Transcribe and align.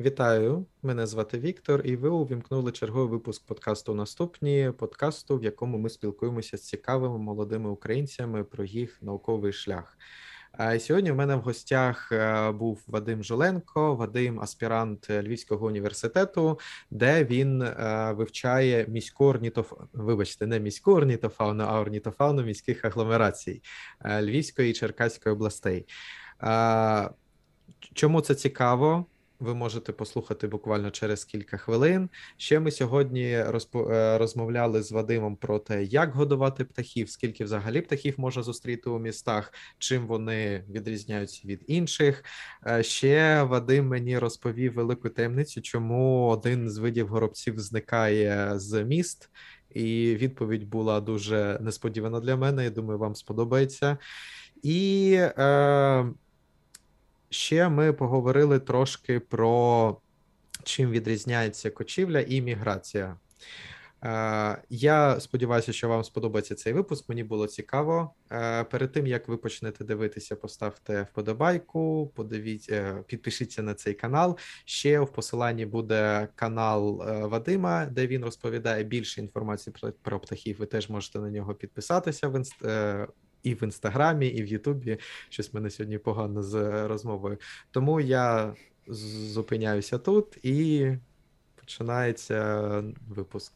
Вітаю, 0.00 0.66
мене 0.82 1.06
звати 1.06 1.38
Віктор, 1.38 1.82
і 1.84 1.96
ви 1.96 2.08
увімкнули 2.08 2.72
черговий 2.72 3.08
випуск 3.08 3.46
подкасту 3.46 3.94
Наступні 3.94 4.72
подкасту, 4.78 5.38
в 5.38 5.44
якому 5.44 5.78
ми 5.78 5.90
спілкуємося 5.90 6.56
з 6.56 6.62
цікавими 6.62 7.18
молодими 7.18 7.70
українцями 7.70 8.44
про 8.44 8.64
їх 8.64 9.02
науковий 9.02 9.52
шлях. 9.52 9.98
Сьогодні 10.78 11.10
в 11.10 11.14
мене 11.14 11.36
в 11.36 11.40
гостях 11.40 12.12
е, 12.12 12.50
був 12.50 12.82
Вадим 12.86 13.24
Жоленко, 13.24 13.94
Вадим, 13.94 14.40
аспірант 14.40 15.10
Львівського 15.10 15.66
університету, 15.66 16.58
де 16.90 17.24
він 17.24 17.62
е, 17.62 18.12
вивчає 18.16 18.86
міську 18.88 19.24
орнітофауну, 19.24 19.88
вибачте, 19.92 20.46
не 20.46 20.60
міську 20.60 20.92
орнітофауну, 20.92 21.64
а 21.64 21.80
орнітофауну 21.80 22.42
міських 22.42 22.84
агломерацій 22.84 23.62
е, 24.04 24.22
Львівської 24.22 24.70
і 24.70 24.74
Черкаської 24.74 25.34
областей. 25.34 25.86
Чому 27.94 28.20
це 28.20 28.34
цікаво? 28.34 29.06
Ви 29.40 29.54
можете 29.54 29.92
послухати 29.92 30.48
буквально 30.48 30.90
через 30.90 31.24
кілька 31.24 31.56
хвилин. 31.56 32.08
Ще 32.36 32.60
ми 32.60 32.70
сьогодні 32.70 33.42
розпо... 33.42 33.90
Е, 33.90 34.18
розмовляли 34.18 34.82
з 34.82 34.92
Вадимом 34.92 35.36
про 35.36 35.58
те, 35.58 35.84
як 35.84 36.14
годувати 36.14 36.64
птахів, 36.64 37.10
скільки 37.10 37.44
взагалі 37.44 37.80
птахів 37.80 38.14
можна 38.16 38.42
зустріти 38.42 38.90
у 38.90 38.98
містах, 38.98 39.52
чим 39.78 40.06
вони 40.06 40.64
відрізняються 40.70 41.48
від 41.48 41.64
інших. 41.66 42.24
Е, 42.66 42.82
ще 42.82 43.42
Вадим 43.42 43.88
мені 43.88 44.18
розповів 44.18 44.74
велику 44.74 45.08
таємницю, 45.08 45.62
чому 45.62 46.28
один 46.28 46.70
з 46.70 46.78
видів 46.78 47.08
горобців 47.08 47.60
зникає 47.60 48.58
з 48.58 48.84
міст. 48.84 49.30
І 49.70 50.16
відповідь 50.20 50.68
була 50.68 51.00
дуже 51.00 51.58
несподівана 51.60 52.20
для 52.20 52.36
мене. 52.36 52.64
Я 52.64 52.70
думаю, 52.70 52.98
вам 52.98 53.14
сподобається. 53.14 53.98
І 54.62 55.12
е, 55.38 56.04
Ще 57.34 57.68
ми 57.68 57.92
поговорили 57.92 58.58
трошки 58.58 59.20
про 59.20 59.96
чим 60.62 60.90
відрізняється 60.90 61.70
кочівля 61.70 62.20
і 62.20 62.40
міграція. 62.40 63.16
Е, 64.04 64.62
я 64.70 65.20
сподіваюся, 65.20 65.72
що 65.72 65.88
вам 65.88 66.04
сподобається 66.04 66.54
цей 66.54 66.72
випуск. 66.72 67.08
Мені 67.08 67.24
було 67.24 67.46
цікаво. 67.46 68.14
Е, 68.32 68.64
перед 68.64 68.92
тим 68.92 69.06
як 69.06 69.28
ви 69.28 69.36
почнете 69.36 69.84
дивитися, 69.84 70.36
поставте 70.36 71.06
вподобайку, 71.12 72.12
подивіться, 72.14 72.74
е, 72.74 73.02
підпишіться 73.06 73.62
на 73.62 73.74
цей 73.74 73.94
канал. 73.94 74.38
Ще 74.64 75.00
в 75.00 75.12
посиланні 75.12 75.66
буде 75.66 76.28
канал 76.34 76.96
Вадима, 77.28 77.86
де 77.86 78.06
він 78.06 78.24
розповідає 78.24 78.84
більше 78.84 79.20
інформації 79.20 79.76
про 80.02 80.20
птахів. 80.20 80.56
Ви 80.58 80.66
теж 80.66 80.90
можете 80.90 81.18
на 81.18 81.30
нього 81.30 81.54
підписатися 81.54 82.28
в 82.28 82.36
інст 82.36 82.56
і 83.44 83.54
в 83.54 83.62
інстаграмі, 83.62 84.26
і 84.26 84.42
в 84.42 84.46
Ютубі. 84.46 84.98
Щось 85.28 85.54
мене 85.54 85.70
сьогодні 85.70 85.98
погано 85.98 86.42
з 86.42 86.86
розмовою. 86.88 87.38
Тому 87.70 88.00
я 88.00 88.54
зупиняюся 88.86 89.98
тут 89.98 90.44
і 90.44 90.88
починається 91.54 92.82
випуск. 93.08 93.52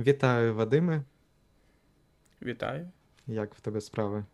Вітаю, 0.00 0.54
Вадиме. 0.54 1.02
Вітаю. 2.42 2.88
Як 3.26 3.54
в 3.54 3.60
тебе 3.60 3.80
справи? 3.80 4.24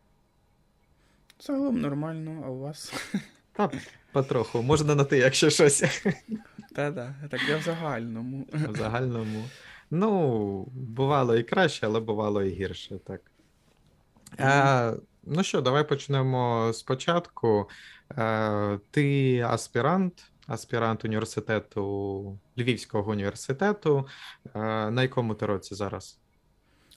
Загалом 1.41 1.81
нормально, 1.81 2.42
а 2.47 2.50
у 2.50 2.59
вас? 2.59 2.95
Та 3.53 3.70
потроху, 4.12 4.62
можна 4.62 4.94
на 4.94 5.05
ти, 5.05 5.19
якщо 5.19 5.50
щось. 5.50 6.05
Та-да, 6.75 7.14
так 7.31 7.41
я 7.48 7.56
в 7.56 7.62
загальному. 7.62 8.47
В 8.53 8.77
загальному. 8.77 9.44
Ну, 9.91 10.65
бувало 10.75 11.37
і 11.37 11.43
краще, 11.43 11.87
але 11.87 12.00
бувало 12.00 12.43
і 12.43 12.50
гірше, 12.50 12.99
так. 12.99 13.21
А, 14.38 14.94
Ну 15.25 15.43
що, 15.43 15.60
давай 15.60 15.88
почнемо 15.88 16.71
спочатку. 16.75 17.69
А, 18.09 18.78
Ти 18.91 19.41
аспірант 19.41 20.31
аспірант 20.47 21.05
університету 21.05 22.39
Львівського 22.59 23.11
університету. 23.11 24.09
Е, 24.55 24.91
на 24.91 25.03
якому 25.03 25.34
ти 25.34 25.47
році 25.47 25.75
зараз? 25.75 26.19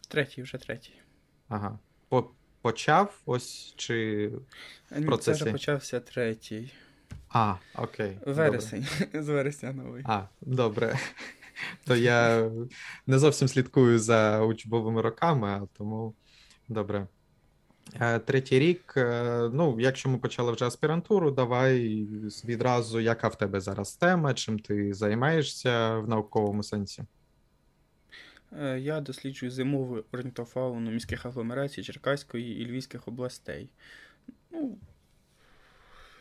Третій, 0.07 0.41
вже 0.41 0.57
третій. 0.57 0.93
Ага. 1.47 1.79
По 2.09 2.31
почав 2.61 3.21
ось 3.25 3.73
чи 3.77 4.27
в 4.91 5.05
процесі? 5.05 5.39
Це 5.39 5.43
вже 5.43 5.51
почався 5.51 5.99
третій. 5.99 6.71
А, 7.29 7.55
окей. 7.75 8.17
Вересень. 8.25 8.87
Добре. 8.99 9.23
З 9.23 9.29
вересня 9.29 9.71
новий. 9.71 10.03
А, 10.05 10.23
добре. 10.41 10.99
То 11.85 11.95
я 11.95 12.49
не 13.07 13.19
зовсім 13.19 13.47
слідкую 13.47 13.99
за 13.99 14.41
учбовими 14.41 15.01
роками, 15.01 15.67
тому 15.77 16.15
добре. 16.67 17.07
Е, 17.95 18.19
третій 18.19 18.59
рік. 18.59 18.93
Е, 18.97 19.49
ну, 19.53 19.77
якщо 19.79 20.09
ми 20.09 20.17
почали 20.17 20.51
вже 20.51 20.65
аспірантуру, 20.65 21.31
давай 21.31 22.07
відразу, 22.45 22.99
яка 22.99 23.27
в 23.27 23.37
тебе 23.37 23.59
зараз 23.59 23.95
тема, 23.95 24.33
чим 24.33 24.59
ти 24.59 24.93
займаєшся 24.93 25.97
в 25.97 26.09
науковому 26.09 26.63
сенсі? 26.63 27.03
Е, 28.59 28.79
я 28.79 29.01
досліджую 29.01 29.51
зимову 29.51 30.03
орнітофауну 30.11 30.91
міських 30.91 31.25
агломерацій 31.25 31.83
Черкаської 31.83 32.61
і 32.61 32.65
Львівських 32.65 33.07
областей. 33.07 33.69
Ну, 34.51 34.77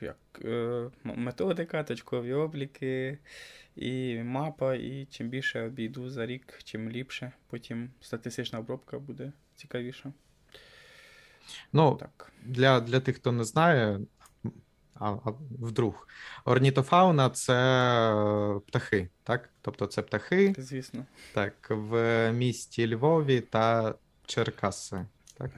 як 0.01 0.17
Методика, 1.05 1.85
точкові 1.85 2.33
обліки, 2.33 3.19
і 3.77 4.19
мапа, 4.23 4.75
і 4.75 5.07
чим 5.11 5.29
більше 5.29 5.63
обійду 5.63 6.11
за 6.11 6.27
рік, 6.27 6.59
чим 6.65 6.91
ліпше. 6.91 7.33
Потім 7.47 7.91
статистична 8.01 8.59
обробка 8.59 8.99
буде 8.99 9.33
цікавіша. 9.55 10.13
Ну, 11.73 11.97
так. 12.01 12.33
Для 12.45 12.81
для 12.81 13.01
тих, 13.01 13.17
хто 13.17 13.33
не 13.33 13.45
знає, 13.45 14.01
а, 14.95 15.11
а 15.11 15.33
вдруг, 15.61 16.09
орнітофауна 16.45 17.31
це 17.31 17.55
птахи, 18.67 19.09
так? 19.23 19.51
Тобто 19.63 19.87
це 19.87 20.03
птахи. 20.03 20.55
Звісно. 20.59 21.05
Так, 21.35 21.55
в 21.71 22.33
місті 22.33 22.95
Львові 22.95 23.41
та 23.41 23.95
Черкаси. 24.27 25.07
так? 25.39 25.51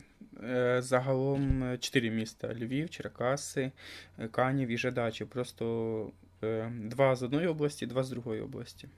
Е, 0.42 0.82
загалом 0.82 1.62
е, 1.64 1.78
чотири 1.78 2.10
міста: 2.10 2.54
Львів, 2.54 2.90
Черкаси, 2.90 3.72
е, 4.18 4.28
Канів 4.28 4.68
і 4.68 4.78
Жадачі. 4.78 5.24
Просто 5.24 6.12
два 6.70 7.16
з 7.16 7.22
одної 7.22 7.46
області, 7.46 7.86
два 7.86 8.04
з 8.04 8.10
другої 8.10 8.40
області. 8.40 8.88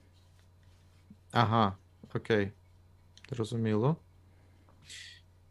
Ага, 1.33 1.77
окей. 2.15 2.53
Зрозуміло. 3.31 3.97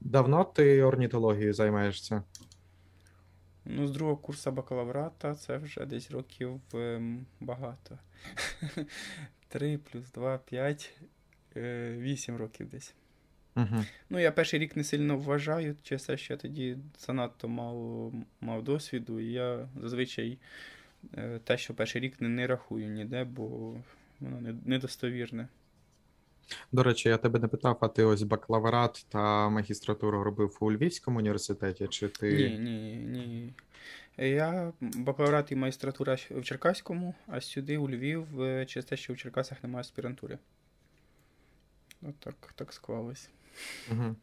Давно 0.02 0.44
ти 0.44 0.84
орнітологією 0.84 1.54
займаєшся? 1.54 2.24
Ну, 3.66 3.88
з 3.88 3.92
другого 3.92 4.18
курсу 4.18 4.52
бакалаврата 4.52 5.36
це 5.36 5.58
вже 5.58 5.86
десь 5.86 6.12
років 6.12 6.62
ем, 6.74 7.26
багато. 7.40 7.98
Три 9.48 9.78
плюс 9.78 10.12
два, 10.12 10.38
п'ять, 10.38 10.94
е, 11.58 11.96
вісім 11.98 12.36
років 12.36 12.70
десь. 12.70 12.94
Угу. 13.56 13.86
Ну, 14.10 14.20
я 14.20 14.32
перший 14.32 14.60
рік 14.60 14.76
не 14.76 14.84
сильно 14.84 15.18
вважаю, 15.18 15.76
через 15.84 16.12
що 16.16 16.34
я 16.34 16.38
тоді 16.38 16.78
занадто 17.00 17.48
мало 17.48 18.14
мав 18.42 18.64
досвіду, 18.64 19.20
і 19.20 19.32
я 19.32 19.70
зазвичай 19.82 20.38
е, 21.18 21.40
те, 21.44 21.58
що 21.58 21.74
перший 21.74 22.02
рік 22.02 22.22
не, 22.22 22.30
не 22.30 22.48
рахую 22.48 22.88
ніде, 22.88 23.24
бо 23.24 23.76
воно 24.20 24.58
недостовірне. 24.66 25.48
До 26.72 26.84
речі, 26.84 27.10
я 27.10 27.18
тебе 27.18 27.40
не 27.40 27.48
питав, 27.48 27.78
а 27.82 27.88
ти 27.88 28.04
ось 28.04 28.24
бакалаврат 28.24 29.06
та 29.10 29.50
магістратуру 29.50 30.24
робив 30.24 30.58
у 30.60 30.72
Львівському 30.72 31.20
університеті? 31.20 31.88
Чи 31.88 32.08
ти. 32.08 32.34
Ні, 32.34 32.60
ні, 32.60 32.96
ні. 32.96 33.54
Я 34.18 34.74
бакалаврат 34.82 35.52
і 35.52 35.56
магістратура 35.56 36.18
в 36.32 36.44
Черкаському, 36.44 37.16
а 37.28 37.42
сюди 37.42 37.78
у 37.78 37.90
Львів 37.90 38.42
е, 38.42 38.66
через 38.66 38.86
те, 38.86 38.98
що 38.98 39.14
в 39.14 39.18
Черкасах 39.18 39.64
немає 39.64 39.82
аспірантури. 39.82 40.38
От 42.02 42.20
так, 42.20 42.54
так 42.56 42.74
склалось. 42.74 43.30
Угу. 43.92 44.16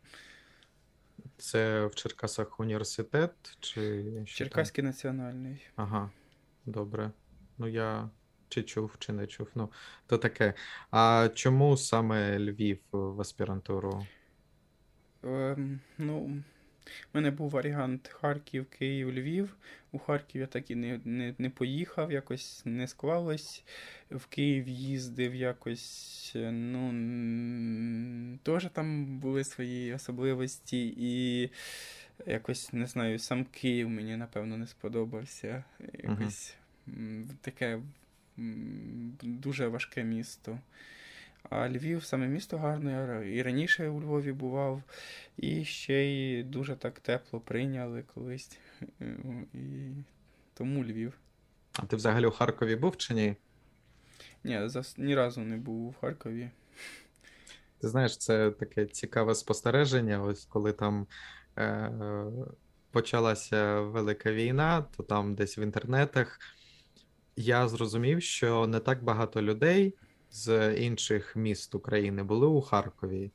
Це 1.37 1.87
в 1.87 1.95
Черкасах 1.95 2.61
університет? 2.61 3.33
чи 3.61 4.05
Черкаський 4.27 4.85
національний. 4.85 5.67
Ага, 5.77 6.11
добре. 6.67 7.11
Ну 7.59 7.69
я 7.69 8.11
чи 8.49 8.63
чув, 8.63 8.97
чи 8.99 9.13
не 9.13 9.27
чув. 9.27 9.49
Ну, 9.55 9.73
то 10.07 10.19
таке. 10.19 10.55
А 10.91 11.29
чому 11.35 11.77
саме 11.77 12.39
Львів 12.39 12.79
в 12.93 13.21
аспірантуру? 13.21 14.07
Ем, 15.23 15.81
ну, 15.99 16.43
в 16.87 17.15
мене 17.15 17.31
був 17.31 17.51
варіант 17.51 18.09
Харків, 18.09 18.67
Київ, 18.67 19.13
Львів. 19.13 19.57
У 19.93 19.99
Харків 19.99 20.41
я 20.41 20.47
так 20.47 20.71
і 20.71 20.75
не 20.75 21.01
не, 21.05 21.35
не 21.39 21.51
поїхав, 21.51 22.13
якось 22.13 22.63
не 22.65 22.89
склалось. 22.89 23.65
В 24.11 24.27
Київ 24.27 24.69
їздив 24.69 25.35
якось, 25.35 26.33
ну, 26.37 26.93
теж 28.43 28.69
там 28.73 29.19
були 29.19 29.45
свої 29.45 29.95
особливості. 29.95 30.95
І 30.97 31.51
якось 32.27 32.73
не 32.73 32.87
знаю, 32.87 33.19
сам 33.19 33.45
Київ 33.45 33.89
мені 33.89 34.17
напевно 34.17 34.57
не 34.57 34.67
сподобався. 34.67 35.65
Якось 35.95 36.57
м, 36.89 37.29
таке 37.41 37.81
дуже 39.23 39.69
важке 39.69 40.05
місто. 40.05 40.59
А 41.51 41.69
Львів 41.69 42.05
саме 42.05 42.29
місто 42.29 42.59
гарне, 42.59 43.23
і 43.27 43.43
раніше 43.43 43.89
у 43.89 44.01
Львові 44.01 44.33
бував, 44.33 44.83
і 45.37 45.65
ще 45.65 46.05
й 46.05 46.43
дуже 46.43 46.77
так 46.77 47.01
тепло 47.01 47.41
прийняли 47.41 48.05
колись. 48.15 48.59
І 49.55 49.91
тому 50.55 50.85
Львів. 50.85 51.13
А 51.73 51.87
ти 51.87 51.97
взагалі 51.97 52.27
у 52.27 52.31
Харкові 52.31 52.77
був 52.77 52.97
чи 52.97 53.15
ні? 53.15 53.37
Ні, 54.45 54.59
зас- 54.59 54.95
ні 55.01 55.15
разу 55.15 55.41
не 55.41 55.57
був 55.57 55.87
у 55.87 55.93
Харкові. 56.01 56.51
Ти 57.81 57.89
знаєш, 57.89 58.17
це 58.17 58.51
таке 58.51 58.87
цікаве 58.87 59.35
спостереження. 59.35 60.23
Ось 60.23 60.45
коли 60.45 60.73
там 60.73 61.07
е, 61.59 61.93
почалася 62.91 63.81
велика 63.81 64.33
війна, 64.33 64.85
то 64.97 65.03
там 65.03 65.35
десь 65.35 65.59
в 65.59 65.61
інтернетах 65.61 66.41
я 67.39 67.69
зрозумів, 67.69 68.23
що 68.23 68.67
не 68.67 68.81
так 68.81 69.05
багато 69.05 69.43
людей 69.43 69.95
з 70.31 70.75
інших 70.75 71.37
міст 71.37 71.75
України 71.75 72.23
були 72.23 72.47
у 72.47 72.61
Харкові. 72.61 73.33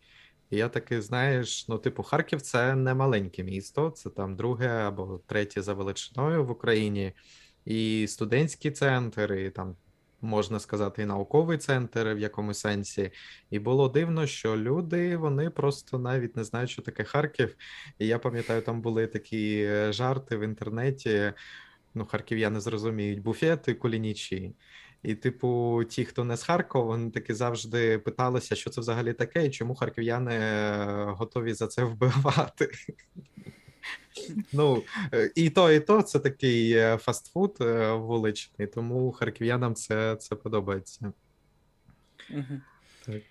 І 0.50 0.58
я 0.58 0.70
таки, 0.70 1.02
знаєш, 1.02 1.68
ну, 1.68 1.78
типу, 1.78 2.04
Харків 2.04 2.42
це 2.42 2.76
не 2.76 2.94
маленьке 2.94 3.44
місто, 3.44 3.90
це 3.90 4.10
там 4.10 4.36
друге 4.36 4.68
або 4.68 5.22
третє 5.28 5.62
за 5.62 5.74
величиною 5.74 6.46
в 6.46 6.52
Україні, 6.52 7.14
і 7.66 8.08
студентський 8.08 8.72
центр, 8.72 9.34
і 9.34 9.50
там 9.50 9.76
можна 10.22 10.60
сказати, 10.60 11.02
і 11.02 11.06
науковий 11.06 11.58
центр 11.58 12.08
в 12.08 12.20
якомусь 12.20 12.60
сенсі. 12.60 13.12
І 13.50 13.60
було 13.60 13.90
дивно, 13.90 14.28
що 14.28 14.58
люди 14.58 15.18
вони 15.18 15.50
просто 15.50 16.00
навіть 16.00 16.36
не 16.36 16.44
знають, 16.44 16.70
що 16.70 16.82
таке 16.82 17.04
Харків. 17.04 17.56
І 18.00 18.08
я 18.08 18.20
пам'ятаю, 18.20 18.62
там 18.62 18.82
були 18.82 19.08
такі 19.08 19.64
е, 19.64 19.94
жарти 19.94 20.38
в 20.38 20.42
інтернеті. 20.42 21.34
Ну, 21.96 22.06
харків'яни 22.06 22.60
зрозуміють, 22.60 23.22
буфети 23.22 23.74
кулінічі. 23.74 24.56
І, 25.04 25.16
типу, 25.16 25.84
ті, 25.90 26.06
хто 26.06 26.24
не 26.24 26.38
з 26.38 26.44
Харкова, 26.44 26.86
вони 26.86 27.12
таки 27.12 27.36
завжди 27.36 28.00
питалися, 28.00 28.56
що 28.56 28.70
це 28.70 28.82
взагалі 28.82 29.14
таке, 29.14 29.46
і 29.46 29.52
чому 29.52 29.76
харків'яни 29.76 30.36
е, 30.36 31.06
готові 31.06 31.54
за 31.54 31.68
це 31.68 31.84
вбивати. 31.84 32.72
Ну, 34.54 34.84
е, 35.14 35.32
і 35.36 35.50
то, 35.50 35.72
і 35.72 35.80
то 35.80 36.02
це 36.02 36.20
такий 36.20 36.72
е, 36.72 36.98
фастфуд 36.98 37.58
вуличний, 37.92 38.68
тому 38.68 39.12
харків'янам 39.12 39.76
це, 39.76 40.16
це 40.16 40.36
подобається. 40.36 41.14
Угу. 42.30 42.62
Так. 43.06 43.22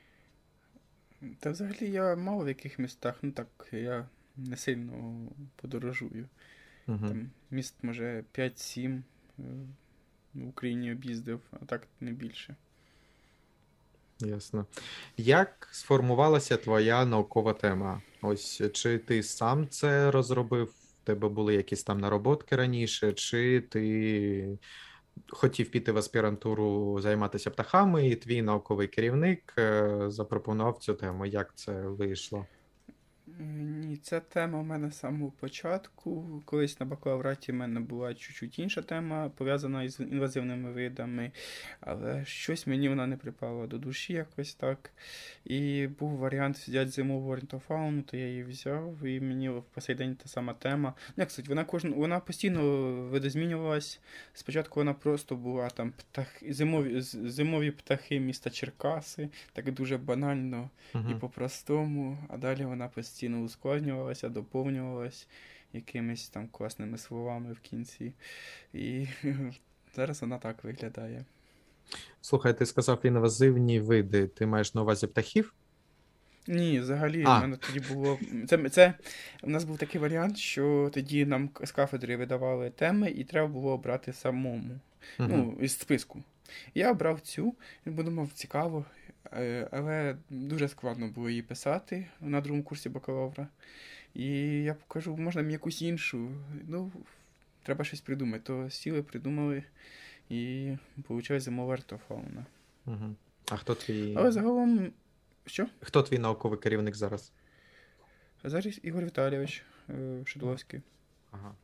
Та 1.41 1.51
взагалі 1.51 1.91
я 1.91 2.17
мало 2.17 2.45
в 2.45 2.49
яких 2.49 2.79
містах, 2.79 3.15
ну 3.23 3.33
так, 3.33 3.49
я 3.73 4.09
не 4.37 4.57
сильно 4.57 5.27
подорожую. 5.57 6.29
Угу. 6.89 7.09
Там 7.09 7.31
міст, 7.51 7.75
може, 7.83 8.25
5-7 8.35 9.03
е, 9.39 9.43
в 10.35 10.49
Україні 10.49 10.93
об'їздив, 10.93 11.41
а 11.51 11.65
так 11.65 11.87
не 12.01 12.13
більше. 12.13 12.57
Ясно. 14.21 14.67
Як 15.17 15.69
сформувалася 15.73 16.57
твоя 16.57 17.05
наукова 17.05 17.53
тема? 17.53 18.03
Ось 18.23 18.63
чи 18.73 18.99
ти 18.99 19.23
сам 19.23 19.69
це 19.69 20.11
розробив? 20.11 20.65
В 20.65 21.05
тебе 21.05 21.29
були 21.29 21.55
якісь 21.55 21.85
там 21.85 22.01
нароботки 22.01 22.57
раніше, 22.57 23.13
чи 23.13 23.61
ти 23.61 24.59
хотів 25.29 25.71
піти 25.71 25.93
в 25.93 25.97
аспірантуру 25.97 26.99
займатися 27.01 27.51
птахами, 27.51 28.09
і 28.09 28.17
твій 28.17 28.43
науковий 28.43 28.89
керівник 28.89 29.55
е, 29.59 30.05
запропонував 30.09 30.79
цю 30.79 30.95
тему? 30.95 31.27
Як 31.27 31.53
це 31.55 31.73
вийшло? 31.73 32.47
Е, 33.41 33.43
Ні, 33.43 33.97
ця 33.97 34.21
тема 34.21 34.59
у 34.59 34.63
мене 34.63 34.91
з 34.91 34.99
самого 34.99 35.31
початку. 35.31 36.43
Колись 36.45 36.81
на 36.81 36.87
бакалавраті 36.87 37.53
в 37.53 37.55
мене 37.55 37.81
була 37.81 38.15
чуть-чуть 38.15 38.59
інша 38.59 38.83
тема, 38.83 39.29
пов'язана 39.29 39.83
із 39.83 40.01
інвазивними 40.01 40.73
видами, 40.73 41.33
але 41.81 42.25
щось 42.25 42.67
мені 42.67 42.89
вона 42.89 43.07
не 43.07 43.17
припала 43.17 43.67
до 43.67 43.79
душі 43.79 44.13
якось 44.13 44.55
так. 44.55 44.91
І 45.45 45.87
був 45.87 46.17
варіант 46.17 46.57
взяти 46.57 46.91
зимову 46.91 47.31
орнітофауну, 47.31 48.03
то 48.03 48.17
я 48.17 48.29
її 48.29 48.43
взяв, 48.43 49.05
і 49.05 49.21
мені 49.21 49.49
в 49.49 49.65
сей 49.79 49.95
день 49.95 50.17
та 50.17 50.29
сама 50.29 50.55
тема. 50.55 50.95
Ну, 51.09 51.15
як 51.17 51.31
сказати, 51.31 51.49
вона 51.49 51.65
кожен, 51.65 51.95
вона 51.95 52.21
постійно 52.21 52.63
видозмінювалась. 52.93 54.01
Спочатку 54.35 54.81
вона 54.81 54.95
просто 54.95 55.37
була 55.37 55.71
там 55.71 55.93
птах, 55.93 56.43
зимові, 56.51 57.01
зимові 57.01 57.71
птахи 57.71 58.21
міста 58.21 58.51
Черкаси, 58.51 59.29
так 59.53 59.73
дуже 59.73 59.99
банально 59.99 60.71
і 61.11 61.15
по-простому, 61.15 62.19
а 62.29 62.37
далі 62.37 62.65
вона 62.65 62.89
постійно 62.89 63.22
ускладнювалася, 63.29 64.29
доповнювалась 64.29 65.29
якимись 65.73 66.29
там 66.29 66.49
класними 66.49 66.99
словами 66.99 67.53
в 67.53 67.61
кінці. 67.61 68.13
І 68.73 69.07
зараз 69.95 70.21
вона 70.21 70.39
так 70.39 70.65
виглядає. 70.65 71.25
Слухай, 72.21 72.59
ти 72.59 72.67
сказав 72.67 73.07
інвазивні 73.07 73.81
види. 73.81 74.27
Ти 74.27 74.47
маєш 74.47 74.75
на 74.75 74.83
увазі 74.83 75.07
птахів? 75.07 75.55
Ні, 76.47 76.81
взагалі, 76.81 77.25
А. 77.27 77.39
в 77.39 77.41
мене 77.41 77.57
тоді 77.57 77.81
було. 77.95 78.19
Це, 78.49 78.69
це 78.71 78.95
у 79.43 79.51
нас 79.51 79.65
був 79.65 79.79
такий 79.79 80.01
варіант, 80.01 80.39
що 80.39 80.91
тоді 80.95 81.27
нам 81.27 81.51
з 81.65 81.73
кафедри 81.73 82.17
видавали 82.17 82.71
теми, 82.71 83.11
і 83.11 83.25
треба 83.25 83.49
було 83.49 83.73
обрати 83.73 84.13
самому. 84.13 84.81
Мгм. 85.19 85.31
Ну, 85.31 85.59
із 85.61 85.79
списку. 85.79 86.23
Я 86.75 86.91
обрав 86.91 87.21
цю, 87.21 87.55
і 87.87 87.91
подумав, 87.91 88.33
цікаво, 88.33 88.85
але 89.71 90.17
дуже 90.31 90.69
складно 90.69 91.09
було 91.09 91.31
її 91.31 91.43
писати 91.43 92.07
на 92.21 92.41
другому 92.41 92.65
курсі 92.65 92.89
бакалавра. 92.89 93.49
І 94.15 94.29
я 94.63 94.75
покажу, 94.75 95.17
можна 95.17 95.43
мені 95.43 95.53
якусь 95.53 95.83
іншу. 95.83 96.31
Ну, 96.69 96.93
треба 97.63 97.85
щось 97.85 98.01
придумати. 98.01 98.45
То 98.45 98.71
сіли, 98.71 99.03
придумали, 99.03 99.65
і 100.29 100.73
вийшла 101.09 101.41
зимова 101.41 101.75
артофауна. 101.75 102.47
Мгм. 102.87 103.17
А 103.51 103.57
хто 103.57 103.75
твій, 103.75 104.15
Але 104.17 104.33
загалом, 104.33 104.93
що? 105.47 105.67
хто 105.81 106.03
твій 106.03 106.19
науковий 106.19 106.59
керівник 106.59 106.95
зараз? 106.95 107.33
Зараз 108.45 108.81
Ігор 108.83 109.05
Віталійович 109.05 109.65
е, 109.91 110.23
Шидловський. 110.27 110.81
Ага. 111.31 111.55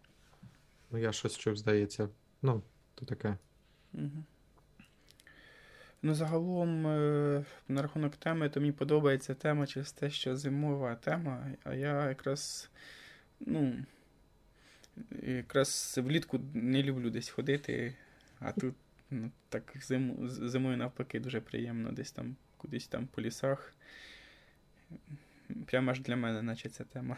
Ну, 0.90 0.98
я 0.98 1.12
щось 1.12 1.38
чув, 1.38 1.56
здається. 1.56 2.08
Ну, 2.42 2.62
то 2.94 3.04
таке. 3.04 3.36
Угу. 3.94 4.24
Ну, 6.02 6.14
загалом, 6.14 6.86
е, 6.86 7.44
на 7.68 7.82
рахунок 7.82 8.16
теми, 8.16 8.48
то 8.48 8.60
мені 8.60 8.72
подобається 8.72 9.34
тема 9.34 9.66
через 9.66 9.92
те, 9.92 10.10
що 10.10 10.36
зимова 10.36 10.94
тема, 10.94 11.46
а 11.64 11.74
я 11.74 12.08
якраз, 12.08 12.70
ну, 13.40 13.84
якраз 15.22 15.98
влітку 16.02 16.40
не 16.54 16.82
люблю 16.82 17.10
десь 17.10 17.28
ходити, 17.28 17.94
а 18.40 18.52
тут, 18.52 18.74
ну, 19.10 19.30
так 19.48 19.76
зиму, 19.82 20.28
зимою 20.28 20.76
навпаки 20.76 21.20
дуже 21.20 21.40
приємно 21.40 21.92
десь 21.92 22.12
там, 22.12 22.36
кудись 22.56 22.86
там 22.86 23.06
по 23.06 23.22
лісах. 23.22 23.74
Прямо 25.66 25.90
аж 25.90 26.00
для 26.00 26.16
мене, 26.16 26.42
наче 26.42 26.68
ця 26.68 26.84
тема. 26.84 27.16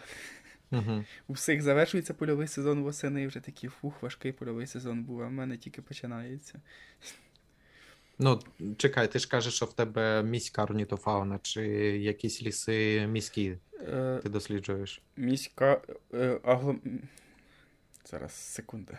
Угу. 0.73 1.05
У 1.29 1.33
всіх 1.33 1.63
завершується 1.63 2.15
польовий 2.15 2.49
сезон 2.49 2.83
восени, 2.83 3.23
і 3.23 3.27
вже 3.27 3.41
такий 3.41 3.71
фух, 3.71 4.03
важкий 4.03 4.33
польовий 4.33 4.67
сезон 4.67 5.05
був, 5.05 5.23
а 5.23 5.27
в 5.27 5.33
мене 5.33 5.57
тільки 5.57 5.83
починається. 5.83 6.61
Ну, 8.23 8.41
чекай, 8.77 9.13
ти 9.13 9.19
ж 9.19 9.29
кажеш, 9.29 9.55
що 9.55 9.67
в 9.67 9.73
тебе 9.73 10.23
міська 10.23 10.63
орнітофауна, 10.63 11.39
чи 11.43 11.63
якісь 11.99 12.43
ліси 12.43 13.07
міські 13.07 13.57
Е, 13.89 14.21
ти 14.23 14.29
досліджуєш? 14.29 15.03
Міська 15.17 15.81
е, 16.15 16.41
агло... 16.45 16.77
Зараз, 18.05 18.33
секунда. 18.33 18.99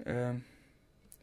Е, 0.00 0.40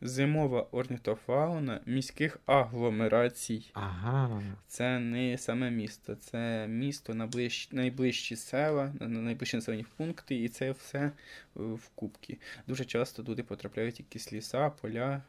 зимова 0.01 0.67
орнітофауна 0.71 1.81
міських 1.85 2.39
агломерацій. 2.45 3.71
Ага. 3.73 4.41
Це 4.67 4.99
не 4.99 5.37
саме 5.37 5.71
місто, 5.71 6.15
це 6.15 6.67
місто, 6.67 7.13
найближчі, 7.13 7.69
найближчі 7.71 8.35
села, 8.35 8.93
на- 8.99 9.07
на- 9.07 9.21
найближчі 9.21 9.57
населені 9.57 9.85
пункти, 9.97 10.43
і 10.43 10.49
це 10.49 10.71
все 10.71 11.11
в 11.55 11.89
кубки. 11.95 12.37
Дуже 12.67 12.85
часто 12.85 13.23
туди 13.23 13.43
потрапляють 13.43 13.99
якісь 13.99 14.33
ліса, 14.33 14.69
поля 14.69 15.21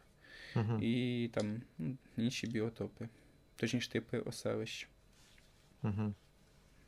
Угу. 0.57 0.79
і 0.81 1.29
там 1.35 1.63
ну, 1.79 1.97
інші 2.17 2.47
біотопи, 2.47 3.09
точніше 3.57 3.91
типи 3.91 4.19
оселищ. 4.19 4.89
Угу. 5.83 6.15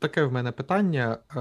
Таке 0.03 0.23
в 0.23 0.31
мене 0.31 0.51
питання. 0.51 1.17
Е, 1.35 1.39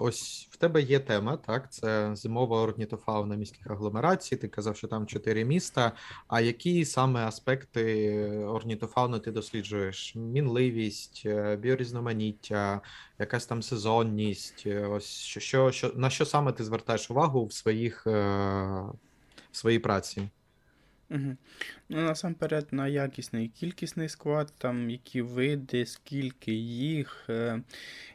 ось 0.00 0.48
в 0.50 0.56
тебе 0.56 0.82
є 0.82 0.98
тема, 0.98 1.36
так? 1.36 1.72
Це 1.72 2.16
зимова 2.16 2.62
орнітофауна 2.62 3.36
міських 3.36 3.66
агломерацій. 3.66 4.36
Ти 4.36 4.48
казав, 4.48 4.76
що 4.76 4.88
там 4.88 5.06
чотири 5.06 5.44
міста. 5.44 5.92
А 6.28 6.40
які 6.40 6.84
саме 6.84 7.20
аспекти 7.20 8.18
орнітофауни 8.28 9.18
ти 9.18 9.30
досліджуєш? 9.30 10.14
Мінливість, 10.16 11.22
е, 11.26 11.56
біорізноманіття, 11.56 12.80
якась 13.18 13.46
там 13.46 13.62
сезонність. 13.62 14.62
Е, 14.66 14.86
Ось 14.86 15.10
що, 15.10 15.40
що, 15.40 15.70
що 15.70 15.92
на 15.96 16.10
що 16.10 16.26
саме 16.26 16.52
ти 16.52 16.64
звертаєш 16.64 17.10
увагу 17.10 17.46
в 17.46 17.52
своїх 17.52 18.06
в 18.06 18.92
своїй 19.52 19.78
праці? 19.78 20.28
Угу. 21.10 21.36
Ну, 21.88 22.02
насамперед, 22.02 22.66
на 22.70 22.88
якісний 22.88 23.46
і 23.46 23.48
кількісний 23.48 24.08
склад, 24.08 24.52
там 24.58 24.90
які 24.90 25.22
види, 25.22 25.86
скільки 25.86 26.52
їх, 26.52 27.26
е, 27.28 27.62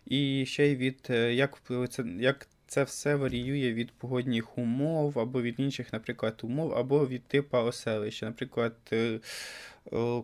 і 0.05 0.45
ще 0.45 0.67
й 0.67 0.75
від 0.75 1.07
е, 1.09 1.33
як 1.33 1.55
впливає 1.55 1.88
це, 1.88 2.03
як 2.19 2.47
це 2.67 2.83
все 2.83 3.15
варіює 3.15 3.73
від 3.73 3.91
погодних 3.91 4.57
умов 4.57 5.19
або 5.19 5.41
від 5.41 5.59
інших, 5.59 5.93
наприклад, 5.93 6.39
умов, 6.43 6.73
або 6.73 7.07
від 7.07 7.23
типу 7.23 7.57
оселища. 7.57 8.25
Наприклад, 8.25 8.75
е, 8.91 9.19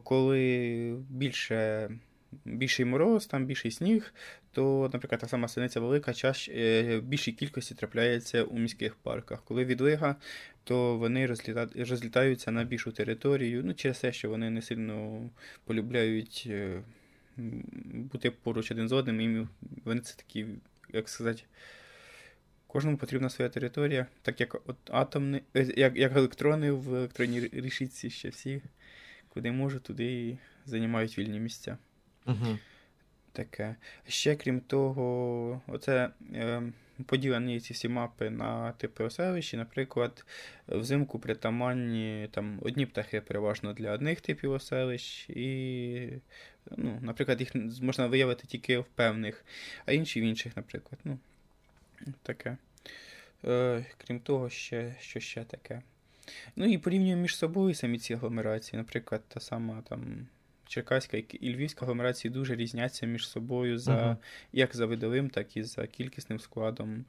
коли 0.03 0.95
більше. 1.09 1.89
Більший 2.45 2.86
мороз, 2.86 3.25
там 3.25 3.45
більший 3.45 3.71
сніг, 3.71 4.13
то, 4.51 4.89
наприклад, 4.93 5.21
та 5.21 5.27
сама 5.27 5.48
синиця 5.48 5.79
велика 5.79 6.13
чаш 6.13 6.50
е, 6.50 7.00
більшій 7.03 7.31
кількості 7.31 7.75
трапляється 7.75 8.43
у 8.43 8.59
міських 8.59 8.95
парках. 8.95 9.43
Коли 9.43 9.65
відлига, 9.65 10.15
то 10.63 10.98
вони 10.98 11.25
розліта... 11.25 11.69
розлітаються 11.75 12.51
на 12.51 12.63
більшу 12.63 12.91
територію, 12.91 13.62
ну, 13.65 13.74
через 13.74 14.00
те, 14.00 14.13
що 14.13 14.29
вони 14.29 14.50
не 14.50 14.62
сильно 14.62 15.29
полюбляють 15.65 16.43
е, 16.50 16.81
бути 17.93 18.31
поруч 18.31 18.71
один 18.71 18.89
з 18.89 18.91
одним, 18.91 19.21
і 19.21 19.48
вони 19.86 20.01
це 20.01 20.15
такі, 20.15 20.45
як 20.93 21.09
сказати, 21.09 21.43
кожному 22.67 22.98
потрібна 22.98 23.29
своя 23.29 23.50
територія, 23.50 24.05
так 24.21 24.39
як 24.39 24.55
от 24.55 24.77
атомні, 24.91 25.41
е, 25.55 25.74
як, 25.77 25.98
як 25.98 26.15
електрони 26.15 26.71
в 26.71 26.95
електронній 26.95 27.50
рішітці 27.53 28.09
ще 28.09 28.29
всі, 28.29 28.62
куди 29.29 29.51
можуть, 29.51 29.83
туди 29.83 30.05
і 30.05 30.38
займають 30.65 31.17
вільні 31.17 31.39
місця. 31.39 31.77
Угу. 32.25 32.57
Таке. 33.31 33.75
Ще 34.07 34.35
крім 34.35 34.59
того, 34.59 35.61
оце 35.67 36.09
е, 36.33 36.61
поділені 37.05 37.59
ці 37.59 37.73
всі 37.73 37.89
мапи 37.89 38.29
на 38.29 38.71
типи 38.71 39.03
оселищі. 39.03 39.57
Наприклад, 39.57 40.25
взимку 40.67 41.19
притаманні 41.19 42.29
там 42.31 42.59
одні 42.61 42.85
птахи 42.85 43.21
переважно 43.21 43.73
для 43.73 43.91
одних 43.91 44.21
типів 44.21 44.51
оселищ, 44.51 45.29
і, 45.29 46.09
ну, 46.77 46.99
наприклад, 47.01 47.39
їх 47.39 47.55
можна 47.81 48.07
виявити 48.07 48.47
тільки 48.47 48.77
в 48.77 48.85
певних, 48.85 49.45
а 49.85 49.91
інші 49.91 50.21
в 50.21 50.23
інших, 50.23 50.57
наприклад. 50.57 50.99
Ну, 51.03 51.17
таке. 52.23 52.57
Е, 53.45 53.85
крім 53.97 54.19
того, 54.19 54.49
ще, 54.49 54.95
що 54.99 55.19
ще 55.19 55.43
таке. 55.43 55.81
Ну 56.55 56.65
і 56.65 56.77
порівнюємо 56.77 57.21
між 57.21 57.35
собою 57.35 57.75
самі 57.75 57.97
ці 57.99 58.13
агломерації. 58.13 58.77
Наприклад, 58.77 59.21
та 59.27 59.39
сама 59.39 59.81
там. 59.89 60.27
Черкаська 60.69 61.17
і 61.17 61.53
Львівська 61.53 61.85
агломерації 61.85 62.31
дуже 62.31 62.55
різняться 62.55 63.05
між 63.05 63.27
собою 63.27 63.79
за 63.79 64.05
Мгм. 64.05 64.17
як 64.53 64.75
за 64.75 64.85
видовим, 64.85 65.29
так 65.29 65.57
і 65.57 65.63
за 65.63 65.88
кількісним 65.88 66.39
складом. 66.39 67.05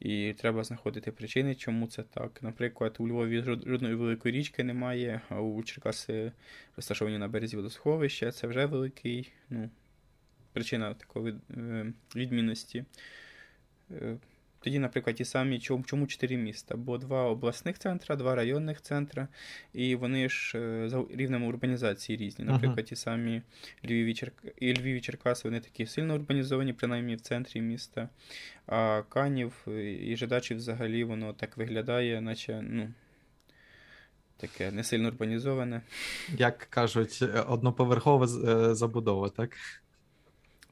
І 0.00 0.34
треба 0.38 0.64
знаходити 0.64 1.12
причини, 1.12 1.54
чому 1.54 1.86
це 1.86 2.02
так. 2.02 2.42
Наприклад, 2.42 2.96
у 2.98 3.08
Львові 3.08 3.42
жодної 3.42 3.94
великої 3.94 4.34
річки 4.34 4.64
немає, 4.64 5.20
а 5.28 5.40
у 5.40 5.62
Черкаси 5.62 6.32
розташовані 6.76 7.18
на 7.18 7.28
березі 7.28 7.56
водосховища. 7.56 8.32
Це 8.32 8.46
вже 8.46 8.66
великий, 8.66 9.32
ну, 9.50 9.70
причина 10.52 10.94
такої 10.94 11.34
е, 11.56 11.92
відмінності. 12.16 12.84
Тоді, 14.62 14.78
наприклад, 14.78 15.16
ті 15.16 15.24
самі, 15.24 15.60
чому, 15.60 16.06
чотири 16.06 16.36
міста? 16.36 16.76
Бо 16.76 16.98
два 16.98 17.24
обласних 17.24 17.78
центра, 17.78 18.16
два 18.16 18.34
районних 18.34 18.80
центра, 18.82 19.28
і 19.72 19.94
вони 19.96 20.28
ж 20.28 20.58
е, 20.58 20.88
за 20.88 21.04
рівнем 21.14 21.44
урбанізації 21.44 22.18
різні. 22.18 22.44
Наприклад, 22.44 22.86
ті 22.86 22.96
самі 22.96 23.42
Львів 23.84 24.06
і, 24.06 24.14
Черк... 24.14 24.34
і 24.56 24.74
Львів 24.74 24.96
і 24.96 25.00
Черкаси, 25.00 25.48
вони 25.48 25.60
такі 25.60 25.86
сильно 25.86 26.14
урбанізовані, 26.14 26.72
принаймні 26.72 27.16
в 27.16 27.20
центрі 27.20 27.60
міста. 27.60 28.08
А 28.66 29.02
Канів 29.08 29.52
е, 29.68 29.92
і 29.92 30.16
Жидачів 30.16 30.56
взагалі 30.56 31.04
воно 31.04 31.32
так 31.32 31.56
виглядає, 31.56 32.20
наче, 32.20 32.62
ну, 32.62 32.88
таке 34.36 34.70
не 34.70 34.84
сильно 34.84 35.08
урбанізоване. 35.08 35.82
Як 36.38 36.58
кажуть, 36.58 37.18
е, 37.22 37.40
одноповерхова 37.40 38.26
забудова, 38.74 39.28
так? 39.28 39.56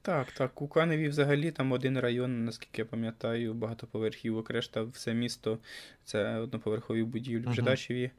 Так, 0.02 0.32
так. 0.32 0.62
У 0.62 0.68
Каневі 0.68 1.08
взагалі 1.08 1.50
там 1.50 1.72
один 1.72 1.98
район, 1.98 2.44
наскільки 2.44 2.82
я 2.82 2.84
пам'ятаю, 2.84 3.54
багатоповерхівок, 3.54 4.50
решта 4.50 4.82
все 4.82 5.14
місто 5.14 5.58
це 6.04 6.38
одноповерхові 6.38 7.02
будівлі. 7.02 7.46
В 7.46 7.52
Жидачеві 7.52 8.10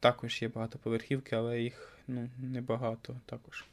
також 0.00 0.42
є 0.42 0.48
багатоповерхівки, 0.48 1.36
але 1.36 1.60
їх 1.60 1.98
ну, 2.08 2.28
небагато 2.38 3.16
також. 3.26 3.64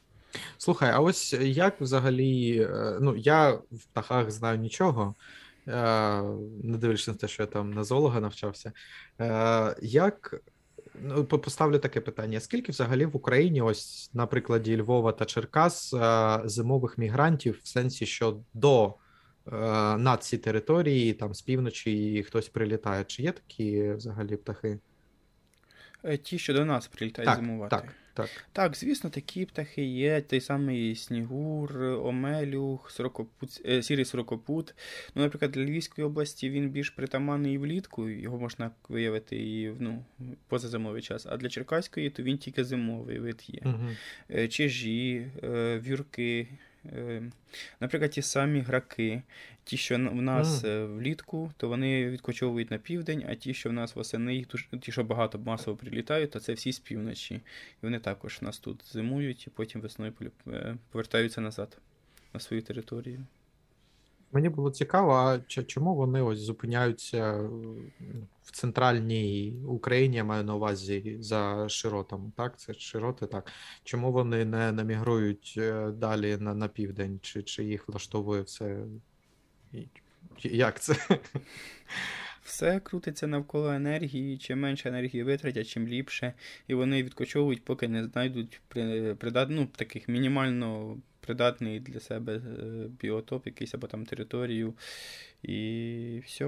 Слухай, 0.58 0.90
а 0.90 1.00
ось 1.00 1.32
як 1.32 1.80
взагалі, 1.80 2.60
е, 2.60 2.98
ну 3.00 3.16
я 3.16 3.50
в 3.50 3.84
птахах 3.92 4.30
знаю 4.30 4.58
нічого, 4.58 5.14
е, 5.68 6.22
не 6.62 6.78
дивлячись 6.78 7.08
на 7.08 7.14
те, 7.14 7.28
що 7.28 7.42
я 7.42 7.46
там 7.46 7.72
на 7.72 7.84
зоолога 7.84 8.20
навчався. 8.20 8.72
Е, 9.20 9.76
Як 9.82 10.42
поставлю 11.28 11.78
таке 11.78 12.00
питання: 12.00 12.40
скільки 12.40 12.72
взагалі 12.72 13.06
в 13.06 13.16
Україні, 13.16 13.62
ось 13.62 14.10
на 14.14 14.26
прикладі 14.26 14.76
Львова 14.76 15.12
та 15.12 15.24
Черкас, 15.24 15.94
е, 15.94 16.40
зимових 16.44 16.98
мігрантів, 16.98 17.60
в 17.62 17.66
сенсі, 17.66 18.06
що 18.06 18.40
до 18.54 18.94
е, 19.46 19.50
на 19.96 20.16
ці 20.16 20.38
території, 20.38 21.12
там 21.12 21.34
з 21.34 21.42
півночі 21.42 22.22
хтось 22.28 22.48
прилітає? 22.48 23.04
Чи 23.04 23.22
є 23.22 23.32
такі 23.32 23.92
взагалі 23.92 24.36
птахи? 24.36 24.78
Е, 26.04 26.16
Ті, 26.16 26.38
що 26.38 26.54
до 26.54 26.64
нас 26.64 26.86
прилітають 26.86 27.26
Так, 27.26 27.36
зимувати. 27.36 27.76
так, 27.76 27.94
так. 28.14 28.28
Так, 28.52 28.76
звісно, 28.76 29.10
такі 29.10 29.46
птахи 29.46 29.84
є. 29.84 30.20
Той 30.20 30.40
самий 30.40 30.96
Снігур, 30.96 31.82
Омелюх, 31.82 32.90
сорокопут, 32.90 33.60
е, 33.66 33.82
сірий 33.82 34.04
сорокопут. 34.04 34.74
Ну, 35.14 35.22
наприклад, 35.22 35.50
для 35.50 35.64
Львівської 35.64 36.06
області 36.06 36.50
він 36.50 36.70
більш 36.70 36.90
притаманний 36.90 37.58
влітку, 37.58 38.08
його 38.08 38.38
можна 38.38 38.70
виявити 38.88 39.36
і 39.36 39.72
ну, 39.78 40.04
позазимовий 40.48 41.02
час. 41.02 41.26
А 41.30 41.36
для 41.36 41.48
Черкаської 41.48 42.10
то 42.10 42.22
він 42.22 42.38
тільки 42.38 42.64
зимовий 42.64 43.18
вид 43.18 43.44
є. 43.46 43.60
Угу. 43.64 44.48
Чижі, 44.48 45.26
е, 45.42 45.82
вюрки. 45.88 46.48
Е, 46.86 47.22
Наприклад, 47.80 48.10
ті 48.10 48.22
самі 48.22 48.60
граки. 48.60 49.22
Ті, 49.64 49.76
що 49.76 49.96
в 49.96 50.22
нас 50.22 50.64
е, 50.64 50.84
влітку, 50.84 51.52
то 51.56 51.68
вони 51.68 52.10
відкочовують 52.10 52.70
на 52.70 52.78
південь, 52.78 53.24
а 53.28 53.34
ті, 53.34 53.54
що 53.54 53.70
в 53.70 53.72
нас 53.72 53.96
восени, 53.96 54.36
їх 54.36 54.46
ті, 54.80 54.92
що 54.92 55.04
багато 55.04 55.38
масово 55.38 55.76
прилітають, 55.76 56.30
то 56.30 56.40
це 56.40 56.52
всі 56.52 56.72
з 56.72 56.78
півночі. 56.78 57.34
І 57.34 57.40
вони 57.82 57.98
також 57.98 58.38
в 58.40 58.44
нас 58.44 58.58
тут 58.58 58.84
зимують 58.92 59.46
і 59.46 59.50
потім 59.50 59.80
весною 59.80 60.12
е, 60.48 60.76
повертаються 60.90 61.40
назад 61.40 61.78
на 62.34 62.40
свою 62.40 62.62
територію. 62.62 63.26
Мені 64.32 64.48
було 64.48 64.70
цікаво, 64.70 65.12
а 65.12 65.38
чому 65.62 65.94
вони 65.94 66.22
ось 66.22 66.38
зупиняються 66.38 67.34
е, 67.34 67.48
в 68.42 68.50
центральній 68.50 69.56
Україні, 69.66 70.16
я 70.16 70.24
маю 70.24 70.44
на 70.44 70.54
увазі 70.54 71.16
за 71.20 71.68
широтами, 71.68 72.32
так? 72.36 72.58
Це 72.58 72.74
широти, 72.74 73.26
так. 73.26 73.52
Чому 73.84 74.12
вони 74.12 74.44
не 74.44 74.72
намігрують 74.72 75.54
е, 75.58 75.90
далі 75.90 76.36
на, 76.36 76.54
на 76.54 76.68
південь, 76.68 77.18
чи, 77.22 77.42
чи 77.42 77.64
їх 77.64 77.88
влаштовує 77.88 78.42
все? 78.42 78.84
Як 80.42 80.80
це? 80.80 80.96
Все 82.42 82.80
крутиться 82.80 83.26
навколо 83.26 83.72
енергії. 83.72 84.38
Чим 84.38 84.60
менше 84.60 84.88
енергії 84.88 85.22
витратять, 85.22 85.68
чим 85.68 85.88
ліпше. 85.88 86.34
І 86.68 86.74
вони 86.74 87.02
відкочовують, 87.02 87.64
поки 87.64 87.88
не 87.88 88.04
знайдуть 88.04 88.60
при, 88.68 89.14
придат, 89.14 89.48
ну, 89.50 89.66
таких 89.66 90.08
мінімально 90.08 90.96
придатний 91.26 91.80
для 91.80 92.00
себе 92.00 92.36
е, 92.36 92.40
біотоп, 93.00 93.46
якийсь 93.46 93.74
або 93.74 93.86
там 93.86 94.06
територію. 94.06 94.74
І 95.42 96.22
все. 96.26 96.44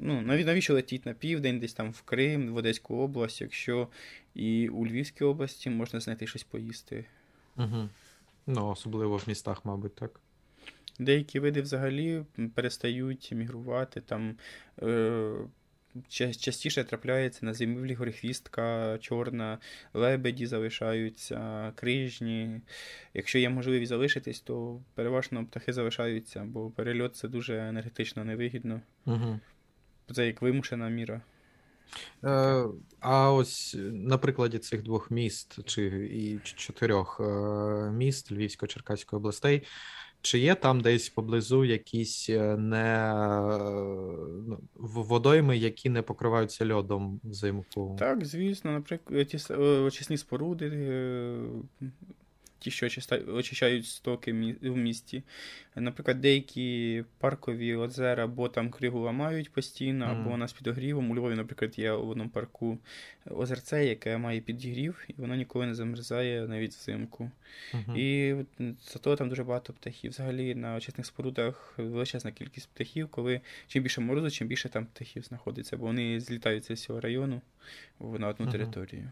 Ну, 0.00 0.22
навіщо 0.22 0.74
летіть 0.74 1.06
на 1.06 1.12
південь, 1.12 1.60
десь 1.60 1.72
там 1.72 1.90
в 1.90 2.02
Крим, 2.02 2.52
в 2.52 2.56
Одеську 2.56 2.96
область, 2.96 3.40
якщо 3.40 3.88
і 4.34 4.68
у 4.68 4.86
Львівській 4.86 5.24
області 5.24 5.70
можна 5.70 6.00
знайти 6.00 6.26
щось 6.26 6.44
поїсти. 6.44 7.04
Угу. 7.56 7.88
Ну, 8.46 8.68
особливо 8.68 9.16
в 9.16 9.24
містах, 9.26 9.64
мабуть, 9.64 9.94
так. 9.94 10.20
Деякі 10.98 11.40
види 11.40 11.62
взагалі 11.62 12.24
перестають 12.54 13.32
мігрувати. 13.32 14.00
Там 14.00 14.34
е, 14.82 15.32
частіше 16.08 16.84
трапляється 16.84 17.46
на 17.46 17.54
зимівлі 17.54 17.94
горехвістка 17.94 18.98
чорна, 18.98 19.58
лебеді 19.94 20.46
залишаються, 20.46 21.72
крижні. 21.76 22.60
Якщо 23.14 23.38
є 23.38 23.50
можливість 23.50 23.88
залишитись, 23.88 24.40
то 24.40 24.80
переважно 24.94 25.46
птахи 25.46 25.72
залишаються, 25.72 26.44
бо 26.44 26.70
перельот 26.70 27.16
це 27.16 27.28
дуже 27.28 27.68
енергетично 27.68 28.24
невигідно. 28.24 28.80
Угу. 29.06 29.40
Це 30.14 30.26
як 30.26 30.42
вимушена 30.42 30.88
міра. 30.88 31.20
Е, 32.24 32.64
а 33.00 33.32
ось 33.32 33.76
на 33.78 34.18
прикладі 34.18 34.58
цих 34.58 34.82
двох 34.82 35.10
міст, 35.10 35.58
чи 35.64 35.86
і 36.12 36.38
чотирьох 36.38 37.20
е, 37.20 37.24
міст 37.90 38.32
Львівсько-Черкаської 38.32 39.16
областей, 39.16 39.62
чи 40.22 40.38
є 40.38 40.54
там 40.54 40.80
десь 40.80 41.08
поблизу 41.08 41.64
якісь 41.64 42.30
е, 42.30 42.56
не 42.56 43.12
ну, 44.46 44.60
водойми, 44.74 45.56
які 45.56 45.90
не 45.90 46.02
покриваються 46.02 46.68
льодом 46.72 47.20
взимку? 47.24 47.96
Так, 47.98 48.24
звісно, 48.24 48.72
наприклад, 48.72 49.26
ті 49.26 49.54
очисні 49.54 50.16
споруди, 50.16 50.66
е, 50.66 51.38
ті, 52.58 52.70
що 52.70 52.86
очищають 53.28 53.86
стоки 53.86 54.32
в 54.62 54.76
місті. 54.76 55.22
Наприклад, 55.76 56.20
деякі 56.20 57.04
паркові 57.18 57.74
озера 57.74 58.24
або 58.24 58.48
там 58.48 58.70
кригу 58.70 59.00
ламають 59.00 59.52
постійно, 59.52 60.04
mm. 60.04 60.10
або 60.10 60.30
вона 60.30 60.48
з 60.48 60.52
підогрівом. 60.52 61.10
У 61.10 61.16
Львові, 61.16 61.34
наприклад, 61.34 61.78
є 61.78 61.92
в 61.92 62.08
одному 62.08 62.30
парку 62.30 62.78
озерце, 63.30 63.86
яке 63.86 64.18
має 64.18 64.40
підігрів, 64.40 65.04
і 65.08 65.14
воно 65.16 65.34
ніколи 65.34 65.66
не 65.66 65.74
замерзає 65.74 66.48
навіть 66.48 66.74
взимку. 66.74 67.30
Mm-hmm. 67.74 67.98
І 67.98 68.36
зато 68.92 69.16
там 69.16 69.28
дуже 69.28 69.44
багато 69.44 69.72
птахів. 69.72 70.10
Взагалі 70.10 70.54
на 70.54 70.74
очисних 70.74 71.06
спорудах 71.06 71.74
величезна 71.76 72.30
кількість 72.30 72.68
птахів, 72.68 73.08
коли 73.08 73.40
чим 73.66 73.82
більше 73.82 74.00
морозу, 74.00 74.30
чим 74.30 74.48
більше 74.48 74.68
там 74.68 74.86
птахів 74.86 75.22
знаходиться, 75.22 75.76
бо 75.76 75.86
вони 75.86 76.20
злітаються 76.20 76.76
з 76.76 76.82
цього 76.82 77.00
району 77.00 77.40
на 78.00 78.28
одну 78.28 78.46
mm-hmm. 78.46 78.52
територію. 78.52 79.10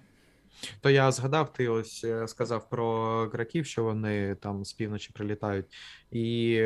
То 0.81 0.91
я 0.91 1.13
згадав, 1.13 1.53
ти 1.53 1.69
ось 1.69 2.05
е, 2.05 2.29
сказав 2.29 2.69
про 2.69 3.17
граків, 3.33 3.67
що 3.67 3.85
вони 3.85 4.35
там 4.35 4.65
з 4.65 4.73
півночі 4.73 5.11
прилітають. 5.15 5.67
І 6.11 6.63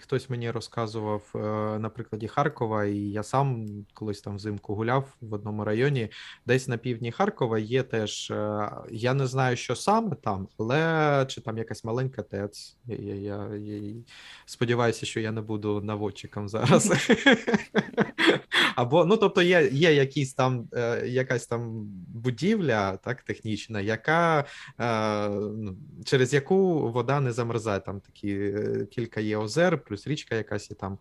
хтось 0.00 0.30
мені 0.30 0.50
розказував 0.50 1.22
е, 1.34 1.38
на 1.78 1.88
прикладі 1.88 2.28
Харкова, 2.28 2.84
і 2.84 2.96
я 2.96 3.22
сам 3.22 3.66
колись 3.94 4.20
там 4.20 4.36
взимку 4.36 4.74
гуляв 4.74 5.16
в 5.20 5.34
одному 5.34 5.64
районі. 5.64 6.08
Десь 6.46 6.68
на 6.68 6.76
півдні 6.76 7.12
Харкова 7.12 7.58
є 7.58 7.82
теж. 7.82 8.30
Е, 8.30 8.70
я 8.90 9.14
не 9.14 9.26
знаю, 9.26 9.56
що 9.56 9.76
саме 9.76 10.16
там, 10.16 10.48
але 10.58 11.26
чи 11.28 11.40
там 11.40 11.58
якась 11.58 11.84
маленька 11.84 12.22
ТЕЦ. 12.22 12.76
Я, 12.86 13.14
я, 13.14 13.48
я 13.56 13.94
сподіваюся, 14.46 15.06
що 15.06 15.20
я 15.20 15.32
не 15.32 15.40
буду 15.40 15.80
наводчиком 15.80 16.48
зараз. 16.48 16.92
Або 18.76 19.04
ну, 19.04 19.16
тобто, 19.16 19.42
є 19.42 19.68
є 19.72 19.94
якісь 19.94 20.34
там 20.34 20.68
якась 21.04 21.46
там 21.46 21.86
будівля, 22.08 22.85
так 22.92 23.22
технічна, 23.22 23.80
яка 23.80 24.44
ну, 25.38 25.76
через 26.04 26.34
яку 26.34 26.90
вода 26.92 27.20
не 27.20 27.32
замерзає. 27.32 27.80
Там 27.80 28.00
такі 28.00 28.36
Е, 28.56 28.86
кілька 28.90 29.20
є 29.20 29.36
озер, 29.36 29.84
плюс 29.84 30.06
річка 30.06 30.34
якась 30.34 30.70
і 30.70 30.74
там. 30.74 30.98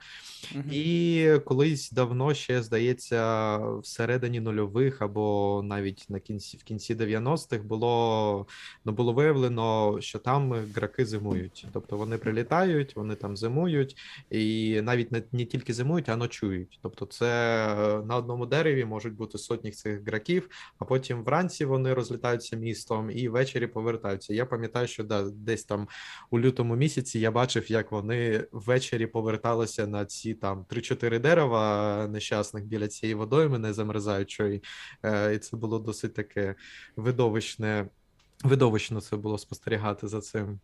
Угу. 0.55 0.63
І 0.71 1.39
колись 1.45 1.91
давно 1.91 2.33
ще, 2.33 2.63
здається, 2.63 3.57
всередині 3.57 4.39
нульових 4.39 5.01
або 5.01 5.61
навіть 5.65 6.05
на 6.09 6.19
кінці 6.19 6.57
в 6.57 6.63
кінці 6.63 6.95
90-х 6.95 7.63
було 7.63 8.47
ну, 8.85 8.91
було 8.91 9.13
виявлено, 9.13 9.97
що 10.01 10.19
там 10.19 10.53
граки 10.75 11.05
зимують. 11.05 11.67
Тобто 11.73 11.97
вони 11.97 12.17
прилітають, 12.17 12.95
вони 12.95 13.15
там 13.15 13.37
зимують, 13.37 13.97
і 14.29 14.81
навіть 14.81 15.11
не, 15.11 15.23
не 15.31 15.45
тільки 15.45 15.73
зимують, 15.73 16.09
а 16.09 16.15
ночують. 16.15 16.79
Тобто, 16.81 17.05
це 17.05 17.25
на 18.05 18.15
одному 18.15 18.45
дереві 18.45 18.85
можуть 18.85 19.13
бути 19.13 19.37
сотні 19.37 19.71
цих 19.71 20.07
граків, 20.07 20.49
а 20.79 20.85
потім 20.85 21.23
вранці 21.23 21.65
вони 21.75 21.93
розлітаються 21.93 22.55
містом 22.55 23.11
і 23.11 23.29
ввечері 23.29 23.67
повертаються. 23.67 24.33
Я 24.33 24.45
пам'ятаю, 24.45 24.87
що 24.87 25.03
да, 25.03 25.23
десь 25.23 25.63
там 25.63 25.87
у 26.31 26.39
лютому 26.39 26.75
місяці 26.75 27.19
я 27.19 27.31
бачив, 27.31 27.71
як 27.71 27.91
вони 27.91 28.47
ввечері 28.51 29.07
поверталися 29.07 29.87
на 29.87 30.05
ці 30.05 30.33
там 30.33 30.65
3-4 30.69 31.19
дерева 31.19 32.07
нещасних 32.07 32.65
біля 32.65 32.87
цієї 32.87 33.15
водойми, 33.15 33.59
не 33.59 33.73
замерзаючої. 33.73 34.63
Е, 35.03 35.35
і 35.35 35.37
це 35.37 35.57
було 35.57 35.79
досить 35.79 36.13
таке 36.13 36.55
видовищне. 36.95 37.87
Видовищно 38.43 39.01
це 39.01 39.17
було 39.17 39.37
спостерігати 39.37 40.07
за 40.07 40.21
цим. 40.21 40.59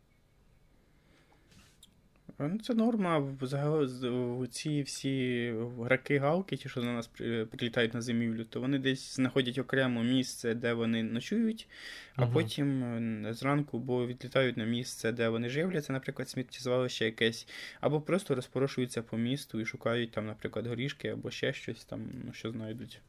Ну, 2.42 2.60
Це 2.60 2.74
норма. 2.74 3.34
Взагалі 3.42 3.88
Ці 4.52 4.82
всі 4.82 5.54
граки 5.80 6.18
галки, 6.18 6.58
ті, 6.58 6.70
що 6.70 6.82
до 6.82 6.88
нас 6.88 7.08
прилітають 7.52 7.94
на 7.94 8.02
зимівлю, 8.02 8.46
то 8.46 8.62
вони 8.62 8.80
десь 8.80 9.16
знаходять 9.16 9.58
окремо 9.58 10.04
місце, 10.04 10.54
де 10.54 10.74
вони 10.74 11.04
ночують, 11.04 11.68
а 12.16 12.26
uh 12.26 12.34
потім 12.34 12.84
е, 12.84 13.34
зранку 13.34 13.80
бо 13.80 14.08
відлітають 14.08 14.58
на 14.58 14.66
місце, 14.66 15.12
де 15.12 15.30
вони 15.30 15.50
живляться, 15.50 15.94
наприклад, 15.94 16.30
сміттєзвалище 16.30 17.06
якесь, 17.06 17.48
або 17.80 18.02
просто 18.02 18.36
розпорошуються 18.36 19.02
по 19.02 19.18
місту 19.18 19.60
і 19.60 19.66
шукають 19.66 20.12
там, 20.12 20.26
наприклад, 20.26 20.68
горішки 20.68 21.08
або 21.08 21.32
ще 21.32 21.54
щось 21.54 21.86
там, 21.86 22.02
ну, 22.26 22.34
що 22.34 22.52
знайдуть. 22.52 23.02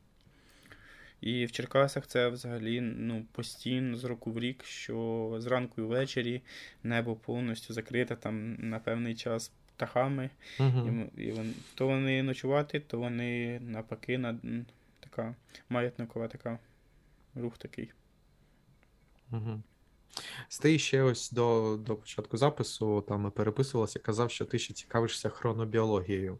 І 1.22 1.46
в 1.46 1.52
Черкасах 1.52 2.06
це 2.06 2.28
взагалі 2.28 2.80
ну, 2.80 3.24
постійно 3.32 3.96
з 3.96 4.04
року 4.04 4.32
в 4.32 4.38
рік, 4.38 4.64
що 4.64 5.36
зранку 5.38 5.80
і 5.80 5.84
ввечері 5.84 6.42
небо 6.82 7.16
повністю 7.16 7.74
закрите 7.74 8.16
там 8.16 8.54
на 8.54 8.78
певний 8.78 9.14
час 9.14 9.52
птахами. 9.76 10.30
Uh-huh. 10.58 11.08
І, 11.16 11.22
і 11.22 11.32
вони, 11.32 11.52
То 11.74 11.86
вони 11.86 12.22
ночувати, 12.22 12.80
то 12.80 12.98
вони 12.98 13.60
навпаки 13.60 14.18
на 14.18 14.38
така 15.00 15.34
маятникова 15.68 16.28
така 16.28 16.58
рух 17.34 17.58
такий. 17.58 17.92
Угу. 19.32 19.62
Стей 20.48 20.78
ще 20.78 21.02
ось 21.02 21.30
до 21.30 21.76
до 21.86 21.96
початку 21.96 22.36
запису 22.36 23.04
там 23.08 23.20
ми 23.20 23.30
переписувалися, 23.30 23.98
казав, 23.98 24.30
що 24.30 24.44
ти 24.44 24.58
ще 24.58 24.74
цікавишся 24.74 25.28
хронобіологією. 25.28 26.38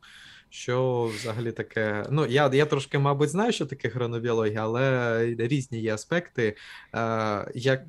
Що 0.53 1.05
взагалі 1.15 1.53
таке? 1.53 2.07
Ну, 2.11 2.27
я 2.27 2.51
я 2.53 2.67
трошки, 2.67 2.99
мабуть, 2.99 3.29
знаю, 3.29 3.53
що 3.53 3.67
таке 3.67 3.89
хронобіологія, 3.89 4.63
але 4.63 5.37
різні 5.39 5.81
є 5.81 5.95
аспекти. 5.95 6.57
Е, 6.95 7.51
Як 7.55 7.83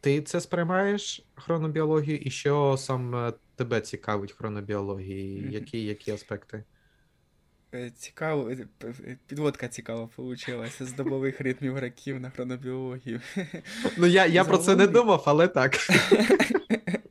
ти 0.00 0.22
це 0.22 0.40
сприймаєш 0.40 1.24
хронобіологію, 1.34 2.18
і 2.18 2.30
що 2.30 2.76
саме 2.78 3.32
тебе 3.56 3.80
цікавить 3.80 4.32
хронобіології? 4.32 5.52
Які, 5.52 5.84
Які 5.84 6.10
аспекти? 6.10 6.64
Е, 7.74 7.90
цікаво, 7.90 8.50
е, 8.50 9.18
підводка 9.26 9.68
цікава 9.68 10.08
вийшла 10.16 10.66
з 10.80 10.92
добових 10.92 11.40
ритмів 11.40 11.78
раків 11.78 12.20
на 12.20 12.30
хронобіологію. 12.30 13.20
Ну, 13.98 14.06
я 14.06 14.26
я 14.26 14.44
про 14.44 14.58
це 14.58 14.76
не 14.76 14.86
думав, 14.86 15.22
але 15.26 15.48
так. 15.48 15.76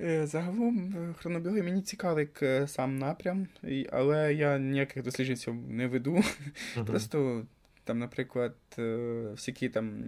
Е, 0.00 0.26
загалом, 0.26 0.94
хронобіологія 1.18 1.64
мені 1.64 1.82
цікавий 1.82 2.28
сам 2.66 2.98
напрям, 2.98 3.46
але 3.92 4.34
я 4.34 4.58
ніяких 4.58 5.02
досліджень 5.02 5.64
не 5.68 5.86
веду. 5.86 6.14
Uh-huh. 6.14 6.84
Просто 6.84 7.46
там, 7.86 7.98
наприклад, 7.98 8.54
е, 8.78 9.28
всякі 9.30 9.68
там 9.68 10.04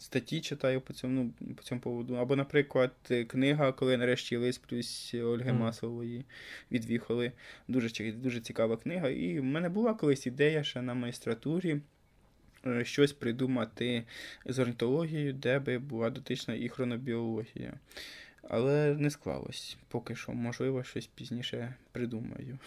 статті 0.00 0.40
читаю 0.40 0.80
по 0.80 0.92
цьому 0.92 1.30
по 1.56 1.62
цьому 1.62 1.80
поводу. 1.80 2.14
Або, 2.14 2.36
наприклад, 2.36 2.92
книга, 3.26 3.72
коли 3.72 3.96
нарешті 3.96 4.36
лист 4.36 4.62
плюс 4.68 5.14
Ольги 5.14 5.50
mm. 5.50 5.58
Масової 5.58 6.24
відвіхали. 6.72 7.32
Дуже 7.68 8.12
дуже 8.12 8.40
цікава 8.40 8.76
книга. 8.76 9.08
І 9.08 9.40
в 9.40 9.44
мене 9.44 9.68
була 9.68 9.94
колись 9.94 10.26
ідея 10.26 10.64
ще 10.64 10.82
на 10.82 10.94
майстратурі. 10.94 11.80
Е, 12.66 12.84
щось 12.84 13.12
придумати 13.12 14.04
з 14.46 14.58
орнітологією, 14.58 15.32
де 15.32 15.58
би 15.58 15.78
була 15.78 16.10
дотична 16.10 16.54
і 16.54 16.68
хронобіологія. 16.68 17.74
Але 18.42 18.94
не 18.94 19.10
склалось 19.10 19.76
поки 19.88 20.16
що, 20.16 20.32
можливо, 20.32 20.82
щось 20.82 21.06
пізніше 21.06 21.74
придумаю. 21.92 22.58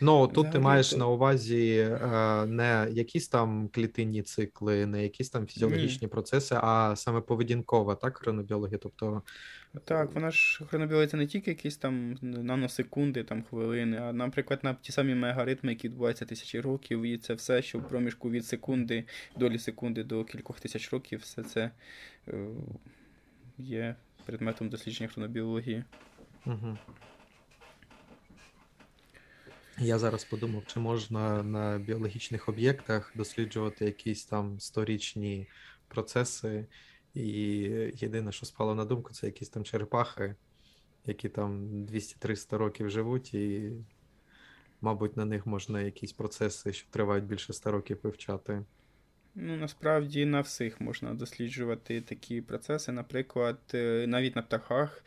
Ну 0.00 0.26
тут 0.26 0.32
Взагалі, 0.32 0.52
ти 0.52 0.58
маєш 0.58 0.90
то... 0.90 0.96
на 0.96 1.06
увазі 1.06 1.76
е, 1.78 2.46
не 2.46 2.88
якісь 2.90 3.28
там 3.28 3.68
клітинні 3.68 4.22
цикли, 4.22 4.86
не 4.86 5.02
якісь 5.02 5.30
там 5.30 5.46
фізіологічні 5.46 6.06
Ні. 6.06 6.08
процеси, 6.08 6.56
а 6.62 6.96
саме 6.96 7.20
поведінкова, 7.20 7.94
так, 7.94 8.18
хронобіологія. 8.18 8.78
Тобто. 8.78 9.22
Так, 9.84 10.14
вона 10.14 10.30
ж 10.30 10.64
хронобіологія 10.64 11.08
це 11.08 11.16
не 11.16 11.26
тільки 11.26 11.50
якісь 11.50 11.76
там 11.76 12.18
наносекунди, 12.22 13.24
там 13.24 13.42
хвилини, 13.42 13.96
а, 13.96 14.12
наприклад, 14.12 14.60
на 14.62 14.74
ті 14.74 14.92
самі 14.92 15.14
мегаритми, 15.14 15.72
які 15.72 15.88
відбуваються 15.88 16.24
тисячі 16.24 16.60
років, 16.60 17.02
і 17.02 17.18
це 17.18 17.34
все, 17.34 17.62
що 17.62 17.78
в 17.78 17.88
проміжку 17.88 18.30
від 18.30 18.46
секунди, 18.46 19.04
долі 19.36 19.58
секунди 19.58 20.04
до 20.04 20.24
кількох 20.24 20.60
тисяч 20.60 20.92
років, 20.92 21.20
все 21.20 21.42
це 21.42 21.70
е, 22.28 22.46
є 23.58 23.94
предметом 24.26 24.68
дослідження 24.68 25.08
хронобіології. 25.08 25.84
Угу. 26.46 26.78
Я 29.78 29.98
зараз 29.98 30.24
подумав, 30.24 30.62
чи 30.66 30.80
можна 30.80 31.42
на 31.42 31.78
біологічних 31.78 32.48
об'єктах 32.48 33.12
досліджувати 33.16 33.84
якісь 33.84 34.24
там 34.24 34.60
сторічні 34.60 35.46
процеси, 35.88 36.66
і 37.14 37.22
єдине, 37.94 38.32
що 38.32 38.46
спало 38.46 38.74
на 38.74 38.84
думку, 38.84 39.12
це 39.12 39.26
якісь 39.26 39.48
там 39.48 39.64
черепахи, 39.64 40.34
які 41.06 41.28
там 41.28 41.68
200-300 41.86 42.56
років 42.56 42.90
живуть, 42.90 43.34
і, 43.34 43.72
мабуть, 44.80 45.16
на 45.16 45.24
них 45.24 45.46
можна 45.46 45.80
якісь 45.80 46.12
процеси, 46.12 46.72
що 46.72 46.90
тривають 46.90 47.24
більше 47.24 47.52
100 47.52 47.70
років 47.70 47.98
вивчати. 48.02 48.64
Ну, 49.34 49.56
насправді 49.56 50.26
на 50.26 50.40
всіх 50.40 50.80
можна 50.80 51.14
досліджувати 51.14 52.00
такі 52.00 52.40
процеси. 52.40 52.92
Наприклад, 52.92 53.58
е, 53.74 54.04
навіть 54.08 54.36
на 54.36 54.42
птахах 54.42 55.04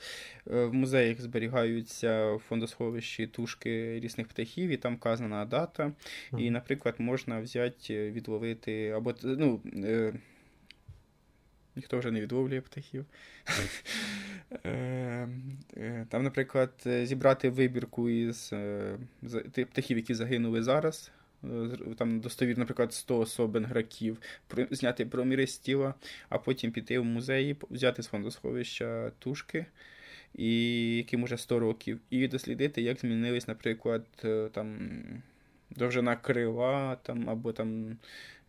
е, 0.52 0.66
в 0.66 0.74
музеях 0.74 1.22
зберігаються 1.22 2.32
в 2.32 2.40
фондосховищі 2.40 3.28
тушки 3.28 4.00
різних 4.00 4.28
птахів, 4.28 4.70
і 4.70 4.78
там 4.78 4.96
вказана 4.96 5.46
дата. 5.46 5.92
І, 6.38 6.52
наприклад, 6.52 6.96
можна 6.98 7.40
взяти, 7.40 7.94
е, 7.94 8.12
відловити 8.12 8.90
або 8.90 9.14
ну. 9.24 9.62
Ніхто 11.76 12.00
вже 12.00 12.12
не 12.12 12.22
відловлює 12.22 12.62
птахів. 12.62 13.06
Там, 16.10 16.24
наприклад, 16.24 16.72
зібрати 17.04 17.50
вибірку 17.50 18.10
із 18.10 18.54
птахів, 19.72 19.98
які 19.98 20.14
загинули 20.14 20.64
зараз 20.64 21.12
там 21.98 22.20
достовір, 22.20 22.58
наприклад, 22.58 22.94
100 22.94 23.20
особин 23.20 23.66
граків, 23.66 24.18
зняти 24.72 25.06
проміри 25.06 25.48
з 25.48 25.58
тіла, 25.58 25.94
а 26.30 26.38
потім 26.38 26.72
піти 26.72 27.00
в 27.00 27.06
музеї, 27.06 27.54
по- 27.54 27.68
взяти 27.72 28.04
з 28.04 28.08
фондосховища 28.08 29.12
тушки, 29.20 29.66
і, 30.36 30.98
яким 30.98 31.24
уже 31.24 31.38
100 31.38 31.60
років, 31.60 32.00
і 32.10 32.28
дослідити, 32.28 32.82
як 32.82 33.00
змінились, 33.00 33.48
наприклад, 33.48 34.06
е, 34.24 34.50
там, 34.52 34.80
довжина 35.70 36.16
крила, 36.16 36.96
там, 36.96 37.30
або 37.30 37.54
там 37.54 37.98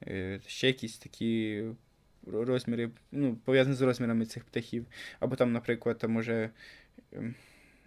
е, 0.06 0.40
ще 0.46 0.66
якісь 0.66 0.98
такі 0.98 1.62
розміри, 2.26 2.90
ну, 3.12 3.36
пов'язані 3.44 3.76
з 3.76 3.80
розмірами 3.80 4.26
цих 4.26 4.44
птахів. 4.44 4.86
Або 5.20 5.36
там, 5.36 5.52
наприклад, 5.52 5.98
там 5.98 6.10
може, 6.10 6.50
ем, 7.12 7.34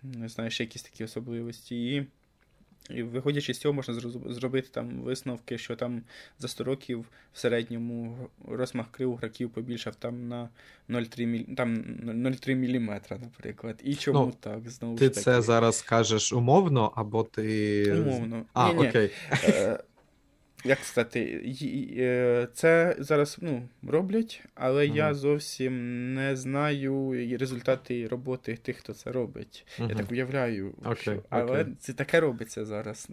не 0.03 0.29
знаю, 0.29 0.49
ще 0.51 0.63
якісь 0.63 0.83
такі 0.83 1.03
особливості. 1.03 1.95
І, 1.95 2.07
і 2.89 3.03
виходячи 3.03 3.53
з 3.53 3.57
цього, 3.59 3.73
можна 3.73 3.93
зробити 4.25 4.67
там 4.71 4.89
висновки, 5.01 5.57
що 5.57 5.75
там 5.75 6.01
за 6.39 6.47
100 6.47 6.63
років 6.63 7.05
в 7.33 7.39
середньому 7.39 8.17
розмах 8.47 8.85
крил 8.91 9.13
граків 9.13 9.49
побільшав 9.49 9.95
там 9.95 10.27
на 10.27 10.49
0,3 10.89 11.25
мілі... 11.25 11.43
там 11.43 11.75
0,3 12.03 12.55
міліметра, 12.55 13.17
наприклад. 13.17 13.79
І 13.83 13.95
чому 13.95 14.19
Ну, 14.19 14.33
так? 14.39 14.69
Знову 14.69 14.97
Ти 14.97 15.05
ж 15.05 15.09
таки. 15.09 15.21
це 15.23 15.41
зараз 15.41 15.81
кажеш 15.81 16.33
умовно, 16.33 16.91
або 16.95 17.23
ти. 17.23 17.93
Умовно. 18.01 18.45
А, 18.53 18.73
Ні-ні. 18.73 18.87
окей. 18.89 19.11
Е, 19.43 19.79
Як 20.63 20.79
сказати, 20.79 21.41
е, 21.97 22.47
це 22.53 22.95
зараз 22.99 23.37
ну, 23.41 23.69
роблять, 23.87 24.43
але 24.55 24.87
я 24.87 25.13
зовсім 25.13 26.13
не 26.13 26.35
знаю 26.35 27.11
результати 27.39 28.07
роботи 28.07 28.57
тих, 28.57 28.77
хто 28.77 28.93
це 28.93 29.11
робить. 29.11 29.65
Я 29.79 29.95
так 29.95 30.11
уявляю, 30.11 30.73
Окей, 30.85 30.95
що... 30.95 31.23
але 31.29 31.61
окей. 31.61 31.73
це 31.79 31.93
таке 31.93 32.19
робиться 32.19 32.65
зараз. 32.65 33.09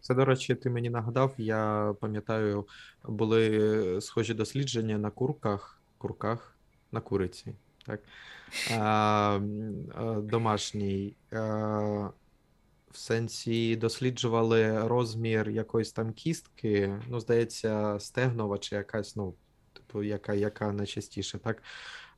Це, 0.00 0.14
до 0.14 0.24
речі, 0.24 0.54
ти 0.54 0.70
мені 0.70 0.90
нагадав. 0.90 1.34
Я 1.38 1.94
пам'ятаю, 2.00 2.66
були 3.04 4.00
схожі 4.00 4.34
дослідження 4.34 4.98
на 4.98 5.10
курках, 5.10 5.78
курках, 5.98 6.56
на 6.92 7.00
куриці, 7.00 7.54
так? 7.86 8.00
А, 8.78 9.40
домашній. 10.22 11.16
А, 11.32 12.10
в 12.94 12.96
сенсі 12.96 13.76
досліджували 13.76 14.88
розмір 14.88 15.50
якоїсь 15.50 15.92
там 15.92 16.12
кістки, 16.12 17.02
ну, 17.08 17.20
здається, 17.20 17.96
стегнова 18.00 18.58
чи 18.58 18.76
якась, 18.76 19.16
ну, 19.16 19.34
типу, 19.72 20.02
яка, 20.02 20.34
яка 20.34 20.72
найчастіше, 20.72 21.38
так? 21.38 21.62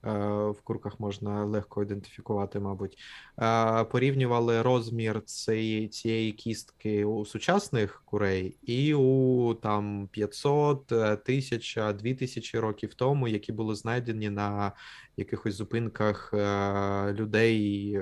Е, 0.07 0.51
В 0.51 0.61
курках 0.65 1.01
можна 1.01 1.45
легко 1.45 1.83
ідентифікувати, 1.83 2.61
мабуть. 2.61 2.99
Е, 3.39 3.85
Порівнювали 3.85 4.63
розмір 4.63 5.23
цієї, 5.23 5.89
цієї 5.89 6.33
кістки 6.33 7.05
у 7.05 7.25
сучасних 7.27 8.03
курей 8.05 8.57
і 8.63 8.95
у 8.95 9.55
там 9.55 10.09
500, 10.13 10.93
е, 10.93 11.17
1000, 11.17 11.93
2000 11.93 12.59
років 12.59 12.95
тому, 12.95 13.29
які 13.29 13.53
були 13.53 13.75
знайдені 13.75 14.31
на 14.31 14.73
якихось 15.17 15.55
зупинках 15.55 16.31
е, 16.35 17.13
людей, 17.13 17.99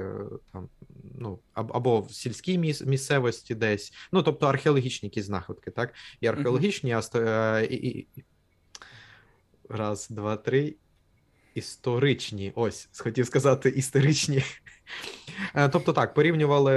там, 0.52 0.68
ну, 1.18 1.38
або 1.54 2.00
в 2.00 2.10
сільській 2.10 2.58
міс- 2.58 2.86
місцевості 2.86 3.54
десь. 3.54 3.92
Ну, 4.12 4.22
тобто 4.22 4.46
археологічні 4.46 5.06
якісь 5.06 5.24
знаходки, 5.24 5.70
так? 5.70 5.94
І 6.20 6.26
археологічні, 6.26 6.96
сто- 7.02 7.20
е, 7.20 7.64
і, 7.70 7.76
і... 7.76 8.06
раз, 9.68 10.08
два, 10.10 10.36
три. 10.36 10.74
Історичні, 11.54 12.52
ось, 12.54 12.88
хотів 12.98 13.26
сказати 13.26 13.68
історичні. 13.68 14.42
Е, 15.54 15.68
Тобто 15.68 15.92
так, 15.92 16.14
порівнювали 16.14 16.72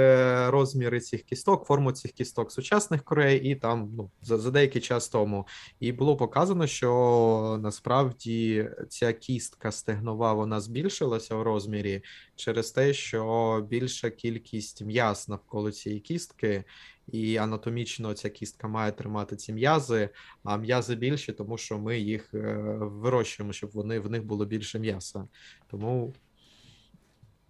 розміри 0.50 1.00
цих 1.00 1.22
кісток, 1.22 1.66
форму 1.66 1.92
цих 1.92 2.12
кісток 2.12 2.52
сучасних 2.52 3.04
Корей 3.04 3.50
і 3.50 3.54
там 3.54 3.92
ну, 3.96 4.10
за, 4.22 4.38
за 4.38 4.50
деякий 4.50 4.82
час 4.82 5.08
тому. 5.08 5.46
І 5.80 5.92
було 5.92 6.16
показано, 6.16 6.66
що 6.66 7.58
насправді 7.62 8.68
ця 8.88 9.12
кістка 9.12 9.72
стегнова 9.72 10.32
вона 10.32 10.60
збільшилася 10.60 11.34
в 11.34 11.42
розмірі 11.42 12.02
через 12.36 12.70
те, 12.70 12.94
що 12.94 13.66
більша 13.70 14.10
кількість 14.10 14.82
м'яз 14.82 15.28
навколо 15.28 15.72
цієї 15.72 16.00
кістки, 16.00 16.64
і 17.12 17.36
анатомічно 17.36 18.14
ця 18.14 18.30
кістка 18.30 18.68
має 18.68 18.92
тримати 18.92 19.36
ці 19.36 19.52
м'язи, 19.52 20.08
а 20.44 20.56
м'язи 20.56 20.94
більші, 20.94 21.32
тому 21.32 21.58
що 21.58 21.78
ми 21.78 21.98
їх 21.98 22.34
е, 22.34 22.56
вирощуємо, 22.80 23.52
щоб 23.52 23.70
вони 23.70 23.98
в 23.98 24.10
них 24.10 24.24
було 24.24 24.44
більше 24.46 24.78
м'яса. 24.78 25.28
Тому 25.66 26.14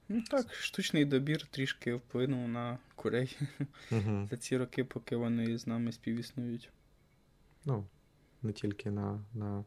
Ну 0.09 0.23
так, 0.23 0.55
штучний 0.55 1.05
добір 1.05 1.47
трішки 1.47 1.95
вплинув 1.95 2.49
на 2.49 2.79
курей 2.95 3.37
угу. 3.91 4.29
за 4.31 4.37
ці 4.37 4.57
роки, 4.57 4.85
поки 4.85 5.17
вони 5.17 5.59
з 5.59 5.67
нами 5.67 5.93
співіснують. 5.93 6.71
ну, 7.65 7.87
не 8.43 8.53
тільки 8.53 8.91
на, 8.91 9.25
на, 9.35 9.65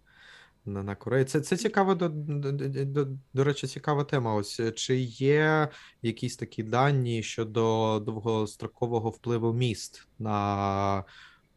на, 0.66 0.84
на 0.84 0.96
Кореї. 0.96 1.26
Це, 1.26 1.42
це 1.42 1.58
цікава, 1.58 1.96
до, 1.96 2.10
до, 2.10 2.52
до, 2.86 3.08
до, 3.34 3.44
речі, 3.44 3.68
цікава 3.68 4.04
тема. 4.04 4.36
Ось 4.36 4.60
е, 4.60 4.72
чи 4.72 4.96
є 5.00 5.70
якісь 6.02 6.38
такі 6.38 6.64
дані 6.64 7.24
щодо 7.24 8.00
довгострокового 8.00 9.10
впливу 9.10 9.54
міст 9.54 10.08
на 10.20 11.04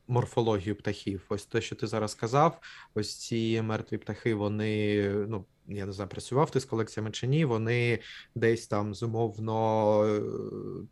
морфологію 0.09 0.77
птахів? 0.77 1.25
Ось 1.29 1.47
те, 1.47 1.61
що 1.61 1.77
ти 1.77 1.87
зараз 1.87 2.11
сказав, 2.11 2.61
ось 2.95 3.17
ці 3.17 3.63
мертві 3.63 3.99
птахи, 3.99 4.35
вони, 4.35 5.09
ну, 5.29 5.45
я 5.69 5.87
не 5.87 5.93
знаю, 5.93 6.11
працював 6.11 6.51
ти 6.51 6.61
з 6.61 6.65
колекціями 6.65 7.11
чи 7.11 7.27
ні, 7.27 7.45
вони 7.45 7.99
десь 8.35 8.67
там 8.67 8.95
з 8.95 9.03
умовно 9.03 10.05
е, 10.05 10.23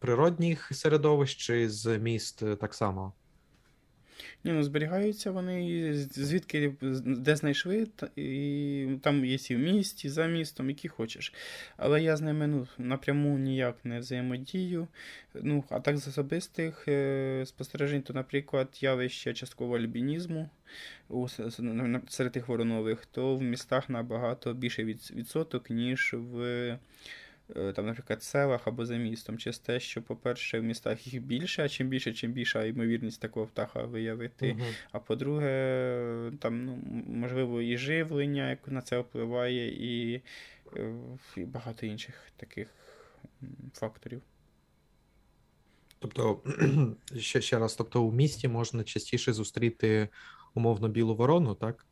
природних 0.01 0.71
середовищ 0.73 1.37
чи 1.37 1.71
з 1.71 1.99
міст 1.99 2.59
так 2.59 2.75
само? 2.75 3.13
Ні, 4.45 4.53
ну 4.53 4.63
зберігаються 4.63 5.31
вони 5.31 5.95
звідки 5.95 6.73
де 7.07 7.37
знайшли, 7.37 7.89
і 8.17 8.89
там 9.03 9.25
є 9.25 9.39
і 9.51 9.55
в 9.55 9.59
місті, 9.59 10.09
за 10.09 10.27
містом, 10.27 10.69
які 10.71 10.89
хочеш. 10.89 11.35
Але 11.77 12.03
я 12.03 12.17
з 12.17 12.21
ними 12.21 12.47
ну, 12.47 12.67
напряму 12.79 13.39
ніяк 13.39 13.77
не 13.85 13.99
взаємодію. 13.99 14.89
Ну, 15.35 15.65
а 15.71 15.81
так 15.81 15.99
з 15.99 16.09
особистих 16.09 16.89
е, 16.89 17.43
спостережень, 17.47 18.03
то, 18.03 18.13
наприклад, 18.13 18.69
явище 18.81 19.35
часткового 19.35 19.79
альбінізму 19.79 20.51
серед 22.09 22.33
тих 22.33 22.49
воронових, 22.49 23.07
то 23.07 23.37
в 23.37 23.43
містах 23.43 23.89
набагато 23.89 24.55
більший 24.55 24.85
відсоток, 24.85 25.71
ніж 25.71 26.15
в. 26.19 26.79
Е, 27.57 27.73
Там, 27.73 27.87
наприклад, 27.87 28.23
селах 28.23 28.69
або 28.69 28.87
за 28.87 28.97
містом, 28.97 29.39
через 29.39 29.59
те, 29.59 29.81
що, 29.81 30.03
по-перше, 30.03 30.61
в 30.61 30.63
містах 30.63 31.07
їх 31.07 31.23
більше, 31.23 31.65
а 31.65 31.69
чим 31.69 31.89
більше, 31.89 32.13
чим 32.13 32.33
більша 32.33 32.65
ймовірність 32.65 33.21
такого 33.21 33.47
птаха 33.47 33.83
виявити. 33.83 34.55
Мгм. 34.55 34.67
А 34.93 34.99
по-друге, 34.99 36.33
там, 36.41 36.65
ну, 36.65 36.79
можливо, 37.07 37.63
і 37.63 37.77
живлення, 37.77 38.51
як 38.51 38.69
на 38.69 38.83
це 38.83 38.99
впливає, 38.99 39.69
і, 39.69 40.23
е, 40.77 40.95
і 41.37 41.45
багато 41.45 41.87
інших 41.87 42.15
таких 42.37 42.69
факторів. 43.75 44.23
Тобто, 45.99 46.41
ще, 47.19 47.41
ще 47.41 47.59
раз, 47.59 47.75
тобто 47.75 48.03
у 48.03 48.13
місті 48.13 48.49
можна 48.49 48.85
частіше 48.85 49.33
зустріти 49.33 50.09
умовно 50.55 50.89
білу 50.89 51.15
ворону, 51.15 51.55
так? 51.55 51.87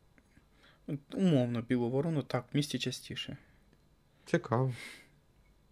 Умовно, 1.13 1.61
білу 1.61 1.89
ворону, 1.89 2.23
так, 2.23 2.45
в 2.53 2.57
місті 2.57 2.79
частіше. 2.79 3.37
Цікаво. 4.25 4.73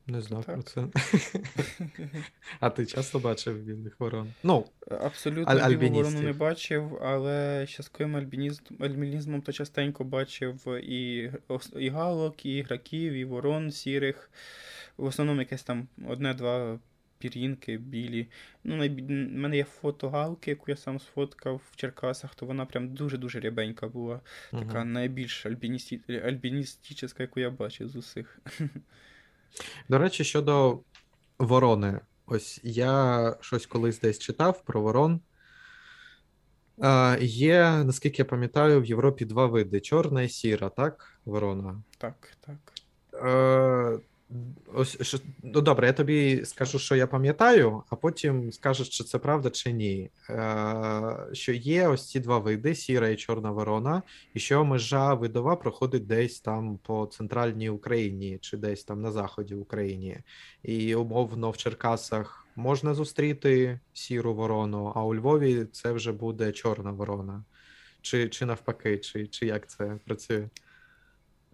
Не 0.10 0.22
знав 0.22 0.46
про 0.46 0.62
це. 0.62 0.88
А 2.60 2.70
ти 2.70 2.86
часто 2.86 3.20
бачив 3.20 3.58
білих 3.60 4.00
ворон? 4.00 4.34
Ну, 4.44 4.66
Абсолютно 5.02 5.54
Аль- 5.54 5.78
білу 5.78 5.94
ворону 5.94 6.22
не 6.22 6.34
бачив, 6.34 7.00
але 7.02 7.66
з 7.68 7.70
частковим 7.70 8.16
альбінізм, 8.16 8.64
альбінізмом 8.80 9.42
то 9.42 9.52
частенько 9.52 10.04
бачив 10.04 10.68
і, 10.84 11.32
і 11.80 11.90
галок, 11.90 12.46
і 12.46 12.62
граків, 12.62 13.14
і 13.14 13.26
ворон 13.26 13.72
сірих. 13.72 14.32
В 14.98 15.06
основному 15.06 15.42
якесь 15.42 15.64
там 15.64 15.88
одне-два 16.08 16.80
пір'їнки 17.20 17.78
білі. 17.78 18.28
Ну, 18.64 18.76
найбі... 18.76 19.02
в 19.02 19.10
мене 19.38 19.58
є 19.58 19.64
фото 19.64 20.10
галки, 20.10 20.52
яку 20.52 20.72
я 20.72 20.78
сам 20.78 21.00
сфоткав 21.00 21.62
в 21.72 21.76
Черкасах, 21.76 22.36
то 22.36 22.46
вона 22.46 22.66
прям 22.66 22.94
дуже-дуже 22.94 23.40
рябенька 23.40 23.88
була. 23.88 24.22
Така 24.52 24.80
мгм. 24.80 24.94
найбільш 24.94 25.46
альбіністична, 25.46 27.10
яку 27.20 27.40
я 27.40 27.50
бачив 27.50 27.90
з 27.90 27.96
усіх. 27.96 28.40
До 29.90 29.98
речі, 29.98 30.24
щодо 30.24 30.80
ворони. 31.40 32.00
Ось 32.26 32.60
я 32.64 33.36
щось 33.42 33.66
колись 33.66 34.00
десь 34.00 34.20
читав 34.20 34.64
про 34.64 34.82
ворон. 34.82 35.22
Е, 36.84 37.18
є, 37.22 37.84
наскільки 37.84 38.22
я 38.22 38.26
пам'ятаю, 38.26 38.82
в 38.82 38.86
Європі 38.86 39.26
два 39.26 39.46
види: 39.46 39.82
чорна 39.82 40.22
і 40.22 40.30
сіра, 40.30 40.70
так? 40.70 41.20
Ворона. 41.26 41.84
Так, 41.98 42.38
так. 42.40 42.74
Е, 43.14 44.00
ось, 44.74 45.02
що, 45.02 45.18
ну 45.44 45.62
добре, 45.62 45.88
я 45.88 45.94
тобі 45.94 46.46
скажу, 46.46 46.80
що 46.80 46.96
я 46.96 47.08
пам'ятаю, 47.08 47.84
а 47.90 47.96
потім 47.96 48.52
скажеш, 48.52 48.90
чи 48.90 49.04
це 49.04 49.18
правда, 49.20 49.50
чи 49.50 49.72
ні. 49.72 50.12
Е, 50.30 51.28
що 51.34 51.54
є 51.54 51.88
ось 51.88 52.10
ці 52.10 52.20
два 52.20 52.40
види: 52.40 52.76
сіра 52.76 53.10
і 53.10 53.16
чорна 53.16 53.52
ворона, 53.52 54.02
і 54.34 54.40
що 54.40 54.66
межа 54.66 55.14
видова 55.14 55.56
проходить 55.56 56.08
десь 56.08 56.40
там 56.42 56.78
по 56.78 57.06
центральній 57.06 57.70
Україні, 57.70 58.38
чи 58.42 58.58
десь 58.58 58.84
там 58.84 59.02
на 59.02 59.12
заході 59.12 59.56
України. 59.56 60.24
І 60.64 60.96
умовно 60.96 61.52
в 61.52 61.58
Черкасах 61.58 62.48
можна 62.56 62.94
зустріти 62.94 63.80
сіру 63.94 64.34
ворону, 64.34 64.92
а 64.96 65.04
у 65.04 65.16
Львові 65.16 65.66
це 65.72 65.92
вже 65.92 66.12
буде 66.12 66.52
чорна 66.52 66.92
ворона. 66.92 67.44
Чи 68.02 68.30
чи 68.30 68.46
навпаки, 68.46 68.98
чи, 68.98 69.28
чи 69.28 69.46
як 69.46 69.70
це 69.70 69.98
працює? 70.06 70.48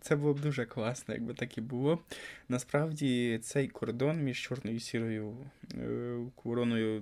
Це 0.06 0.16
було 0.16 0.34
б 0.34 0.40
дуже 0.40 0.66
класно, 0.66 1.14
якби 1.14 1.34
так 1.34 1.58
і 1.58 1.62
було. 1.62 2.00
Насправді, 2.50 3.40
цей 3.44 3.68
кордон 3.68 4.24
між 4.24 4.42
чорною 4.42 4.78
і 4.78 4.80
сірою 4.80 5.38
е, 5.74 6.18
вороною 6.44 7.02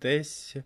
десь, 0.00 0.56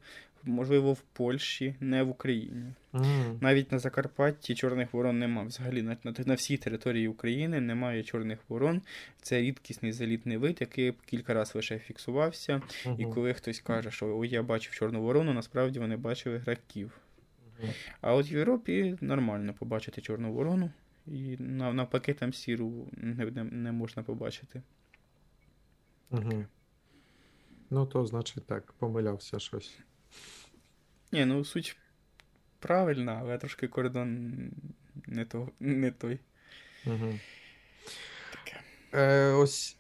можливо, 0.44 0.92
в 0.92 1.00
Польщі, 1.00 1.74
не 1.80 2.02
в 2.02 2.08
Україні. 2.08 2.72
Mm. 2.92 3.38
Навіть 3.40 3.72
на 3.72 3.78
Закарпатті 3.78 4.54
чорних 4.54 4.92
ворон 4.92 5.18
немає. 5.18 5.48
Взагалі 5.48 5.82
на, 5.82 5.96
на, 6.04 6.14
на 6.26 6.34
всій 6.34 6.56
території 6.56 7.08
України 7.08 7.60
немає 7.60 8.02
чорних 8.02 8.38
ворон. 8.48 8.82
Це 9.22 9.40
рідкісний 9.40 9.92
залітний 9.92 10.36
вид, 10.36 10.56
який 10.60 10.92
кілька 11.06 11.34
разів 11.34 11.56
лише 11.56 11.78
фіксувався. 11.78 12.62
Mm-hmm. 12.86 13.00
І 13.00 13.14
коли 13.14 13.34
хтось 13.34 13.60
каже, 13.60 13.90
що 13.90 14.18
ой, 14.18 14.28
я 14.28 14.42
бачив 14.42 14.74
чорну 14.74 15.02
ворону, 15.02 15.34
насправді 15.34 15.78
вони 15.78 15.96
бачили 15.96 16.38
граків. 16.38 16.98
Mm-hmm. 17.60 17.70
А 18.00 18.14
от 18.14 18.30
в 18.30 18.32
Європі 18.32 18.96
нормально 19.00 19.54
побачити 19.58 20.00
чорну 20.00 20.32
ворону. 20.32 20.70
І 21.06 21.36
навпаки, 21.38 22.14
там 22.14 22.32
сіру 22.32 22.88
не, 22.92 23.24
не, 23.24 23.44
не 23.44 23.72
можна 23.72 24.02
побачити. 24.02 24.62
Угу. 26.10 26.44
Ну, 27.70 27.86
то, 27.86 28.06
значить, 28.06 28.46
так, 28.46 28.72
помилявся 28.72 29.38
щось. 29.38 29.78
Ні, 31.12 31.24
ну 31.24 31.44
суть 31.44 31.76
правильна, 32.58 33.18
але 33.20 33.38
трошки 33.38 33.68
кордон 33.68 34.34
не 35.06 35.24
то, 35.24 35.48
не 35.60 35.90
той. 35.90 36.18
Угу. 36.86 37.18
Таке. 38.32 38.60
Е, 38.92 39.32
Ось 39.32 39.76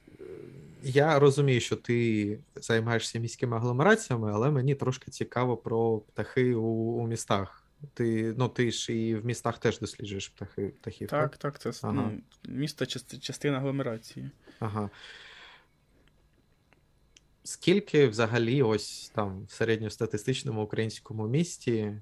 я 0.82 1.18
розумію, 1.18 1.60
що 1.60 1.76
ти 1.76 2.38
займаєшся 2.56 3.18
міськими 3.18 3.56
агломераціями, 3.56 4.32
але 4.32 4.50
мені 4.50 4.74
трошки 4.74 5.10
цікаво 5.10 5.56
про 5.56 5.98
птахи 5.98 6.54
у, 6.54 6.66
у 6.72 7.06
містах. 7.06 7.59
Ти 7.94 8.34
ну, 8.38 8.48
ти 8.48 8.70
ж 8.70 8.92
і 8.92 9.14
в 9.14 9.26
містах 9.26 9.58
теж 9.58 9.78
досліджуєш 9.78 10.28
птахи, 10.28 10.68
птахів. 10.68 11.08
Так, 11.08 11.36
так, 11.36 11.58
так 11.58 11.74
це 11.74 11.86
ага. 11.88 11.92
ну, 11.92 12.20
місто 12.54 12.86
частина 13.20 13.56
агломерації. 13.56 14.30
Ага. 14.58 14.90
Скільки 17.44 18.06
взагалі, 18.06 18.62
ось 18.62 19.12
там 19.14 19.44
в 19.44 19.50
середньостатистичному 19.50 20.62
українському 20.62 21.28
місті 21.28 21.96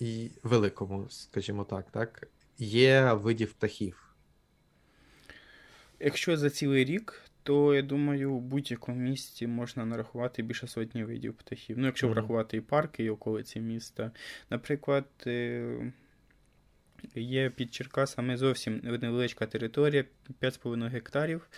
і 0.00 0.30
великому, 0.42 1.10
скажімо 1.10 1.64
так, 1.64 1.90
так, 1.90 2.28
є 2.58 3.12
видів 3.12 3.52
птахів? 3.52 4.14
Якщо 6.00 6.36
за 6.36 6.50
цілий 6.50 6.84
рік, 6.84 7.22
то 7.42 7.74
я 7.74 7.82
думаю, 7.82 8.34
в 8.34 8.40
будь-якому 8.40 8.98
місті 8.98 9.46
можна 9.46 9.84
нарахувати 9.84 10.42
більше 10.42 10.66
сотні 10.66 11.04
видів 11.04 11.34
птахів. 11.34 11.78
Ну, 11.78 11.86
якщо 11.86 12.06
mm-hmm. 12.06 12.10
врахувати 12.10 12.56
і 12.56 12.60
парки, 12.60 13.04
і 13.04 13.10
околиці 13.10 13.60
міста. 13.60 14.10
Наприклад, 14.50 15.06
є 17.14 17.50
під 17.50 17.74
Черкасами 17.74 18.36
зовсім 18.36 18.80
невеличка 18.82 19.46
територія, 19.46 20.04
5,5 20.42 20.88
гектарів. 20.88 21.48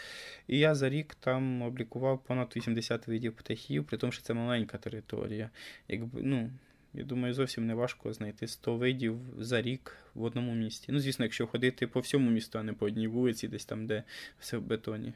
І 0.48 0.58
я 0.58 0.74
за 0.74 0.88
рік 0.88 1.14
там 1.14 1.62
облікував 1.62 2.24
понад 2.24 2.52
80 2.56 3.06
видів 3.06 3.32
птахів, 3.32 3.84
при 3.84 3.98
тому, 3.98 4.12
що 4.12 4.22
це 4.22 4.34
маленька 4.34 4.78
територія. 4.78 5.50
Якби, 5.88 6.22
ну, 6.22 6.50
я 6.94 7.04
думаю, 7.04 7.34
зовсім 7.34 7.66
не 7.66 7.74
важко 7.74 8.12
знайти 8.12 8.46
100 8.46 8.76
видів 8.76 9.18
за 9.38 9.62
рік 9.62 9.96
в 10.14 10.22
одному 10.22 10.54
місті. 10.54 10.92
Ну, 10.92 11.00
звісно, 11.00 11.24
якщо 11.24 11.46
ходити 11.46 11.86
по 11.86 12.00
всьому 12.00 12.30
місту, 12.30 12.58
а 12.58 12.62
не 12.62 12.72
по 12.72 12.86
одній 12.86 13.08
вулиці, 13.08 13.48
десь 13.48 13.64
там, 13.64 13.86
де 13.86 14.02
все 14.38 14.56
в 14.56 14.62
бетоні. 14.62 15.12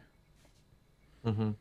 Угу. 1.23 1.55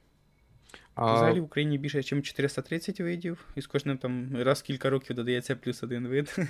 А... 0.97 1.13
Взагалі 1.13 1.39
в 1.39 1.43
Україні 1.43 1.77
більше, 1.77 1.97
ніж 1.97 2.25
430 2.25 2.99
видів, 2.99 3.47
і 3.55 3.61
з 3.61 3.67
кожним 3.67 3.97
там 3.97 4.29
раз 4.35 4.59
в 4.59 4.63
кілька 4.63 4.89
років 4.89 5.15
додається 5.15 5.55
плюс 5.55 5.83
один 5.83 6.07
вид. 6.07 6.35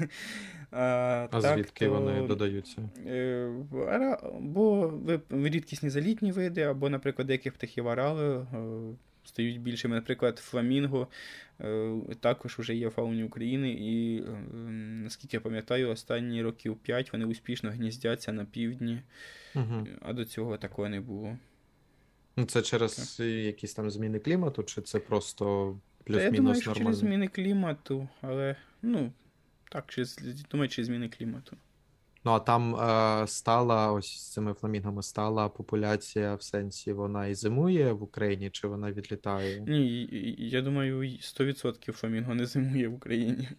А, 0.72 1.28
а 1.32 1.42
так, 1.42 1.54
звідки 1.54 1.86
то... 1.86 1.92
вони 1.92 2.28
додаються? 2.28 2.90
Е, 3.06 3.50
бо 4.40 4.94
рідкісні 5.30 5.90
залітні 5.90 6.32
види, 6.32 6.62
або, 6.62 6.90
наприклад, 6.90 7.28
деяких 7.28 7.54
птахів 7.54 7.86
орали 7.86 8.36
е, 8.36 8.46
стають 9.24 9.62
більшими. 9.62 9.96
Наприклад, 9.96 10.38
фламінго 10.38 11.08
е, 11.62 11.96
також 12.20 12.60
вже 12.60 12.76
є 12.76 12.88
в 12.88 12.92
фауні 12.92 13.24
України, 13.24 13.72
і 13.72 14.24
наскільки 15.04 15.38
я 15.38 15.42
пам'ятаю, 15.42 15.90
останні 15.90 16.42
років 16.42 16.78
5 16.78 17.14
вони 17.14 17.26
успішно 17.26 17.70
гніздяться 17.70 18.32
на 18.32 18.46
півдні, 18.46 19.02
угу. 19.56 19.88
а 20.02 20.14
до 20.14 20.26
цього 20.26 20.58
такого 20.58 20.90
не 20.90 21.02
було. 21.02 21.38
Ну, 22.38 22.46
це 22.46 22.62
через 22.62 22.96
так. 22.96 23.26
якісь 23.28 23.74
там 23.74 23.90
зміни 23.92 24.20
клімату, 24.20 24.64
чи 24.64 24.82
це 24.82 25.00
просто 25.00 25.78
плюс-мінус 26.04 26.34
я 26.34 26.38
думаю, 26.38 26.62
що 26.62 26.74
через 26.74 26.98
зміни 26.98 27.28
клімату, 27.28 28.08
але 28.22 28.56
ну, 28.82 29.12
так, 29.72 29.86
через, 29.88 30.18
думаю, 30.52 30.70
через 30.70 30.88
зміни 30.88 31.10
клімату. 31.10 31.58
Ну, 32.24 32.32
а 32.32 32.40
там 32.40 32.76
е, 32.76 33.28
стала 33.28 33.92
ось 33.92 34.20
з 34.20 34.32
цими 34.32 34.54
фламінгами 34.54 35.04
стала 35.04 35.50
популяція 35.50 36.36
в 36.36 36.44
сенсі, 36.44 36.94
вона 36.94 37.28
і 37.28 37.36
зимує 37.36 37.92
в 37.92 38.04
Україні, 38.04 38.50
чи 38.50 38.68
вона 38.68 38.92
відлітає? 38.92 39.60
Ні, 39.68 40.10
я 40.40 40.62
думаю, 40.62 41.02
100% 41.02 41.92
фламінго 41.92 42.36
не 42.36 42.46
зимує 42.46 42.88
в 42.88 42.94
Україні 42.94 43.50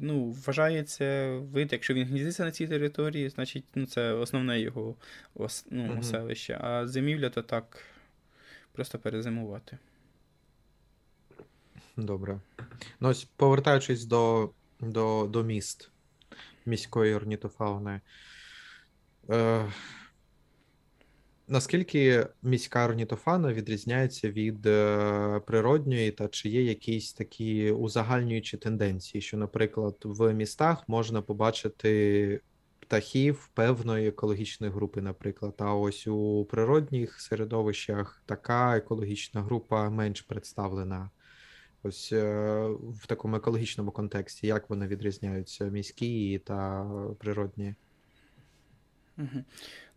ну, 0.00 0.30
вважається 0.30 1.38
вид, 1.52 1.72
якщо 1.72 1.94
він 1.94 2.06
гніздиться 2.06 2.44
на 2.44 2.50
цій 2.50 2.66
території, 2.66 3.28
значить 3.28 3.64
ну, 3.74 3.86
це 3.86 4.12
основне 4.12 4.60
його 4.60 4.94
ос, 5.34 5.66
ну, 5.70 5.84
угу. 5.84 6.00
оселище. 6.00 6.58
А 6.60 6.86
зимівля 6.86 7.30
то 7.30 7.42
так 7.42 7.84
просто 8.72 8.98
перезимувати. 8.98 9.78
Добре. 11.96 12.40
Ну, 13.00 13.08
ось 13.08 13.24
повертаючись 13.24 14.04
до 14.04 14.50
до, 14.80 15.26
до 15.30 15.42
міст 15.42 15.90
міської 16.66 17.14
орнітофауни. 17.14 18.00
Е, 19.30 19.72
Наскільки 21.52 22.26
міська 22.42 22.84
орнітофана 22.84 23.52
відрізняється 23.52 24.30
від 24.30 24.66
е, 24.66 25.40
природньої, 25.46 26.10
та 26.10 26.28
чи 26.28 26.48
є 26.48 26.62
якісь 26.62 27.12
такі 27.12 27.70
узагальнюючі 27.70 28.56
тенденції, 28.56 29.22
що, 29.22 29.36
наприклад, 29.36 29.96
в 30.04 30.32
містах 30.32 30.88
можна 30.88 31.22
побачити 31.22 32.40
птахів 32.80 33.50
певної 33.54 34.08
екологічної 34.08 34.72
групи, 34.72 35.00
наприклад, 35.00 35.54
а 35.58 35.74
ось 35.74 36.06
у 36.06 36.44
природних 36.50 37.20
середовищах 37.20 38.22
така 38.26 38.76
екологічна 38.76 39.42
група 39.42 39.90
менш 39.90 40.20
представлена. 40.20 41.10
Ось 41.82 42.12
е, 42.12 42.24
в 43.02 43.06
такому 43.06 43.36
екологічному 43.36 43.90
контексті, 43.90 44.46
як 44.46 44.70
вони 44.70 44.86
відрізняються 44.86 45.64
міські 45.64 46.38
та 46.38 46.90
природні? 47.18 47.74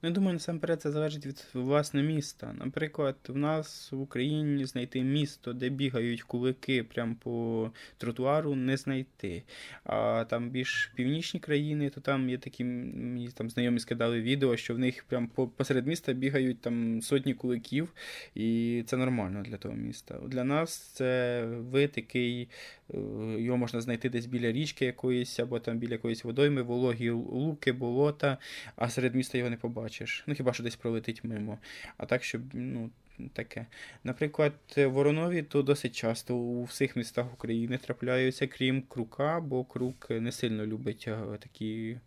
Ну, 0.05 0.11
думаю, 0.11 0.33
насамперед 0.33 0.81
це 0.81 0.91
залежить 0.91 1.25
від 1.25 1.45
власне 1.53 2.03
міста. 2.03 2.55
Наприклад, 2.59 3.15
в 3.27 3.37
нас 3.37 3.91
в 3.91 4.01
Україні 4.01 4.65
знайти 4.65 5.01
місто, 5.01 5.53
де 5.53 5.69
бігають 5.69 6.23
кулики 6.23 6.83
прямо 6.83 7.15
по 7.23 7.71
тротуару, 7.97 8.55
не 8.55 8.77
знайти. 8.77 9.43
А 9.83 10.25
там 10.29 10.49
більш 10.49 10.91
північні 10.95 11.39
країни, 11.39 11.89
то 11.89 12.01
там 12.01 12.29
є 12.29 12.37
такі, 12.37 12.63
мені 12.63 13.27
там 13.27 13.49
знайомі 13.49 13.79
скидали 13.79 14.21
відео, 14.21 14.57
що 14.57 14.75
в 14.75 14.79
них 14.79 15.03
прямо 15.03 15.27
посеред 15.27 15.87
міста 15.87 16.13
бігають 16.13 16.61
там 16.61 17.01
сотні 17.01 17.33
куликів, 17.33 17.93
і 18.35 18.83
це 18.87 18.97
нормально 18.97 19.43
для 19.45 19.57
того 19.57 19.75
міста. 19.75 20.19
Для 20.27 20.43
нас 20.43 20.77
це 20.77 21.41
вид, 21.45 21.91
який 21.95 22.49
е, 22.93 22.97
його 23.37 23.57
можна 23.57 23.81
знайти 23.81 24.09
десь 24.09 24.25
біля 24.25 24.51
річки 24.51 24.85
якоїсь, 24.85 25.39
або 25.39 25.59
там 25.59 25.77
біля 25.77 25.91
якоїсь 25.91 26.23
водойми, 26.23 26.61
вологі 26.61 27.09
луки, 27.09 27.71
болота, 27.71 28.37
а 28.75 28.89
серед 28.89 29.15
міста 29.15 29.37
його 29.37 29.49
не 29.49 29.57
побачиш 29.57 29.94
побачиш. 29.95 30.23
Ну 30.27 30.35
хіба 30.35 30.53
що 30.53 30.63
десь 30.63 30.75
пролетить 30.75 31.23
мимо. 31.23 31.59
А 31.97 32.05
так, 32.05 32.23
щоб, 32.23 32.41
ну, 32.53 32.89
таке. 33.33 33.65
Наприклад, 34.03 34.53
воронові 34.77 35.43
то 35.43 35.61
досить 35.61 35.95
часто 35.95 36.35
у 36.35 36.63
всіх 36.63 36.95
містах 36.95 37.33
України 37.33 37.77
трапляються, 37.77 38.47
крім 38.47 38.81
крука, 38.81 39.39
бо 39.39 39.63
крук 39.63 40.07
не 40.09 40.31
сильно 40.31 40.65
любить 40.65 41.07
такі 41.39 41.97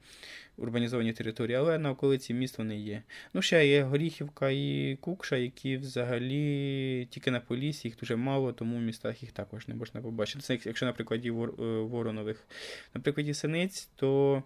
урбанізовані 0.57 1.13
території, 1.13 1.57
але 1.57 1.79
на 1.79 1.91
околиці 1.91 2.35
міст 2.35 2.59
вони 2.59 2.77
є. 2.77 3.03
Ну, 3.35 3.43
ще 3.43 3.67
є 3.67 3.83
Горіхівка 3.83 4.51
і 4.51 4.99
Кукша, 5.01 5.37
які 5.37 5.77
взагалі 5.77 7.07
тільки 7.11 7.31
на 7.31 7.41
полісі, 7.41 7.89
їх 7.89 7.97
дуже 7.97 8.17
мало, 8.17 8.53
тому 8.53 8.77
в 8.77 8.81
містах 8.81 9.23
їх 9.23 9.33
також 9.33 9.69
не 9.69 9.75
можна 9.75 10.01
побачити. 10.01 10.41
Це 10.41 10.59
якщо, 10.65 10.87
на 10.87 10.93
прикладі 10.93 11.29
е, 11.29 11.33
Воронових. 11.33 12.47
На 12.95 13.01
прикладі 13.01 13.35
синиць, 13.35 13.89
то 13.97 14.43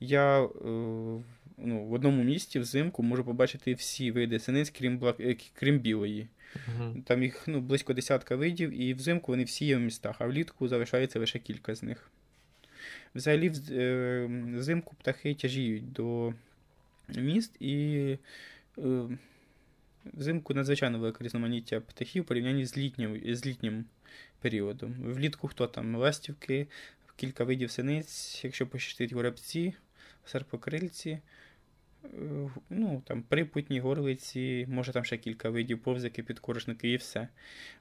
я 0.00 0.44
е, 0.44 0.48
ну, 1.58 1.84
в 1.84 1.92
одному 1.92 2.22
місті 2.22 2.58
взимку 2.58 3.02
можу 3.02 3.24
побачити 3.24 3.74
всі 3.74 4.10
види 4.10 4.38
синиць, 4.38 4.70
крім 4.70 4.98
блак... 4.98 5.20
Е, 5.20 5.36
крім 5.54 5.78
білої. 5.78 6.28
Uh-huh. 6.54 7.02
Там 7.02 7.22
їх 7.22 7.48
ну, 7.48 7.60
близько 7.60 7.94
десятка 7.94 8.36
видів, 8.36 8.80
і 8.80 8.94
взимку 8.94 9.32
вони 9.32 9.44
всі 9.44 9.64
є 9.64 9.76
в 9.76 9.80
містах, 9.80 10.16
а 10.18 10.26
влітку 10.26 10.68
залишається 10.68 11.18
лише 11.18 11.38
кілька 11.38 11.74
з 11.74 11.82
них. 11.82 12.10
Взагалі, 13.14 13.52
е, 13.70 14.26
взимку 14.56 14.94
птахи 14.94 15.34
тяжіють 15.34 15.92
до 15.92 16.34
міст 17.08 17.56
і. 17.60 18.16
Е, 18.78 19.08
Взимку 20.14 20.54
надзвичайно 20.54 20.98
велике 20.98 21.24
різноманіття 21.24 21.80
птахів 21.80 22.22
в 22.22 22.26
порівнянні 22.26 22.66
з 22.66 22.76
літнім, 22.76 23.34
з 23.34 23.46
літнім 23.46 23.84
періодом. 24.40 24.94
Влітку 24.98 25.48
хто 25.48 25.66
там? 25.66 25.96
Ластівки, 25.96 26.66
кілька 27.16 27.44
видів 27.44 27.70
синиць, 27.70 28.44
якщо 28.44 28.66
пощастить 28.66 29.12
горобці, 29.12 29.74
серпокрильці, 30.24 31.18
ну, 32.70 33.02
там, 33.06 33.22
припутні, 33.22 33.80
горлиці, 33.80 34.66
може 34.68 34.92
там 34.92 35.04
ще 35.04 35.16
кілька 35.16 35.50
видів 35.50 35.78
повзики, 35.78 36.22
підкорошники 36.22 36.92
і 36.92 36.96
все. 36.96 37.28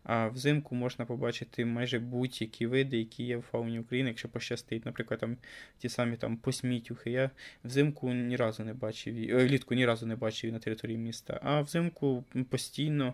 А 0.04 0.28
взимку 0.28 0.76
можна 0.76 1.06
побачити 1.06 1.66
майже 1.66 2.00
будь-які 2.00 2.68
види, 2.68 2.98
які 2.98 3.24
є 3.24 3.38
в 3.38 3.42
фауні 3.42 3.80
України, 3.80 4.10
якщо 4.10 4.30
пощастить. 4.30 4.86
Наприклад, 4.86 5.20
там 5.20 5.38
ті 5.78 5.90
самі 5.90 6.18
там 6.18 6.38
посмітюхи. 6.38 7.12
Я 7.12 7.30
взимку 7.64 8.14
ні 8.14 8.36
разу 8.36 8.64
не 8.64 8.74
бачив, 8.74 9.16
е, 9.18 9.46
влітку 9.46 9.74
ні 9.74 9.86
разу 9.86 10.06
не 10.06 10.16
бачив 10.16 10.54
на 10.54 10.60
території 10.60 10.98
міста. 10.98 11.40
А 11.44 11.62
взимку 11.62 12.24
постійно 12.50 13.14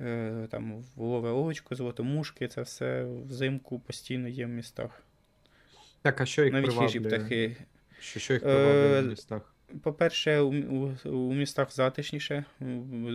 е, 0.00 0.46
там 0.50 0.84
волове 0.96 1.30
очко, 1.30 1.74
золотомушки, 1.74 2.48
це 2.48 2.62
все 2.62 3.04
взимку 3.04 3.78
постійно 3.78 4.28
є 4.28 4.46
в 4.46 4.48
містах. 4.48 5.02
Так, 6.02 6.20
а 6.20 6.26
що 6.26 6.44
їх 6.44 6.52
Навіть 6.52 6.74
хижі 6.74 7.00
птахи. 7.00 7.56
Що, 8.00 8.20
що 8.20 8.32
їх 8.32 8.42
приваблює 8.42 8.98
Е, 8.98 9.02
в 9.02 9.06
містах? 9.06 9.49
По-перше, 9.82 10.40
у, 10.40 11.34
містах 11.34 11.72
затишніше, 11.72 12.44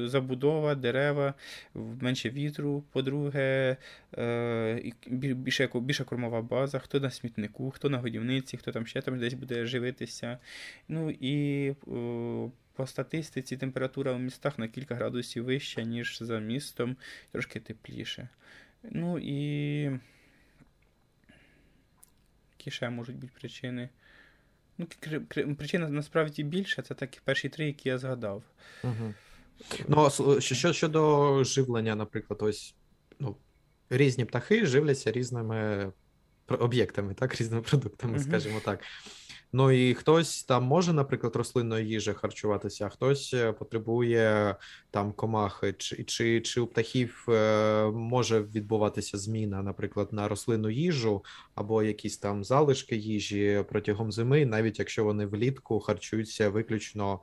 забудова, 0.05 0.75
дерева, 0.75 1.33
менше 1.73 2.29
вітру. 2.29 2.83
По-друге, 2.91 3.77
е, 4.17 4.91
більше, 5.07 5.69
більша 5.73 6.03
кормова 6.03 6.41
база, 6.41 6.79
хто 6.79 6.99
на 6.99 7.11
смітнику, 7.11 7.71
хто 7.71 7.89
на 7.89 7.97
годівниці, 7.97 8.57
хто 8.57 8.71
там 8.71 8.87
ще 8.87 9.01
там 9.01 9.19
десь 9.19 9.33
буде 9.33 9.65
живитися. 9.65 10.37
Ну 10.87 11.09
і 11.19 11.73
по 12.75 12.87
статистиці 12.87 13.57
температура 13.57 14.11
у 14.11 14.19
містах 14.19 14.59
на 14.59 14.67
кілька 14.67 14.95
градусів 14.95 15.43
вища, 15.43 15.81
ніж 15.81 16.17
за 16.21 16.39
містом, 16.39 16.95
трошки 17.31 17.59
тепліше. 17.59 18.29
Ну 18.83 19.19
і. 19.19 19.99
Які 22.57 22.71
ще 22.71 22.89
можуть 22.89 23.15
бути 23.15 23.33
причини? 23.39 23.89
Ну, 24.77 24.87
причина 25.55 25.89
насправді 25.89 26.43
більша, 26.43 26.81
це 26.81 26.93
такі 26.93 27.19
перші 27.23 27.49
три, 27.49 27.65
які 27.65 27.89
я 27.89 27.97
згадав. 27.97 28.43
Угу. 28.83 29.13
Ну, 29.87 30.09
що 30.39 30.73
щодо 30.73 31.43
живлення, 31.43 31.95
наприклад, 31.95 32.39
ось 32.41 32.75
ну, 33.19 33.37
різні 33.89 34.25
птахи 34.25 34.65
живляться 34.65 35.11
різними 35.11 35.91
об'єктами, 36.47 37.13
так, 37.13 37.35
різними 37.35 37.61
продуктами, 37.61 38.13
угу. 38.13 38.23
скажімо 38.23 38.59
так. 38.65 38.79
Ну 39.57 39.71
і 39.71 39.93
хтось 39.93 40.43
там 40.43 40.63
може, 40.63 40.93
наприклад, 40.93 41.35
рослинної 41.35 41.87
їжі 41.87 42.13
харчуватися, 42.13 42.85
а 42.85 42.89
хтось 42.89 43.33
е, 43.33 43.53
потребує 43.53 44.55
там 44.91 45.13
комахи, 45.13 45.73
чи, 45.73 46.03
чи, 46.03 46.41
чи 46.41 46.61
у 46.61 46.67
птахів 46.67 47.25
е, 47.29 47.85
може 47.91 48.41
відбуватися 48.41 49.17
зміна, 49.17 49.63
наприклад, 49.63 50.13
на 50.13 50.27
рослинну 50.27 50.69
їжу 50.69 51.23
або 51.55 51.83
якісь 51.83 52.17
там 52.17 52.43
залишки 52.43 52.95
їжі 52.95 53.65
протягом 53.69 54.11
зими, 54.11 54.45
навіть 54.45 54.79
якщо 54.79 55.03
вони 55.03 55.25
влітку 55.25 55.79
харчуються 55.79 56.49
виключно 56.49 57.19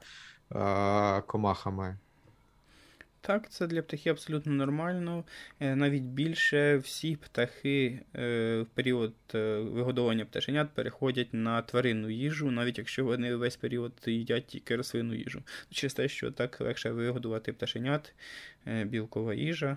е, 0.53 1.21
комахами. 1.21 1.99
Так, 3.25 3.51
це 3.51 3.67
для 3.67 3.83
птахів 3.83 4.13
абсолютно 4.13 4.53
нормально. 4.53 5.25
Е, 5.61 5.77
Навіть 5.77 6.03
більше 6.03 6.77
всі 6.77 7.17
птахи 7.17 8.01
е, 8.15 8.61
в 8.61 8.67
період 8.67 9.15
е, 9.35 9.59
вигодовування 9.59 10.25
пташенят 10.25 10.75
переходять 10.75 11.29
на 11.35 11.63
тваринну 11.63 12.11
їжу, 12.11 12.51
навіть 12.51 12.79
якщо 12.79 13.05
вони 13.05 13.37
весь 13.37 13.57
період 13.57 13.93
їдять 14.07 14.47
тільки 14.47 14.77
рослинну 14.77 15.15
їжу. 15.15 15.43
Через 15.71 15.95
те, 15.95 16.09
що 16.09 16.31
так 16.31 16.61
легше 16.61 16.91
вигодувати 16.91 17.53
пташенят, 17.53 18.15
білкова 18.67 19.35
їжа 19.35 19.77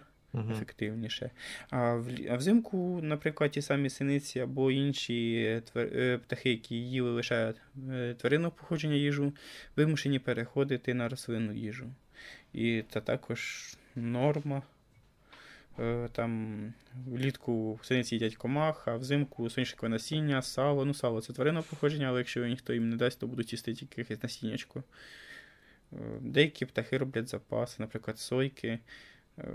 ефективніше. 0.51 1.31
А, 1.69 1.93
в, 1.93 2.07
а 2.29 2.35
взимку, 2.35 2.99
наприклад, 3.03 3.51
ті 3.51 3.61
самі 3.61 3.89
синиці 3.89 4.39
або 4.39 4.71
інші 4.71 5.61
птахи, 6.23 6.49
які 6.49 6.75
їли 6.75 7.11
лише 7.11 7.53
тваринного 8.17 8.51
походження 8.51 8.95
їжу, 8.95 9.33
вимушені 9.75 10.19
переходити 10.19 10.93
на 10.93 11.09
рослинну 11.09 11.53
їжу. 11.53 11.91
І 12.55 12.83
це 12.89 13.01
також 13.01 13.69
норма. 13.95 14.61
Е, 15.79 16.09
Там 16.11 16.73
влітку 17.07 17.73
в 17.73 17.85
синиці 17.85 18.15
їдять 18.15 18.35
комах, 18.35 18.87
а 18.87 18.95
взимку 18.95 19.49
соняшникове 19.49 19.89
насіння, 19.89 20.41
сало. 20.41 20.85
Ну, 20.85 20.93
сало 20.93 21.21
це 21.21 21.33
тваринного 21.33 21.65
походження, 21.69 22.07
але 22.07 22.19
якщо 22.19 22.47
ніхто 22.47 22.73
їм 22.73 22.89
не 22.89 22.95
дасть, 22.95 23.19
то 23.19 23.27
будуть 23.27 23.51
їсти 23.53 23.73
тільки 23.73 24.01
якесь 24.01 24.23
насіннячко. 24.23 24.83
Е, 25.93 25.97
Деякі 26.21 26.65
птахи 26.65 26.97
роблять 26.97 27.27
запаси, 27.27 27.75
наприклад, 27.79 28.19
сойки, 28.19 28.79
е, 29.39 29.51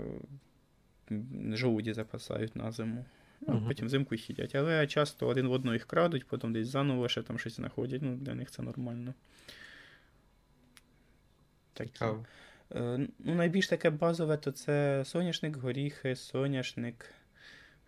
жолуді 1.53 1.93
запасають 1.93 2.55
на 2.55 2.71
зиму. 2.71 3.05
Ну, 3.47 3.53
Мгм. 3.53 3.67
Потім 3.67 3.85
взимку 3.85 4.15
їх 4.15 4.29
їдять. 4.29 4.55
Але 4.55 4.87
часто 4.87 5.27
один 5.27 5.47
в 5.47 5.51
одного 5.51 5.73
їх 5.73 5.85
крадуть, 5.85 6.27
потім 6.27 6.53
десь 6.53 6.67
заново 6.67 7.09
ще 7.09 7.21
там 7.23 7.39
щось 7.39 7.55
знаходять. 7.55 8.01
Ну, 8.01 8.15
для 8.15 8.35
них 8.35 8.51
це 8.51 8.61
нормально. 8.61 9.13
Цікаво. 11.77 12.25
Е, 12.75 13.07
Ну, 13.19 13.35
найбільш 13.35 13.67
таке 13.67 13.89
базове, 13.89 14.37
то 14.37 14.51
це 14.51 15.03
соняшник, 15.05 15.57
горіхи, 15.57 16.15
соняшник. 16.15 17.13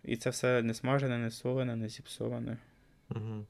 І 0.04 0.16
це 0.16 0.30
все 0.30 0.62
не 0.62 0.74
смажене, 0.74 1.18
не 1.18 1.30
солене, 1.30 1.76
не 1.76 1.88
зіпсоване. 1.88 2.58
Угу. 3.10 3.46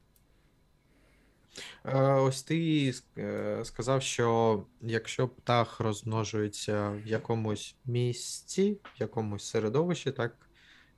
Ось 1.93 2.43
ти 2.43 2.93
е, 3.17 3.61
сказав, 3.65 4.01
що 4.01 4.63
якщо 4.81 5.27
птах 5.27 5.79
розмножується 5.79 6.89
в 6.89 7.07
якомусь 7.07 7.75
місці, 7.85 8.77
в 8.83 9.01
якомусь 9.01 9.43
середовищі, 9.43 10.11
так, 10.11 10.35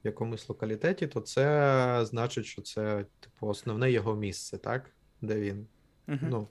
в 0.04 0.08
якомусь 0.08 0.50
локалітеті, 0.50 1.08
то 1.08 1.22
це 1.22 2.06
значить, 2.06 2.46
що 2.46 2.62
це 2.62 3.06
типу 3.20 3.48
основне 3.48 3.92
його 3.92 4.16
місце, 4.16 4.58
так? 4.58 4.92
Де 5.22 5.40
він. 5.40 5.68
Угу. 6.08 6.20
Ну, 6.22 6.48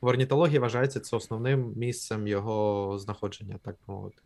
в, 0.00 0.06
орнітології 0.06 0.58
вважається 0.58 1.00
це 1.00 1.16
основним 1.16 1.72
місцем 1.76 2.26
його 2.26 2.98
знаходження, 2.98 3.58
так 3.62 3.76
би 3.86 3.94
мовити. 3.94 4.22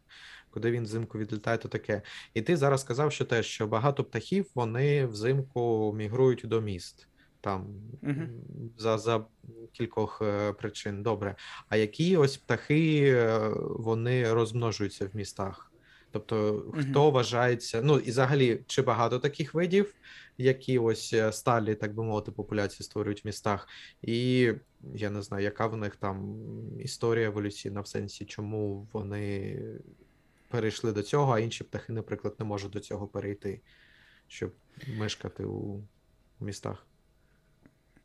Куди 0.51 0.71
він 0.71 0.85
взимку 0.85 1.19
відлітає, 1.19 1.59
то 1.59 1.69
таке. 1.69 2.03
І 2.35 2.43
ти 2.43 2.57
зараз 2.57 2.81
сказав, 2.81 3.13
що 3.13 3.25
те, 3.25 3.43
що 3.43 3.67
багато 3.67 4.05
птахів 4.05 4.51
вони 4.55 5.07
взимку 5.07 5.95
мігрують 5.97 6.43
до 6.45 6.61
міст. 6.61 7.09
Там 7.41 7.67
м, 8.05 8.31
за, 8.79 8.99
за 8.99 9.25
кількох 9.73 10.23
е, 10.23 10.53
причин. 10.53 11.03
Добре. 11.03 11.37
А 11.69 11.77
які 11.77 12.17
ось 12.17 12.37
птахи 12.37 13.05
е, 13.17 13.51
вони 13.61 14.33
розмножуються 14.33 15.07
в 15.07 15.17
містах? 15.17 15.71
Тобто, 16.15 16.65
хто 16.81 17.11
вважається, 17.11 17.81
ну 17.85 17.99
і 17.99 18.11
взагалі, 18.11 18.61
чи 18.67 18.83
багато 18.83 19.19
таких 19.19 19.55
видів, 19.55 19.95
які 20.38 20.79
ось 20.79 21.12
е, 21.12 21.33
сталі, 21.33 21.75
так 21.75 21.94
би 21.94 22.03
мовити, 22.05 22.33
популяції 22.33 22.85
створюють 22.85 23.25
в 23.25 23.27
містах, 23.27 23.68
і 24.03 24.53
я 24.94 25.11
не 25.11 25.23
знаю, 25.23 25.44
яка 25.44 25.66
в 25.66 25.77
них 25.77 25.97
там 25.97 26.37
історія 26.81 27.27
еволюційна 27.27 27.81
в 27.81 27.87
сенсі, 27.87 28.25
чому 28.25 28.88
вони 28.92 29.59
перейшли 30.49 30.92
до 30.92 31.03
цього, 31.03 31.33
а 31.33 31.38
інші 31.38 31.64
птахи, 31.64 31.92
наприклад, 31.92 32.35
не 32.38 32.44
можуть 32.44 32.73
до 32.73 32.81
цього 32.81 33.07
перейти, 33.07 33.61
щоб 34.29 34.53
мешкати 34.99 35.44
у 35.44 35.81
містах. 36.40 36.87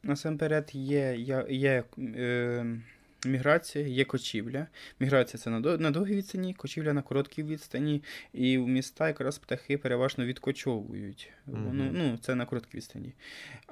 Насамперед 0.03 0.69
є, 0.73 1.15
є, 1.15 1.45
є 1.49 1.83
е, 1.97 2.81
міграція, 3.25 3.87
є 3.87 4.05
кочівля. 4.05 4.67
Міграція 4.99 5.43
це 5.43 5.49
на, 5.49 5.59
до- 5.59 5.77
на 5.77 5.91
довгій 5.91 6.15
відстані, 6.15 6.53
кочівля 6.53 6.93
на 6.93 7.01
короткій 7.01 7.43
відстані. 7.43 8.03
І 8.33 8.57
в 8.57 8.67
міста 8.67 9.07
якраз 9.07 9.37
птахи 9.37 9.77
переважно 9.77 10.25
відкочовують. 10.25 11.29
Ну, 11.47 11.57
Мгм. 11.57 11.89
ну, 11.93 12.17
це 12.21 12.35
на 12.35 12.45
короткій 12.45 12.77
відстані. 12.77 13.13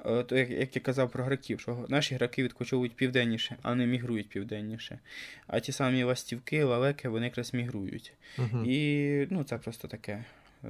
То, 0.02 0.36
як, 0.36 0.50
як 0.50 0.76
я 0.76 0.82
казав 0.82 1.10
про 1.10 1.24
граків, 1.24 1.60
що 1.60 1.86
наші 1.88 2.14
граки 2.14 2.42
відкочовують 2.42 2.96
південніше, 2.96 3.56
а 3.62 3.74
не 3.74 3.86
мігрують 3.86 4.28
південніше. 4.28 4.98
А 5.46 5.60
ті 5.60 5.72
самі 5.72 6.02
ластівки, 6.02 6.64
лалеки, 6.64 7.08
вони 7.08 7.26
якраз 7.26 7.54
мігрують. 7.54 8.12
Угу. 8.38 8.64
І 8.66 9.26
ну, 9.30 9.44
це 9.44 9.58
просто 9.58 9.88
таке 9.88 10.24
е, 10.64 10.68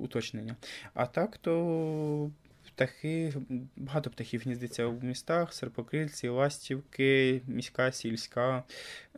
уточнення. 0.00 0.56
А 0.94 1.06
так, 1.06 1.36
то 1.38 2.30
птахи, 2.74 3.32
багато 3.76 4.10
птахів 4.10 4.42
гніздиться 4.44 4.86
в 4.86 5.04
містах, 5.04 5.54
серпокрильці, 5.54 6.28
ластівки, 6.28 7.42
міська, 7.46 7.92
сільська, 7.92 8.64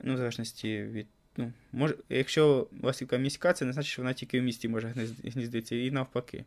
ну, 0.03 0.15
в 0.15 0.17
залежності 0.17 0.83
від. 0.83 1.07
Ну, 1.37 1.53
може, 1.73 1.95
якщо 2.09 2.67
ластівка 2.83 3.17
міська, 3.17 3.53
це 3.53 3.65
не 3.65 3.73
значить, 3.73 3.93
що 3.93 4.03
вона 4.03 4.13
тільки 4.13 4.41
в 4.41 4.45
місті 4.45 4.69
може 4.69 4.95
гніздитися, 5.25 5.77
і 5.77 5.91
навпаки. 5.91 6.45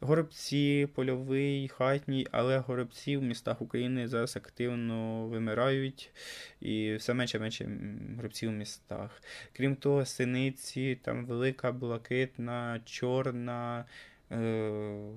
Горобці, 0.00 0.88
польовий, 0.94 1.68
хатній, 1.68 2.26
але 2.30 2.58
горобці 2.58 3.16
в 3.16 3.22
містах 3.22 3.62
України 3.62 4.08
зараз 4.08 4.36
активно 4.36 5.26
вимирають, 5.26 6.10
і 6.60 6.94
все 6.94 7.14
менше 7.14 7.38
менше 7.38 7.68
горобців 8.16 8.50
в 8.50 8.52
містах. 8.52 9.22
Крім 9.52 9.76
того, 9.76 10.06
синиці, 10.06 10.98
там 11.02 11.26
велика, 11.26 11.72
блакитна, 11.72 12.80
чорна, 12.84 13.84
е- 14.32 15.12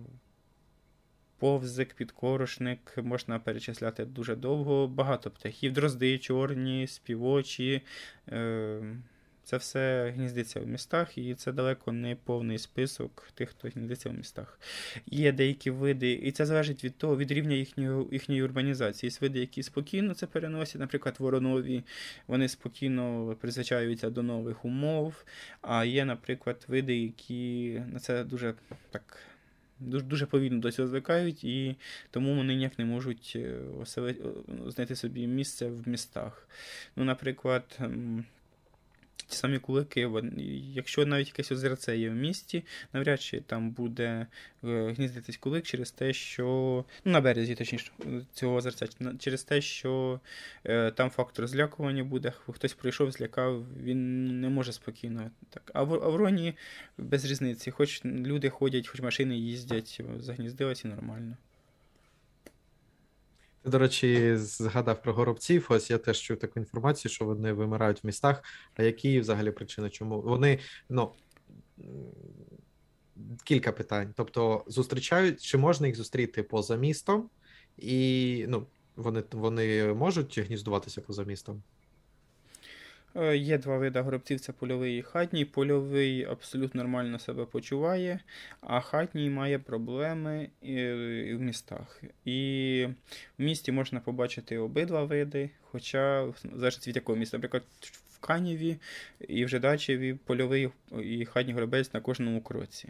повзик, 1.40 1.94
підкорошник, 1.94 2.98
можна 2.98 3.40
перечисляти 3.40 4.06
дуже 4.06 4.36
довго. 4.36 4.88
Багато 4.88 5.32
птахів, 5.32 5.74
дрозди 5.74 6.18
чорні, 6.18 6.88
співочі, 6.88 7.82
е- 8.30 8.98
це 9.48 9.58
все 9.58 10.14
гніздиться 10.16 10.60
в 10.60 10.68
містах, 10.68 11.18
і 11.18 11.36
це 11.36 11.52
далеко 11.52 11.92
не 11.92 12.16
повний 12.16 12.58
список 12.58 13.30
тих, 13.34 13.50
хто 13.50 13.68
гніздиться 13.68 14.10
в 14.10 14.14
містах. 14.14 14.60
Є 15.06 15.32
деякі 15.32 15.70
види, 15.72 16.12
і 16.12 16.32
це 16.32 16.46
залежить 16.46 16.84
від 16.84 16.98
того, 16.98 17.18
від 17.18 17.32
рівня 17.32 17.56
їхньої, 17.56 18.08
їхньої 18.12 18.44
урбанізації. 18.44 19.10
Є 19.10 19.18
види, 19.22 19.40
які 19.40 19.64
спокійно 19.64 20.14
це 20.14 20.28
переносять, 20.28 20.80
наприклад, 20.80 21.16
воронові, 21.20 21.84
вони 22.28 22.50
спокійно 22.50 23.36
призвичаються 23.42 24.10
до 24.10 24.24
нових 24.24 24.66
умов. 24.66 25.26
А 25.62 25.86
є, 25.86 26.06
наприклад, 26.06 26.66
види, 26.68 26.98
які 26.98 27.82
на 27.94 28.00
це 28.00 28.24
дуже 28.24 28.54
так. 28.92 29.18
Дуже 29.80 30.06
дуже 30.06 30.26
повільно 30.26 30.60
до 30.60 30.72
цього 30.72 30.88
звикають, 30.88 31.44
і 31.44 31.76
тому 32.12 32.36
вони 32.36 32.56
ніяк 32.56 32.80
не 32.80 32.86
можуть 32.86 33.34
е, 33.36 33.56
оселити, 33.82 34.24
знайти 34.68 34.96
собі 34.96 35.28
місце 35.28 35.68
в 35.68 35.88
містах. 35.88 36.48
Ну, 36.96 37.04
наприклад, 37.04 37.80
ті 39.28 39.36
самі 39.36 39.60
кулики, 39.60 40.10
якщо 40.74 41.06
навіть 41.06 41.28
якесь 41.28 41.52
озерце 41.52 41.98
є 41.98 42.10
в 42.10 42.14
місті, 42.14 42.64
навряд 42.94 43.22
чи 43.22 43.42
там 43.42 43.72
буде 43.72 44.28
е, 44.64 44.94
гніздитись 44.98 45.38
кулик 45.38 45.66
через 45.66 45.92
те, 45.92 46.14
що. 46.14 46.46
Ну, 47.06 47.12
на 47.12 47.22
березі, 47.22 47.56
точніше, 47.56 47.92
цього 48.34 48.56
озерця, 48.56 48.88
через 49.20 49.44
те, 49.44 49.62
що 49.62 50.20
е, 50.64 50.92
там 50.92 51.10
фактор 51.10 51.48
злякування 51.48 52.04
буде, 52.04 52.34
хтось 52.54 52.74
прийшов, 52.74 53.12
злякав, 53.12 53.66
він 53.84 54.42
не 54.42 54.50
може 54.50 54.74
спокійно. 54.74 55.32
Так. 55.50 55.72
А 55.74 55.84
в 55.84 55.94
Авроні 55.94 56.54
без 56.98 57.26
різниці, 57.26 57.72
хоч 57.72 58.06
люди 58.06 58.50
ходять, 58.50 58.88
хоч 58.88 59.02
машини 59.02 59.38
їздять, 59.38 60.02
загніздилось 60.20 60.86
і 60.86 60.88
нормально. 60.88 61.38
Ти, 63.68 63.72
до 63.72 63.80
речі, 63.80 64.38
згадав 64.38 65.02
про 65.02 65.14
горобців. 65.14 65.68
Ось 65.70 65.90
я 65.90 65.98
теж 65.98 66.20
чув 66.20 66.38
таку 66.38 66.60
інформацію, 66.60 67.12
що 67.12 67.26
вони 67.26 67.54
вимирають 67.54 68.04
в 68.04 68.08
містах. 68.08 68.44
А 68.76 68.84
які 68.84 69.20
взагалі 69.20 69.52
причини? 69.52 69.90
Чому 69.90 70.22
вони 70.22 70.60
ну 70.90 71.12
кілька 73.44 73.72
питань. 73.72 74.14
Тобто, 74.18 74.64
зустрічають, 74.68 75.42
чи 75.42 75.58
можна 75.58 75.88
їх 75.88 75.96
зустріти 75.96 76.44
поза 76.44 76.76
містом, 76.76 77.30
і 77.78 78.46
ну 78.50 78.68
вони 78.96 79.24
вони 79.32 79.94
можуть 79.94 80.40
гніздуватися 80.40 81.02
поза 81.02 81.24
містом? 81.24 81.64
Е, 83.18 83.38
є 83.38 83.58
два 83.58 83.78
види 83.78 84.00
горобців: 84.00 84.40
це 84.40 84.52
польовий 84.52 84.98
і 84.98 85.02
хатній. 85.02 85.46
Польовий 85.46 86.26
абсолютно 86.26 86.82
нормально 86.84 87.20
себе 87.20 87.46
почуває, 87.46 88.20
а 88.62 88.80
хатній 88.80 89.30
має 89.30 89.60
проблеми 89.60 90.50
в 90.62 91.38
містах. 91.40 92.02
І 92.26 92.88
в 93.38 93.42
місті 93.44 93.72
можна 93.72 94.00
побачити 94.00 94.58
обидва 94.58 95.04
види, 95.04 95.50
хоча 95.62 96.34
залежить 96.54 96.88
від 96.88 96.96
якого 96.96 97.18
міста. 97.18 97.38
Наприклад, 97.38 97.64
в 98.18 98.26
Канєві 98.26 98.78
і 99.28 99.46
в 99.46 99.50
Жидачеві 99.50 100.14
польовий 100.14 100.70
і 101.04 101.26
хатній 101.26 101.54
горобець 101.54 101.94
на 101.94 102.02
кожному 102.02 102.42
кроці. 102.42 102.90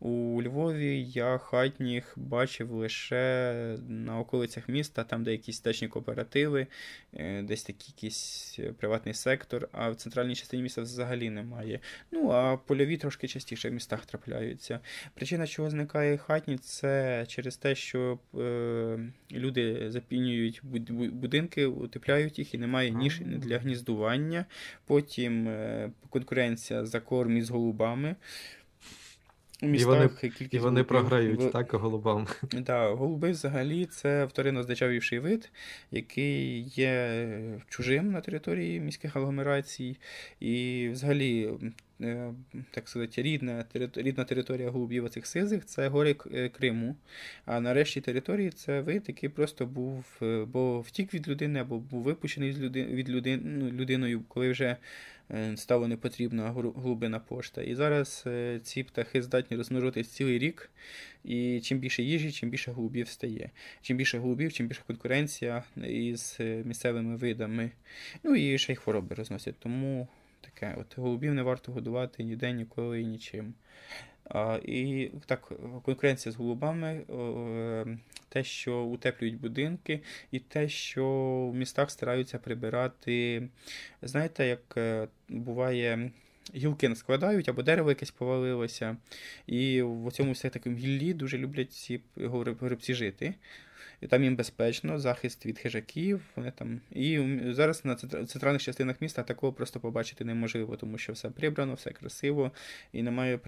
У 0.00 0.42
Львові 0.42 1.04
я 1.04 1.38
хатніх 1.38 2.12
бачив 2.16 2.72
лише 2.72 3.76
на 3.88 4.18
околицях 4.18 4.68
міста, 4.68 5.04
там, 5.04 5.24
де 5.24 5.32
якісь 5.32 5.62
дачні 5.62 5.88
кооперативи, 5.88 6.66
е, 7.14 7.42
десь 7.42 7.62
такий 7.62 7.94
якийсь 7.96 8.58
приватний 8.78 9.14
сектор, 9.14 9.68
а 9.72 9.90
в 9.90 9.96
центральній 9.96 10.34
частині 10.34 10.62
міста 10.62 10.82
взагалі 10.82 11.30
немає. 11.30 11.80
Ну, 12.10 12.30
а 12.30 12.56
польові 12.56 12.96
трошки 12.96 13.28
частіше 13.28 13.70
в 13.70 13.72
містах 13.72 14.06
трапляються. 14.06 14.80
Причина, 15.14 15.46
чого 15.46 15.70
зникає 15.70 16.16
хатні, 16.16 16.58
це 16.58 17.24
через 17.28 17.56
те, 17.56 17.74
що 17.74 18.18
е, 18.34 18.98
люди 19.32 19.90
запінюють 19.90 20.60
будинки, 21.12 21.66
утепляють 21.66 22.38
їх 22.38 22.54
і 22.54 22.58
немає 22.58 22.90
ніж 22.90 23.20
для 23.20 23.58
гніздування 23.58 24.44
потім 24.86 25.48
е, 25.48 25.90
конкуренція 26.10 26.86
за 26.86 27.00
корм 27.00 27.36
із 27.36 27.50
голубами. 27.50 28.16
У 29.62 29.66
містах 29.66 30.24
і 30.24 30.28
вони, 30.28 30.48
і 30.50 30.58
вони 30.58 30.84
програють, 30.84 31.42
в... 31.42 31.50
так, 31.50 31.72
голубам. 31.72 32.26
Так, 32.66 32.96
голуби 32.96 33.30
взагалі 33.30 33.86
це 33.86 34.24
вторинно 34.24 34.62
здичавівший 34.62 35.18
вид, 35.18 35.50
який 35.90 36.60
є 36.62 37.26
чужим 37.68 38.10
на 38.10 38.20
території 38.20 38.80
міських 38.80 39.16
агломерацій. 39.16 39.96
І 40.40 40.88
взагалі 40.92 41.50
Е, 42.00 42.34
так 42.70 42.88
сказати, 42.88 43.22
рідна 43.22 43.64
рідна 43.94 44.24
територія 44.24 44.70
голубів 44.70 45.04
оцих 45.04 45.26
сизих 45.26 45.64
це 45.64 45.88
гори 45.88 46.16
е, 46.34 46.48
Криму. 46.48 46.96
А 47.44 47.60
нарешті 47.60 48.00
території 48.00 48.50
це 48.50 48.80
вид, 48.80 49.04
який 49.08 49.28
просто 49.28 49.66
був, 49.66 50.04
е, 50.22 50.44
бо 50.44 50.80
втік 50.80 51.14
від 51.14 51.28
людини, 51.28 51.60
або 51.60 51.78
був 51.78 52.02
випущений 52.02 52.50
від 52.72 53.10
людини, 53.10 53.42
ну, 53.44 53.70
людиною, 53.70 54.22
коли 54.28 54.50
вже 54.50 54.76
стало 55.56 55.88
непотрібна 55.88 56.50
голубина 56.50 57.18
пошта. 57.18 57.62
І 57.62 57.74
зараз 57.74 58.26
ці 58.62 58.82
птахи 58.82 59.22
здатні 59.22 59.56
розмножитись 59.56 60.08
цілий 60.08 60.38
рік. 60.38 60.70
І 61.24 61.60
чим 61.60 61.78
більше 61.78 62.02
їжі, 62.02 62.32
чим 62.32 62.50
більше 62.50 62.72
голубів 62.72 63.08
стає. 63.08 63.50
Чим 63.82 63.96
більше 63.96 64.18
голубів, 64.18 64.52
чим 64.52 64.66
більше 64.66 64.82
конкуренція 64.86 65.62
із 65.76 66.36
місцевими 66.40 67.16
видами. 67.16 67.70
Ну 68.22 68.34
і 68.36 68.58
ще 68.58 68.72
й 68.72 68.76
хвороби 68.76 69.14
розносять. 69.14 69.54
Тому 69.58 70.08
таке. 70.40 70.74
От 70.80 70.98
Голубів 70.98 71.34
не 71.34 71.42
варто 71.42 71.72
годувати 71.72 72.24
ніде, 72.24 72.52
ніколи 72.52 73.00
і 73.00 73.06
нічим. 73.06 73.54
А, 74.24 74.58
І 74.62 75.10
так, 75.26 75.52
конкуренція 75.82 76.32
з 76.32 76.36
голубами, 76.36 76.88
е, 76.88 77.98
те, 78.28 78.44
що 78.44 78.82
утеплюють 78.82 79.40
будинки, 79.40 80.00
і 80.30 80.38
те, 80.38 80.68
що 80.68 81.06
в 81.52 81.54
містах 81.54 81.90
стараються 81.90 82.38
прибирати. 82.38 83.48
Знаєте, 84.02 84.46
як 84.46 84.76
е, 84.76 85.08
буває. 85.28 86.10
Гілки 86.54 86.96
складають 86.96 87.48
або 87.48 87.62
дерево 87.62 87.88
якесь 87.88 88.10
повалилося. 88.10 88.96
І 89.46 89.82
в 89.82 90.12
цьому 90.12 90.32
все 90.32 90.50
такому 90.50 90.76
гіллі 90.76 91.14
дуже 91.14 91.38
люблять 91.38 91.72
ці 91.72 92.00
грибці 92.60 92.94
жити 92.94 93.34
і 94.00 94.06
там 94.06 94.24
їм 94.24 94.36
безпечно, 94.36 94.98
захист 94.98 95.46
від 95.46 95.58
хижаків. 95.58 96.22
Вони 96.36 96.50
там. 96.50 96.80
І 96.90 97.20
зараз 97.50 97.84
на 97.84 97.96
центральних 97.96 98.62
частинах 98.62 99.00
міста 99.00 99.22
такого 99.22 99.52
просто 99.52 99.80
побачити 99.80 100.24
неможливо, 100.24 100.76
тому 100.76 100.98
що 100.98 101.12
все 101.12 101.30
прибрано, 101.30 101.74
все 101.74 101.90
красиво 101.90 102.52
і 102.92 103.02
немає 103.02 103.38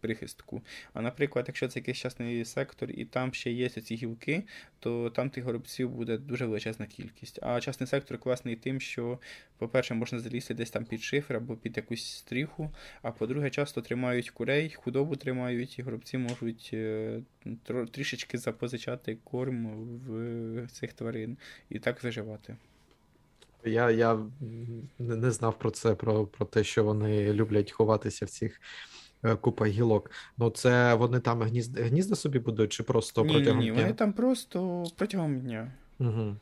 прихистку. 0.00 0.62
А 0.92 1.00
наприклад, 1.00 1.44
якщо 1.48 1.68
це 1.68 1.78
якийсь 1.78 1.98
частний 1.98 2.44
сектор 2.44 2.90
і 2.90 3.04
там 3.04 3.34
ще 3.34 3.50
є 3.50 3.68
ці 3.68 3.94
гілки, 3.94 4.42
то 4.80 5.10
там 5.10 5.30
тих 5.30 5.44
горобців 5.44 5.90
буде 5.90 6.18
дуже 6.18 6.46
величезна 6.46 6.86
кількість. 6.86 7.38
А 7.42 7.60
частний 7.60 7.86
сектор 7.86 8.18
класний 8.18 8.56
тим, 8.56 8.80
що, 8.80 9.18
по-перше, 9.58 9.94
можна 9.94 10.18
залізти 10.18 10.54
десь 10.54 10.70
там 10.70 10.84
під 10.84 11.02
шифр 11.02 11.36
або 11.36 11.56
під 11.56 11.76
якусь 11.76 12.04
стріху, 12.04 12.74
а 13.02 13.10
по-друге, 13.12 13.50
часто 13.50 13.82
тримають 13.82 14.30
курей, 14.30 14.70
худобу 14.70 15.16
тримають, 15.16 15.78
і 15.78 15.82
горобці 15.82 16.18
можуть 16.18 16.70
е, 16.72 17.20
трішечки 17.92 18.38
запозичати 18.38 19.18
корм 19.24 19.99
в 20.06 20.66
цих 20.72 20.92
тварин 20.92 21.36
і 21.70 21.78
так 21.78 22.04
виживати. 22.04 22.56
Я 23.64 23.90
я 23.90 24.18
не 24.98 25.30
знав 25.30 25.58
про 25.58 25.70
це, 25.70 25.94
про 25.94 26.26
про 26.26 26.46
те, 26.46 26.64
що 26.64 26.84
вони 26.84 27.32
люблять 27.32 27.72
ховатися 27.72 28.26
в 28.26 28.28
цих 28.28 28.60
е, 29.22 29.36
купах 29.36 29.68
гілок. 29.68 30.10
Ну, 30.38 30.50
це 30.50 30.94
вони 30.94 31.20
там 31.20 31.42
гнізда, 31.42 31.82
гнізда 31.82 32.14
собі 32.14 32.38
будуть, 32.38 32.72
чи 32.72 32.82
просто 32.82 33.24
протягом 33.24 33.58
ні, 33.58 33.64
ні, 33.64 33.70
дня? 33.70 33.82
Вони 33.82 33.94
там 33.94 34.12
просто 34.12 34.84
протягом 34.96 35.40
дня. 35.40 35.72
Угу. 35.98 36.36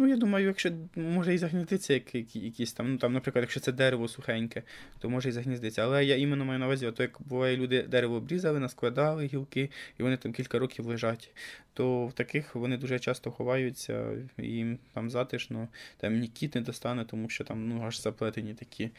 Ну, 0.00 0.06
я 0.06 0.16
думаю, 0.16 0.46
якщо 0.46 0.70
може 0.96 1.34
і 1.34 1.38
загніздиться 1.38 1.94
як, 1.94 2.14
якісь 2.36 2.72
там, 2.72 2.92
ну 2.92 2.98
там, 2.98 3.12
наприклад, 3.12 3.42
якщо 3.42 3.60
це 3.60 3.72
дерево 3.72 4.08
сухеньке, 4.08 4.62
то 4.98 5.10
може 5.10 5.28
і 5.28 5.32
загніздиться. 5.32 5.82
Але 5.82 6.04
я 6.04 6.16
іменно 6.16 6.44
маю 6.44 6.58
на 6.58 6.66
увазі, 6.66 6.86
ото 6.86 7.02
як 7.02 7.18
буває, 7.22 7.56
люди 7.56 7.82
дерево 7.82 8.14
обрізали, 8.14 8.60
наскладали 8.60 9.26
гілки, 9.26 9.70
і 9.98 10.02
вони 10.02 10.16
там 10.16 10.32
кілька 10.32 10.58
років 10.58 10.86
лежать. 10.86 11.30
То 11.74 12.06
в 12.06 12.12
таких 12.12 12.54
вони 12.54 12.76
дуже 12.76 12.98
часто 12.98 13.30
ховаються, 13.30 14.12
їм 14.38 14.78
там 14.92 15.10
затишно, 15.10 15.68
там 15.96 16.18
ні 16.18 16.28
кіт 16.28 16.54
не 16.54 16.60
достане, 16.60 17.04
тому 17.04 17.28
що 17.28 17.44
там 17.44 17.68
ну, 17.68 17.82
аж 17.86 18.02
заплетені 18.02 18.54
такі 18.54 18.90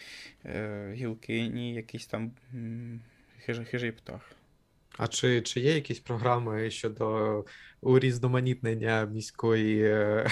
е, 0.46 0.94
гілки, 0.96 1.48
ні 1.48 1.74
якийсь 1.74 2.06
там 2.06 2.32
хижий 3.72 3.92
птах. 3.92 4.36
А 4.98 5.08
чи 5.08 5.42
чи 5.42 5.60
є 5.60 5.74
якісь 5.76 6.00
програми 6.00 6.72
щодо 6.72 7.46
урізноманітнення 7.82 9.06
міської 9.06 9.84
е, 9.84 10.28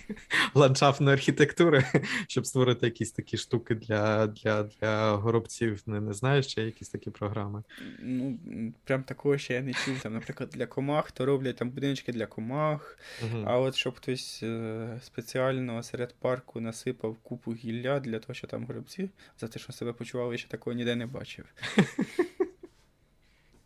ландшафтної 0.54 1.14
архітектури, 1.14 1.84
щоб 2.28 2.46
створити 2.46 2.86
якісь 2.86 3.12
такі 3.12 3.36
штуки 3.36 3.74
для 3.74 4.26
для, 4.26 4.62
для 4.62 5.10
горобців? 5.16 5.82
Не 5.86 6.00
не 6.00 6.12
знаєш, 6.12 6.54
чи 6.54 6.60
є 6.60 6.66
якісь 6.66 6.88
такі 6.88 7.10
програми? 7.10 7.62
Ну, 8.02 8.38
прям 8.84 9.02
такого 9.02 9.38
ще 9.38 9.54
я 9.54 9.60
не 9.60 9.72
чув. 9.72 10.00
Там, 10.02 10.14
Наприклад, 10.14 10.50
для 10.52 10.66
комах, 10.66 11.12
то 11.12 11.26
роблять 11.26 11.56
там 11.56 11.70
будиночки 11.70 12.12
для 12.12 12.26
комах, 12.26 12.98
угу. 13.22 13.44
а 13.46 13.58
от 13.58 13.74
щоб 13.74 13.96
хтось 13.96 14.40
е, 14.42 15.00
спеціально 15.02 15.82
серед 15.82 16.14
парку 16.14 16.60
насипав 16.60 17.16
купу 17.22 17.52
гілля 17.52 18.00
для 18.00 18.18
того, 18.18 18.34
що 18.34 18.46
там 18.46 18.64
горобці 18.64 19.10
за 19.40 19.48
те, 19.48 19.58
що 19.58 19.72
себе 19.72 19.92
почували, 19.92 20.38
ще 20.38 20.48
такого 20.48 20.74
ніде 20.74 20.96
не 20.96 21.06
бачив. 21.06 21.44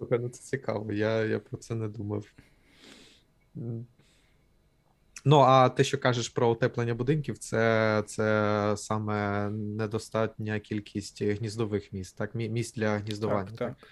Слухай, 0.04 0.18
ну 0.18 0.28
це 0.28 0.42
цікаво, 0.42 0.92
я 0.92 1.24
я 1.24 1.38
про 1.38 1.56
це 1.56 1.74
не 1.74 1.88
думав. 1.88 2.26
Ну, 5.24 5.38
а 5.38 5.68
те, 5.68 5.84
що 5.84 5.98
кажеш 5.98 6.28
про 6.28 6.50
утеплення 6.50 6.94
будинків, 6.94 7.38
це 7.38 8.02
це 8.06 8.74
саме 8.76 9.50
недостатня 9.50 10.60
кількість 10.60 11.22
гніздових 11.22 11.92
місць, 11.92 12.12
так? 12.12 12.34
Місць 12.34 12.74
для 12.74 12.98
гніздування. 12.98 13.50
Так, 13.50 13.56
так. 13.58 13.88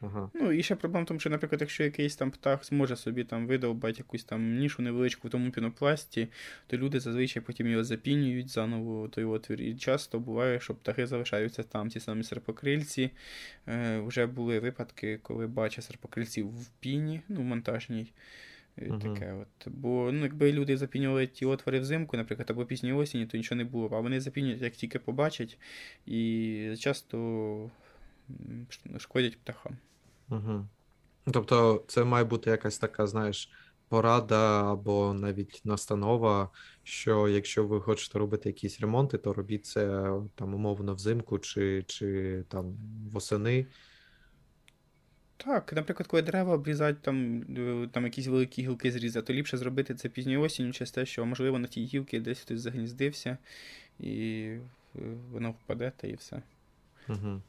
Ага. 0.00 0.30
Ну 0.34 0.52
і 0.52 0.62
ще 0.62 0.74
проблема 0.74 1.04
в 1.04 1.06
тому, 1.06 1.20
що, 1.20 1.30
наприклад, 1.30 1.60
якщо 1.60 1.84
якийсь 1.84 2.16
там 2.16 2.30
птах 2.30 2.64
зможе 2.64 2.96
собі 2.96 3.24
там 3.24 3.46
видовбати 3.46 3.94
якусь 3.98 4.24
там 4.24 4.58
нішу 4.58 4.82
невеличку 4.82 5.28
в 5.28 5.30
тому 5.30 5.50
пінопласті, 5.50 6.28
то 6.66 6.76
люди 6.76 7.00
зазвичай 7.00 7.42
потім 7.42 7.66
його 7.68 7.84
запінюють 7.84 8.48
заново 8.48 9.08
той 9.08 9.24
отвір. 9.24 9.60
І 9.60 9.74
часто 9.74 10.20
буває, 10.20 10.60
що 10.60 10.74
птахи 10.74 11.06
залишаються 11.06 11.62
там, 11.62 11.88
ті 11.88 12.00
самі 12.00 12.22
серпокрильці. 12.22 13.10
Е, 13.68 14.00
Вже 14.00 14.26
були 14.26 14.58
випадки, 14.58 15.18
коли 15.22 15.46
бачать 15.46 15.84
серпокрильців 15.84 16.46
в 16.46 16.68
піні, 16.80 17.20
ну, 17.28 17.40
в 17.40 17.44
монтажній. 17.44 18.12
Uh-huh. 18.78 19.14
Таке 19.14 19.32
от. 19.32 19.72
Бо 19.72 20.10
ну, 20.12 20.22
якби 20.22 20.52
люди 20.52 20.76
запінювали 20.76 21.26
ті 21.26 21.46
отвори 21.46 21.80
взимку, 21.80 22.16
наприклад, 22.16 22.50
або 22.50 22.64
пізній 22.64 22.92
осінні, 22.92 23.26
то 23.26 23.36
нічого 23.36 23.56
не 23.56 23.64
було. 23.64 23.90
А 23.92 24.00
вони 24.00 24.20
запінюють, 24.20 24.62
як 24.62 24.72
тільки 24.72 24.98
побачать, 24.98 25.58
і 26.06 26.74
часто 26.78 27.70
шкодять 28.98 29.38
птахам. 29.38 29.76
Угу. 30.30 30.66
Тобто, 31.32 31.84
це 31.88 32.04
має 32.04 32.24
бути 32.24 32.50
якась 32.50 32.78
така, 32.78 33.06
знаєш, 33.06 33.50
порада 33.88 34.72
або 34.72 35.14
навіть 35.14 35.60
настанова, 35.64 36.50
що 36.82 37.28
якщо 37.28 37.66
ви 37.66 37.80
хочете 37.80 38.18
робити 38.18 38.48
якісь 38.48 38.80
ремонти, 38.80 39.18
то 39.18 39.32
робіть 39.32 39.66
це 39.66 40.12
там 40.34 40.54
умовно 40.54 40.94
взимку 40.94 41.38
чи, 41.38 41.84
чи 41.86 42.44
там 42.48 42.76
восени. 43.12 43.66
Так, 45.36 45.72
наприклад, 45.72 46.06
коли 46.06 46.22
дерева 46.22 46.54
обрізати, 46.54 46.98
там 47.02 47.42
е, 47.56 47.88
там 47.92 48.04
якісь 48.04 48.26
великі 48.26 48.62
гілки 48.62 48.92
зрізати, 48.92 49.26
то 49.26 49.32
ліпше 49.32 49.56
зробити 49.56 49.94
це 49.94 50.08
пізньою 50.08 50.40
осінню, 50.40 50.72
через 50.72 50.90
те, 50.90 51.06
що, 51.06 51.26
можливо, 51.26 51.58
на 51.58 51.68
тій 51.68 51.84
гілці 51.84 52.20
десь 52.20 52.40
хтось 52.40 52.60
загніздився, 52.60 53.38
і 54.00 54.42
е, 54.96 55.00
воно 55.30 55.50
впаде 55.50 55.92
та 55.96 56.06
і 56.06 56.14
все. 56.14 56.42
Угу. 57.08 57.42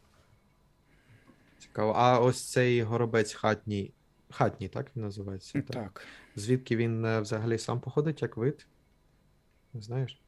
Цікаво. 1.60 1.94
А 1.96 2.20
ось 2.20 2.52
цей 2.52 2.82
горобець 2.82 3.34
хатній. 3.34 3.94
Хатній, 4.30 4.68
так 4.68 4.88
він 4.96 5.04
називається? 5.04 5.62
Так. 5.62 5.76
так. 5.76 6.06
Звідки 6.36 6.76
він 6.76 7.06
е, 7.06 7.22
взагалі 7.22 7.58
сам 7.58 7.80
походить, 7.80 8.22
як 8.22 8.38
вид? 8.38 8.68
Не 9.74 9.82
знаєш? 9.82 10.20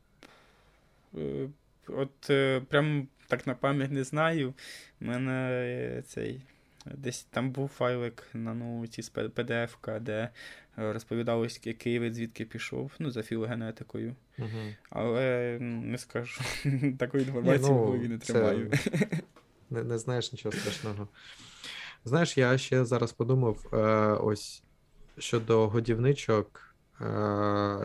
Е, 1.17 1.49
от 1.87 2.29
е, 2.29 2.61
прям 2.69 3.07
так 3.27 3.47
на 3.47 3.55
пам'ять 3.55 3.91
не 3.91 4.03
знаю. 4.03 4.53
У 5.01 5.05
мене 5.05 6.03
цей. 6.07 6.41
Десь 6.85 7.23
там 7.23 7.51
був 7.51 7.69
файлик 7.69 8.27
на 8.33 8.53
ноуті 8.53 9.01
з 9.01 9.11
PDF, 9.13 9.99
де 9.99 10.29
розповідалось, 10.75 11.61
який 11.63 11.99
вид 11.99 12.15
звідки 12.15 12.45
пішов, 12.45 12.91
ну, 12.99 13.11
за 13.11 13.23
філогенетикою. 13.23 14.15
Угу. 14.39 14.75
Але 14.89 15.57
не 15.61 15.97
скажу, 15.97 16.41
такої 16.99 17.23
інформації 17.23 17.71
в 17.71 17.77
голові 17.77 18.07
не 18.07 18.17
тримаю. 18.17 18.71
Не 19.71 19.83
не 19.83 19.97
знаєш 19.97 20.31
нічого 20.31 20.53
страшного. 20.55 21.07
Знаєш, 22.05 22.37
я 22.37 22.57
ще 22.57 22.85
зараз 22.85 23.11
подумав: 23.11 23.57
е, 23.73 23.77
ось 24.13 24.63
щодо 25.17 25.67
годівничок. 25.67 26.75
Е, 27.01 27.05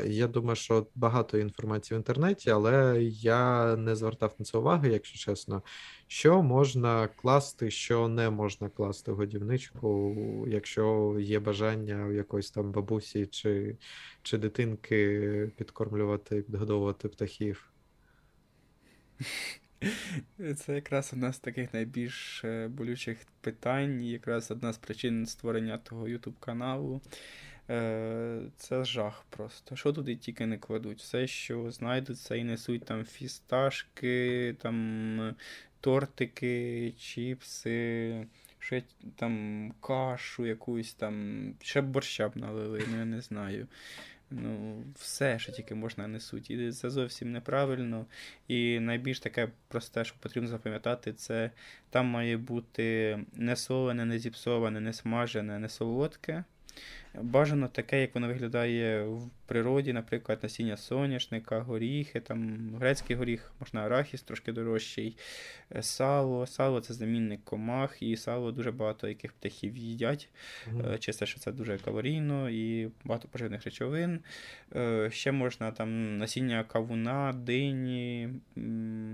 я 0.07 0.26
думаю, 0.26 0.57
що 0.57 0.87
багато 0.95 1.39
інформації 1.39 1.97
в 1.97 2.01
інтернеті, 2.01 2.51
але 2.51 3.03
я 3.11 3.76
не 3.76 3.97
звертав 3.97 4.34
на 4.39 4.45
це 4.45 4.59
уваги, 4.59 4.89
якщо 4.89 5.18
чесно. 5.18 5.62
Що 6.07 6.43
можна 6.43 7.09
класти, 7.09 7.70
що 7.70 8.09
не 8.09 8.30
можна 8.30 8.68
класти 8.68 9.12
годівничку, 9.12 10.14
якщо 10.49 11.16
є 11.20 11.41
бажання 11.41 12.07
у 12.07 12.12
якоїсь 12.12 12.51
там 12.51 12.72
бабусі 12.72 13.26
чи, 13.26 13.76
чи 14.22 14.39
дитинки 14.39 15.53
підкормлювати, 15.57 16.43
підгодовувати 16.43 17.09
птахів. 17.09 17.70
Це 20.57 20.74
якраз 20.74 21.11
одна 21.12 21.32
з 21.32 21.39
таких 21.39 21.74
найбільш 21.74 22.45
е, 22.45 22.68
болючих 22.68 23.18
питань, 23.41 24.05
якраз 24.05 24.51
одна 24.51 24.72
з 24.72 24.78
причин 24.78 25.26
створення 25.26 25.78
того 25.78 26.05
YouTube 26.05 26.39
каналу. 26.41 27.01
Е, 27.70 28.41
це 28.57 28.84
жах 28.84 29.24
просто. 29.30 29.76
Що 29.76 29.93
туди 29.93 30.16
тільки 30.16 30.47
не 30.47 30.59
кладуть? 30.59 30.99
Все, 30.99 31.26
що 31.26 31.70
знайдуть, 31.70 32.20
це 32.20 32.39
і 32.39 32.45
несуть 32.45 32.84
там 32.84 33.05
фісташки, 33.05 34.57
там 34.62 35.34
тортики, 35.80 36.95
чіпси, 36.99 38.26
ще 38.59 38.82
там 39.16 39.72
кашу 39.80 40.47
якусь 40.47 40.95
там, 40.95 41.55
ще 41.61 41.80
борща 41.80 42.28
б 42.28 42.37
налили, 42.37 42.84
ну 42.91 42.99
я 42.99 43.05
не 43.05 43.20
знаю. 43.20 43.66
Ну, 44.31 44.85
все, 44.95 45.39
що 45.39 45.53
тільки 45.53 45.74
можна 45.74 46.07
несуть. 46.07 46.51
І 46.51 46.72
це 46.72 46.91
зовсім 46.91 47.33
неправильно. 47.33 48.07
І 48.49 48.81
найбільш 48.81 49.20
таке 49.20 49.49
просте, 49.68 50.05
що 50.05 50.16
потрібно 50.20 50.49
запам'ятати, 50.49 51.12
це 51.12 51.51
там 51.91 52.07
має 52.07 52.37
бути 52.37 53.18
не 53.35 53.57
солене, 53.57 54.05
не 54.05 54.18
зіпсоване, 54.18 54.81
не 54.81 54.93
смажене, 54.93 55.59
не 55.59 55.68
солодке. 55.68 56.45
Бажано 57.22 57.68
таке, 57.68 58.01
як 58.01 58.14
воно 58.14 58.27
виглядає 58.27 59.05
в 59.05 59.31
природі, 59.47 59.93
наприклад, 59.93 60.39
насіння 60.43 60.77
соняшника, 60.77 61.61
горіхи, 61.61 62.20
там 62.20 62.70
грецький 62.77 63.16
горіх, 63.16 63.53
можна 63.61 63.81
арахіс 63.81 64.22
трошки 64.22 64.53
дорожчий, 64.53 65.16
е, 65.77 65.83
сало. 65.83 66.47
Сало 66.47 66.81
це 66.81 66.95
замінник 66.95 67.45
комах, 67.45 68.03
і 68.03 68.16
сало 68.16 68.53
дуже 68.53 68.72
багато 68.72 69.09
яких 69.09 69.33
птахів 69.33 69.77
їдять. 69.77 70.29
Mm. 70.72 70.99
Чисто, 70.99 71.27
що 71.27 71.41
це 71.41 71.53
дуже 71.53 71.79
калорійно 71.79 72.51
і 72.51 72.91
багато 73.05 73.29
поживних 73.29 73.64
речовин. 73.64 74.20
Е, 74.77 75.11
ще 75.12 75.33
можна 75.33 75.70
там 75.70 76.18
насіння 76.18 76.64
кавуна, 76.64 77.33
дині, 77.33 78.29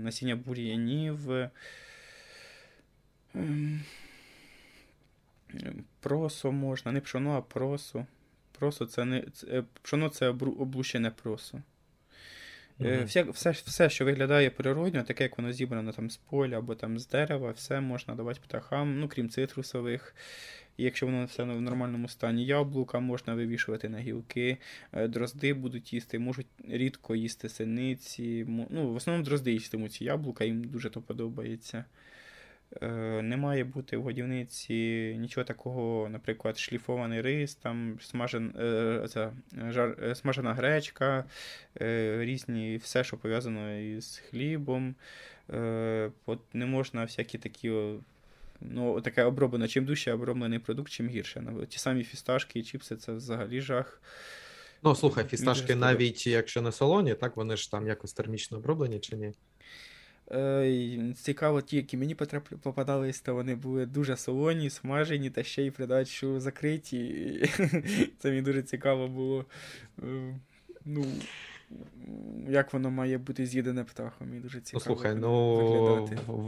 насіння 0.03 0.35
бур'янів. 0.35 1.19
Просо 5.99 6.51
можна, 6.51 6.91
не 6.91 7.01
пшоно, 7.01 7.31
а 7.37 7.41
просо. 7.41 8.05
Просо 8.59 8.85
це 8.85 9.05
не 9.05 9.23
це, 9.33 9.63
пшоно 9.81 10.09
це 10.09 10.27
облущене 10.27 11.11
просо. 11.11 11.61
Mm-hmm. 12.79 13.05
Все, 13.05 13.23
все, 13.23 13.51
все, 13.51 13.89
що 13.89 14.05
виглядає 14.05 14.49
природньо, 14.49 15.03
таке, 15.03 15.23
як 15.23 15.37
воно 15.37 15.51
зібрано 15.51 15.91
там 15.91 16.09
з 16.09 16.17
поля 16.17 16.57
або 16.57 16.75
там 16.75 16.99
з 16.99 17.07
дерева, 17.07 17.51
все 17.51 17.81
можна 17.81 18.15
давати 18.15 18.39
птахам, 18.43 18.99
ну 18.99 19.07
крім 19.07 19.29
цитрусових. 19.29 20.15
І 20.77 20.83
якщо 20.83 21.05
воно 21.05 21.25
все 21.25 21.43
в 21.43 21.61
нормальному 21.61 22.07
стані, 22.07 22.45
яблука 22.45 22.99
можна 22.99 23.33
вивішувати 23.35 23.89
на 23.89 23.99
гілки, 23.99 24.57
е, 24.93 25.07
дрозди 25.07 25.53
будуть 25.53 25.93
їсти, 25.93 26.19
можуть 26.19 26.47
рідко 26.67 27.15
їсти 27.15 27.49
синиці. 27.49 28.45
Ну, 28.69 28.89
В 28.89 28.95
основному 28.95 29.25
дрозди 29.25 29.51
їстимуть 29.51 29.93
ці 29.93 30.03
яблука, 30.03 30.43
їм 30.43 30.63
дуже 30.63 30.89
то 30.89 31.01
подобається. 31.01 31.85
Е, 32.81 33.21
не 33.21 33.37
має 33.37 33.63
бути 33.63 33.97
в 33.97 34.03
годівниці 34.03 34.73
нічого 35.19 35.45
такого, 35.45 36.09
наприклад, 36.09 36.57
шліфований 36.57 37.21
рис, 37.21 37.55
там 37.55 37.97
смажен, 38.01 38.55
е, 38.59 39.07
це, 39.09 39.31
жар, 39.69 39.97
е, 40.03 40.15
смажена 40.15 40.53
гречка, 40.53 41.25
різні, 42.19 42.77
все, 42.77 43.03
що 43.03 43.17
пов'язано 43.17 43.79
із 43.79 44.17
хлібом. 44.29 44.95
От 46.25 46.39
Не 46.53 46.65
можна 46.65 47.03
всякі 47.03 47.37
такі. 47.37 47.71
Ну, 48.61 49.01
таке 49.01 49.23
оброблено. 49.23 49.67
Чим 49.67 49.85
дужче 49.85 50.13
оброблений 50.13 50.59
продукт, 50.59 50.91
чим 50.91 51.07
гірше. 51.07 51.41
Ну, 51.41 51.65
ті 51.65 51.79
самі 51.79 52.03
фісташки 52.03 52.59
і 52.59 52.63
чіпси 52.63 52.95
це 52.95 53.11
взагалі 53.11 53.61
жах. 53.61 54.01
Ну, 54.83 54.95
слухай, 54.95 55.23
фісташки, 55.23 55.75
навіть 55.75 56.27
якщо 56.27 56.61
не 56.61 56.71
солоні, 56.71 57.13
так 57.13 57.37
вони 57.37 57.57
ж 57.57 57.71
там 57.71 57.87
якось 57.87 58.13
термічно 58.13 58.57
оброблені 58.57 58.99
чи 58.99 59.15
ні? 59.15 59.33
Е, 60.31 61.13
цікаво, 61.15 61.61
ті, 61.61 61.75
які 61.75 61.97
мені 61.97 62.15
попадались, 62.61 63.21
то 63.21 63.33
вони 63.33 63.55
були 63.55 63.85
дуже 63.85 64.17
солоні, 64.17 64.69
смажені 64.69 65.29
та 65.29 65.43
ще 65.43 65.63
й 65.63 65.71
придачу 65.71 66.39
закриті. 66.39 67.49
Це 68.19 68.29
мені 68.29 68.41
дуже 68.41 68.63
цікаво 68.63 69.07
було. 69.07 69.45
Е, 70.03 70.39
ну, 70.85 71.05
Як 72.49 72.73
воно 72.73 72.91
має 72.91 73.17
бути 73.17 73.45
з'їдене 73.45 73.83
птахом, 73.83 74.29
мені 74.29 74.41
дуже 74.41 74.61
цікаво. 74.61 74.83
Ну, 74.87 74.95
слухай, 74.95 75.15
ну 75.15 76.05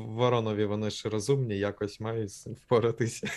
воронові 0.07 0.65
вони 0.65 0.89
ж 0.89 1.09
розумні, 1.09 1.57
якось 1.57 1.99
мають 1.99 2.31
впоратися. 2.31 3.27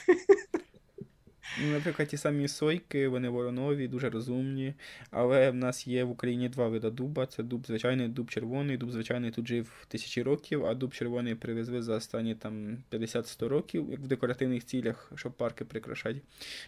Ну, 1.62 1.72
Наприклад, 1.72 2.08
ті 2.08 2.16
самі 2.16 2.48
сойки, 2.48 3.08
вони 3.08 3.28
воронові, 3.28 3.88
дуже 3.88 4.10
розумні. 4.10 4.74
Але 5.10 5.50
в 5.50 5.54
нас 5.54 5.86
є 5.86 6.04
в 6.04 6.10
Україні 6.10 6.48
два 6.48 6.68
види 6.68 6.90
дуба: 6.90 7.26
це 7.26 7.42
дуб 7.42 7.66
звичайний, 7.66 8.08
дуб 8.08 8.30
червоний. 8.30 8.76
Дуб 8.76 8.90
звичайний 8.90 9.30
тут 9.30 9.48
жив 9.48 9.86
тисячі 9.88 10.22
років, 10.22 10.66
а 10.66 10.74
дуб 10.74 10.94
червоний 10.94 11.34
привезли 11.34 11.82
за 11.82 11.96
останні 11.96 12.34
там 12.34 12.78
50-100 12.90 13.48
років, 13.48 13.90
як 13.90 14.00
в 14.00 14.06
декоративних 14.06 14.64
цілях, 14.64 15.12
щоб 15.14 15.32
парки 15.32 15.64
прикрашати. 15.64 16.20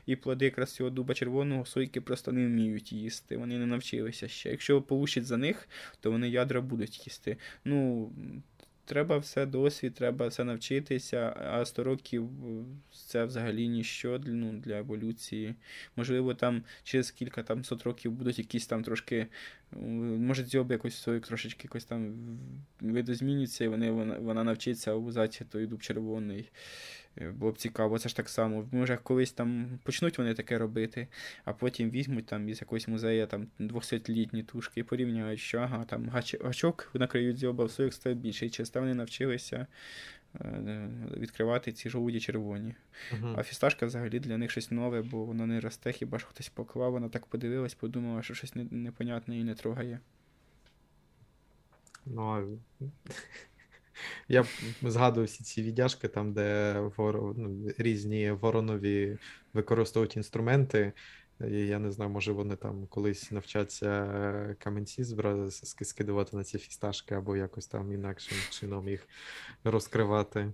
І 0.07 0.17
плоди 0.17 0.45
якраз 0.45 0.75
цього 0.75 0.91
дуба 0.91 1.15
червоного 1.15 1.65
сойки 1.65 2.01
просто 2.01 2.33
не 2.33 2.47
вміють 2.47 2.93
їсти. 2.93 3.37
Вони 3.37 3.59
не 3.59 3.67
навчилися 3.67 4.29
ще. 4.29 4.51
Якщо 4.51 4.83
получить 4.83 5.27
за 5.27 5.37
них, 5.37 5.69
то 6.01 6.11
вони 6.11 6.29
ядра 6.29 6.61
будуть 6.61 7.07
їсти. 7.07 7.37
Ну, 7.65 8.11
треба 8.91 9.19
все 9.19 9.47
досвід, 9.47 9.95
треба 9.95 10.27
все 10.27 10.45
навчитися, 10.45 11.37
а 11.53 11.65
100 11.65 11.85
років 11.85 12.31
це 12.91 13.25
взагалі 13.25 13.69
ніщо 13.69 14.21
ну, 14.27 14.53
для 14.53 14.79
еволюції. 14.79 15.55
Можливо, 15.97 16.35
там 16.35 16.63
через 16.85 17.11
кілька 17.11 17.43
там 17.43 17.65
сот 17.65 17.83
років 17.83 18.13
будуть 18.13 18.39
якісь 18.39 18.67
там 18.67 18.83
трошки, 18.83 19.27
може, 19.73 20.45
дзьоби 20.45 20.75
якось 20.75 21.09
трошечки 21.23 21.61
якось 21.65 21.85
там 21.85 22.15
видозмінються, 22.81 23.65
і 23.65 23.69
вони, 23.69 23.91
вона, 23.91 24.19
вона 24.19 24.45
навчиться 24.45 24.93
обузати 24.93 25.45
той 25.45 25.67
дуб 25.67 25.81
червоний. 25.81 26.51
Е, 27.19 27.31
було 27.31 27.53
б 27.53 27.59
цікаво, 27.59 27.99
це 27.99 28.09
ж 28.09 28.17
так 28.17 28.29
само. 28.29 28.69
Може, 28.73 28.99
колись 29.03 29.33
там 29.33 29.79
почнуть 29.83 30.19
вони 30.19 30.35
таке 30.35 30.59
робити, 30.59 31.09
а 31.45 31.53
потім 31.53 31.91
візьмуть 31.91 32.27
там 32.27 32.49
із 32.49 32.61
якогось 32.61 32.89
музею 32.89 33.27
там 33.27 33.47
200-літні 33.61 34.43
тушки 34.43 34.81
і 34.81 34.83
порівняють, 34.83 35.41
що 35.41 35.59
ага, 35.59 35.85
там 35.85 36.09
гачок 36.43 36.91
накриють 36.95 37.37
дзьоба, 37.37 37.65
в 37.65 37.71
своїх 37.71 37.95
стає 37.95 38.15
більше. 38.15 38.47
І 38.47 38.51
часто 38.51 38.81
вони 38.81 38.95
навчилися 38.95 39.67
відкривати 41.17 41.73
ці 41.73 41.91
жолуді 41.91 42.21
червоні. 42.21 42.75
Uh-huh. 43.13 43.35
А 43.39 43.43
фісташка 43.43 43.87
взагалі 43.87 44.21
для 44.21 44.39
них 44.39 44.51
щось 44.51 44.71
нове, 44.71 45.03
бо 45.03 45.25
воно 45.25 45.47
не 45.47 45.61
росте, 45.61 45.93
хіба 45.93 46.19
ж 46.19 46.27
хтось 46.27 46.49
поклав, 46.49 46.93
вона 46.93 47.09
так 47.09 47.27
подивилась, 47.27 47.75
подумала, 47.75 48.23
що 48.23 48.35
щось 48.35 48.53
непонятне 48.55 49.39
і 49.39 49.45
не 49.45 49.55
трогає. 49.55 50.01
Ну, 52.07 52.59
я 54.29 54.45
згадую 54.83 55.27
всі 55.27 55.45
ці 55.45 55.63
віддяжки, 55.63 56.09
там, 56.09 56.33
де 56.33 56.75
вор... 56.97 57.39
ну, 57.39 57.71
різні 57.79 58.31
воронові 58.31 59.19
використовують 59.53 60.17
інструменти. 60.17 60.93
Я 61.49 61.79
не 61.79 61.91
знаю, 61.91 62.11
може 62.11 62.33
вони 62.33 62.57
там 62.57 62.87
колись 62.87 63.31
навчаться 63.31 64.57
каменці 64.59 65.05
збра... 65.05 65.51
скидувати 65.51 66.37
на 66.37 66.45
ці 66.45 66.59
фісташки, 66.59 67.15
або 67.15 67.37
якось 67.37 67.67
там 67.67 67.93
інакшим 67.93 68.39
чином 68.51 68.89
їх 68.89 69.09
розкривати. 69.65 70.53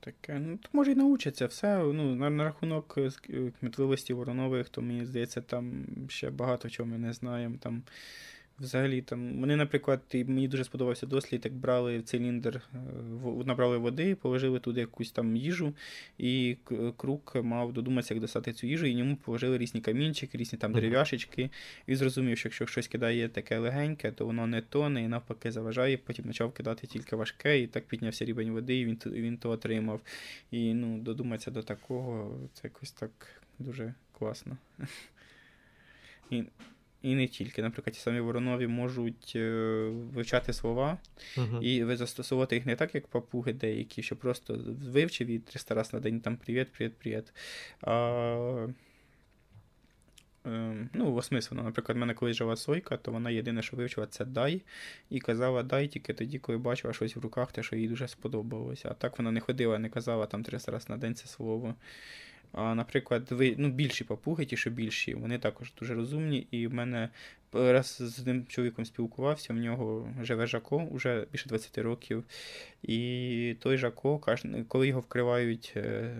Таке, 0.00 0.38
ну 0.38 0.56
то 0.56 0.68
може 0.72 0.92
і 0.92 0.94
научаться 0.94 1.46
все. 1.46 1.78
Ну, 1.78 2.14
на, 2.14 2.30
на 2.30 2.44
рахунок 2.44 2.98
кмітливості 3.60 4.12
воронових, 4.12 4.68
то 4.68 4.82
мені 4.82 5.06
здається, 5.06 5.40
там 5.40 5.86
ще 6.08 6.30
багато 6.30 6.70
чого 6.70 6.88
ми 6.88 6.98
не 6.98 7.12
знаємо. 7.12 7.56
Там 7.60 7.82
Взагалі 8.60 9.02
там 9.02 9.40
вони, 9.40 9.56
наприклад, 9.56 10.00
мені 10.14 10.48
дуже 10.48 10.64
сподобався 10.64 11.06
дослід, 11.06 11.44
як 11.44 11.54
брали 11.54 11.98
в 11.98 12.02
циліндр, 12.02 12.62
е, 12.74 12.78
набрали 13.44 13.78
води, 13.78 14.14
положили 14.14 14.58
туди 14.60 14.80
якусь 14.80 15.12
там 15.12 15.36
їжу, 15.36 15.74
і 16.18 16.56
крук 16.96 17.36
мав 17.42 17.72
додуматися, 17.72 18.14
як 18.14 18.20
достати 18.20 18.52
цю 18.52 18.66
їжу, 18.66 18.86
і 18.86 18.90
йому 18.90 19.16
положили 19.16 19.58
різні 19.58 19.80
камінчики, 19.80 20.38
різні 20.38 20.58
там 20.58 20.72
дерев'яшечки. 20.72 21.50
І 21.86 21.96
зрозумів, 21.96 22.38
що 22.38 22.48
якщо 22.48 22.66
щось 22.66 22.88
кидає 22.88 23.28
таке 23.28 23.58
легеньке, 23.58 24.12
то 24.12 24.26
воно 24.26 24.46
не 24.46 24.60
тоне 24.60 25.02
і 25.02 25.08
навпаки 25.08 25.52
заважає. 25.52 25.96
Потім 25.96 26.24
почав 26.24 26.52
кидати 26.52 26.86
тільки 26.86 27.16
важке, 27.16 27.60
і 27.60 27.66
так 27.66 27.86
піднявся 27.86 28.24
рівень 28.24 28.50
води, 28.50 28.78
і 28.78 28.84
він 28.84 28.98
він 29.06 29.36
то 29.36 29.50
отримав. 29.50 30.00
І 30.50 30.74
ну, 30.74 30.98
додуматися 30.98 31.50
до 31.50 31.62
такого, 31.62 32.38
це 32.54 32.60
якось 32.64 32.92
так 32.92 33.10
дуже 33.58 33.94
класно. 34.12 34.56
І 36.30 36.44
і 37.02 37.14
не 37.14 37.26
тільки. 37.26 37.62
Наприклад, 37.62 37.94
ті 37.94 38.00
самі 38.00 38.20
воронові 38.20 38.66
можуть 38.66 39.32
е, 39.36 39.50
вивчати 40.14 40.52
слова 40.52 40.98
uh-huh. 41.36 41.62
і 41.62 41.96
застосовувати 41.96 42.54
їх 42.54 42.66
не 42.66 42.76
так, 42.76 42.94
як 42.94 43.06
папуги 43.06 43.52
деякі, 43.52 44.02
що 44.02 44.16
просто 44.16 44.60
вивчив 44.92 45.28
і 45.28 45.38
300 45.38 45.74
разів 45.74 45.94
на 45.94 46.00
день 46.00 46.20
там 46.20 46.36
привіт, 46.36 46.72
привіт, 46.72 46.98
привіт. 46.98 47.32
А, 47.80 48.66
е, 48.66 48.74
Ну, 50.94 51.22
вона, 51.50 51.62
наприклад, 51.62 51.96
в 51.96 52.00
мене 52.00 52.14
колись 52.14 52.36
жила 52.36 52.56
сойка, 52.56 52.96
то 52.96 53.12
вона 53.12 53.30
єдине, 53.30 53.62
що 53.62 53.76
вивчила, 53.76 54.06
це 54.06 54.24
дай. 54.24 54.62
І 55.10 55.20
казала 55.20 55.62
дай 55.62 55.88
тільки 55.88 56.14
тоді, 56.14 56.38
коли 56.38 56.58
бачила 56.58 56.94
щось 56.94 57.16
в 57.16 57.20
руках, 57.20 57.52
те, 57.52 57.62
що 57.62 57.76
їй 57.76 57.88
дуже 57.88 58.08
сподобалося. 58.08 58.88
А 58.90 58.94
так 58.94 59.18
вона 59.18 59.30
не 59.30 59.40
ходила, 59.40 59.78
не 59.78 59.88
казала 59.88 60.26
там 60.26 60.42
300 60.42 60.72
разів 60.72 60.90
на 60.90 60.96
день 60.96 61.14
це 61.14 61.26
слово. 61.26 61.74
Наприклад, 62.54 63.26
ви, 63.30 63.54
ну, 63.58 63.68
більші 63.68 64.04
папуги, 64.04 64.44
ті, 64.44 64.56
що 64.56 64.70
більші, 64.70 65.14
вони 65.14 65.38
також 65.38 65.72
дуже 65.78 65.94
розумні. 65.94 66.46
І 66.50 66.66
в 66.66 66.74
мене 66.74 67.08
раз 67.52 67.96
з 68.00 68.18
одним 68.18 68.46
чоловіком 68.46 68.84
спілкувався, 68.84 69.52
в 69.52 69.56
нього 69.56 70.08
живе 70.22 70.46
Жако 70.46 70.88
вже 70.92 71.26
більше 71.32 71.48
20 71.48 71.78
років. 71.78 72.24
І 72.82 73.56
той 73.60 73.78
Жако, 73.78 74.20
коли 74.68 74.88
його 74.88 75.00
вкривають 75.00 75.72
е, 75.76 76.14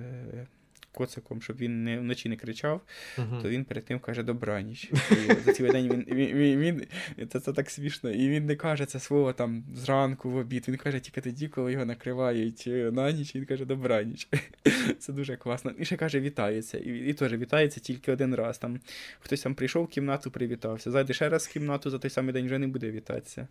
коциком, 0.93 1.43
щоб 1.43 1.57
він 1.57 1.84
не 1.84 1.99
вночі 1.99 2.28
не 2.28 2.36
кричав, 2.36 2.80
uh-huh. 3.18 3.43
то 3.43 3.49
він 3.49 3.64
перед 3.64 3.84
тим 3.84 3.99
каже 3.99 4.22
добраніч. 4.22 4.91
І 5.11 5.45
за 5.45 5.53
цілий 5.53 5.72
день 5.72 5.89
він, 5.93 6.16
він, 6.16 6.36
він, 6.36 6.86
він 7.18 7.28
це, 7.28 7.41
це 7.41 7.53
так 7.53 7.70
смішно. 7.70 8.11
І 8.11 8.28
він 8.28 8.47
не 8.47 8.57
каже 8.57 8.86
це 8.86 9.01
слово 9.01 9.32
там 9.32 9.64
зранку 9.74 10.30
в 10.30 10.36
обід. 10.36 10.64
Він 10.68 10.76
каже 10.76 11.01
тільки 11.01 11.20
тоді, 11.20 11.49
коли 11.49 11.72
його 11.72 11.84
накривають 11.84 12.64
е, 12.66 12.91
на 12.91 13.12
ніч, 13.12 13.36
він 13.36 13.45
каже 13.45 13.64
добраніч. 13.64 14.28
Це 14.99 15.12
дуже 15.12 15.36
класно. 15.36 15.72
І 15.78 15.84
ще 15.84 15.97
каже, 15.97 16.20
вітається. 16.20 16.78
І 16.78 16.91
і 16.91 17.12
теж 17.12 17.32
вітається 17.32 17.80
тільки 17.80 18.12
один 18.12 18.34
раз. 18.34 18.59
Там 18.59 18.80
Хтось 19.20 19.43
там 19.43 19.55
прийшов 19.55 19.84
в 19.84 19.89
кімнату, 19.89 20.30
привітався. 20.30 20.91
Зайде 20.91 21.12
ще 21.12 21.28
раз 21.28 21.47
в 21.47 21.53
кімнату 21.53 21.91
за 21.91 21.99
той 21.99 22.11
самий 22.11 22.32
день 22.32 22.47
вже 22.47 22.59
не 22.59 22.66
буде 22.66 22.91
вітатися. 22.91 23.49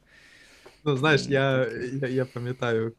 Ну, 0.86 0.98
знаєш, 0.98 1.26
я 1.28 1.72
я, 2.02 2.08
я 2.08 2.26
пам'ятаю, 2.26 2.94